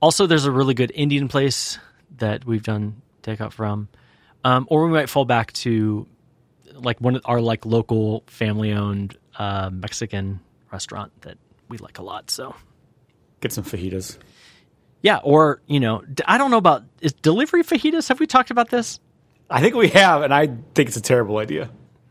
Also, 0.00 0.26
there's 0.26 0.44
a 0.44 0.50
really 0.50 0.74
good 0.74 0.92
Indian 0.94 1.28
place 1.28 1.78
that 2.18 2.44
we've 2.44 2.62
done 2.62 3.00
takeout 3.22 3.52
from, 3.52 3.88
um, 4.44 4.66
or 4.70 4.84
we 4.86 4.92
might 4.92 5.08
fall 5.08 5.24
back 5.24 5.52
to 5.52 6.06
like 6.74 7.00
one 7.00 7.16
of 7.16 7.22
our 7.24 7.40
like 7.40 7.64
local 7.66 8.24
family-owned 8.26 9.16
uh, 9.38 9.70
Mexican 9.72 10.40
restaurant 10.70 11.12
that 11.22 11.38
we 11.68 11.78
like 11.78 11.98
a 11.98 12.02
lot. 12.02 12.30
So 12.30 12.54
Get 13.40 13.52
some 13.52 13.64
fajitas. 13.64 14.18
yeah, 15.02 15.18
or 15.22 15.60
you 15.66 15.80
know, 15.80 16.04
I 16.26 16.38
don't 16.38 16.50
know 16.50 16.56
about 16.58 16.84
is 17.00 17.12
delivery 17.14 17.62
fajitas. 17.64 18.08
Have 18.08 18.20
we 18.20 18.26
talked 18.26 18.50
about 18.50 18.68
this? 18.68 19.00
I 19.50 19.60
think 19.62 19.74
we 19.74 19.88
have, 19.88 20.22
and 20.22 20.34
I 20.34 20.46
think 20.74 20.88
it's 20.88 20.96
a 20.98 21.02
terrible 21.02 21.38
idea. 21.38 21.70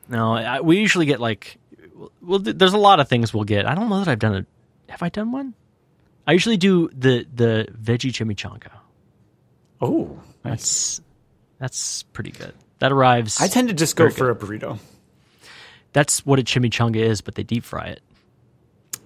No, 0.10 0.34
I, 0.34 0.62
we 0.62 0.80
usually 0.80 1.06
get 1.06 1.20
like, 1.20 1.58
well, 2.22 2.40
there's 2.40 2.74
a 2.74 2.78
lot 2.80 3.00
of 3.00 3.08
things 3.08 3.32
we'll 3.34 3.44
get. 3.44 3.66
I 3.68 3.76
don't 3.76 3.90
know 3.90 4.00
that 4.00 4.08
I've 4.08 4.20
done. 4.20 4.48
Have 4.90 5.04
I 5.04 5.10
done 5.10 5.32
one? 5.32 5.54
I 6.26 6.34
usually 6.34 6.58
do 6.58 6.90
the 6.90 7.26
the 7.34 7.68
veggie 7.72 8.12
chimichanga. 8.12 8.72
Oh, 9.82 10.20
nice. 10.44 10.52
That's 10.52 11.02
that's 11.60 12.04
pretty 12.04 12.32
good. 12.32 12.54
That 12.80 12.92
arrives. 12.92 13.40
I 13.42 13.48
tend 13.48 13.70
to 13.70 13.74
just 13.74 13.96
go 13.96 14.10
for 14.10 14.30
a 14.30 14.36
burrito. 14.36 14.80
that's 15.94 16.26
what 16.26 16.40
a 16.40 16.44
chimichanga 16.44 16.98
is, 16.98 17.22
but 17.22 17.36
they 17.36 17.44
deep 17.44 17.64
fry 17.64 17.88
it. 17.88 18.02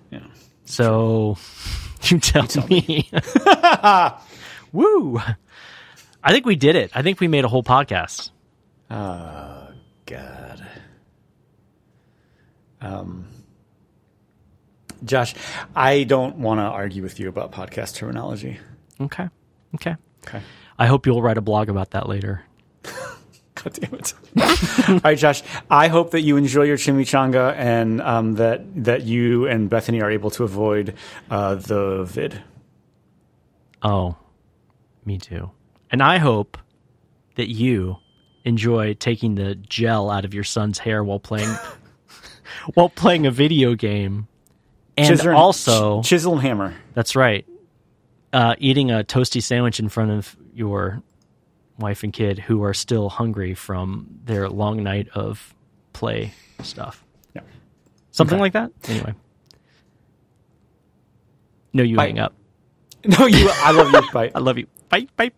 Yeah. 0.10 0.26
So 0.66 1.38
you 2.04 2.20
tell, 2.20 2.48
me. 2.68 3.10
Woo! 4.74 5.22
I 6.24 6.32
think 6.32 6.46
we 6.46 6.56
did 6.56 6.76
it. 6.76 6.92
I 6.94 7.02
think 7.02 7.20
we 7.20 7.28
made 7.28 7.46
a 7.46 7.48
whole 7.48 7.64
podcast. 7.64 8.32
Oh 8.90 9.68
God. 10.06 10.68
Um, 12.82 13.28
Josh, 15.04 15.34
I 15.76 16.04
don't 16.04 16.38
want 16.38 16.60
to 16.60 16.64
argue 16.64 17.02
with 17.04 17.20
you 17.20 17.30
about 17.30 17.52
podcast 17.52 17.96
terminology. 17.96 18.60
Okay. 19.00 19.28
Okay. 19.76 19.96
Okay. 20.28 20.42
I 20.78 20.86
hope 20.86 21.06
you'll 21.06 21.22
write 21.22 21.38
a 21.38 21.42
blog 21.42 21.70
about 21.70 21.92
that 21.92 22.08
later. 22.08 22.44
God 22.84 23.74
damn 23.74 23.94
it! 23.94 24.14
All 24.90 25.00
right, 25.04 25.18
Josh. 25.18 25.44
I 25.70 25.88
hope 25.88 26.12
that 26.12 26.22
you 26.22 26.38
enjoy 26.38 26.64
your 26.64 26.78
chimichanga 26.78 27.54
and 27.56 28.02
um, 28.02 28.36
that 28.36 28.84
that 28.84 29.04
you 29.04 29.48
and 29.48 29.70
Bethany 29.70 30.02
are 30.02 30.10
able 30.10 30.32
to 30.32 30.44
avoid 30.44 30.96
uh, 31.30 31.56
the 31.56 32.04
vid. 32.06 32.42
Oh, 33.84 34.16
me 35.06 35.18
too. 35.18 35.52
And 35.92 36.02
I 36.02 36.18
hope 36.18 36.58
that 37.36 37.50
you 37.50 37.98
enjoy 38.46 38.94
taking 38.94 39.36
the 39.36 39.56
gel 39.56 40.10
out 40.10 40.26
of 40.26 40.34
your 40.34 40.44
son's 40.44 40.80
hair 40.80 41.04
while 41.04 41.20
playing 41.20 41.54
while 42.74 42.90
playing 42.90 43.26
a 43.26 43.32
video 43.32 43.76
game. 43.76 44.28
And 44.98 45.08
Chisel- 45.08 45.36
also, 45.36 46.02
ch- 46.02 46.08
chisel 46.08 46.34
and 46.34 46.42
hammer. 46.42 46.74
that's 46.94 47.16
right, 47.16 47.46
uh, 48.34 48.56
eating 48.60 48.92
a 48.92 49.04
toasty 49.04 49.42
sandwich 49.42 49.80
in 49.80 49.90
front 49.90 50.12
of 50.12 50.36
your 50.54 51.02
wife 51.80 52.04
and 52.04 52.12
kid 52.14 52.38
who 52.40 52.64
are 52.64 52.74
still 52.74 53.10
hungry 53.10 53.54
from 53.56 54.08
their 54.26 54.50
long 54.50 54.84
night 54.84 55.08
of 55.16 55.54
play 55.94 56.34
stuff. 56.62 57.04
Yeah. 57.34 57.42
Something 58.12 58.36
Okay. 58.36 58.42
like 58.42 58.54
that. 58.54 58.72
Anyway. 58.90 59.14
No, 61.74 61.84
you 61.84 61.96
Bye. 61.96 62.08
hang 62.08 62.20
up. 62.20 62.34
No, 63.06 63.26
you. 63.26 63.50
I 63.50 63.72
love 63.72 63.92
you. 63.92 64.12
Bye. 64.12 64.32
I 64.36 64.40
love 64.40 64.58
you. 64.60 64.68
Bye. 64.90 65.08
Bye. 65.16 65.32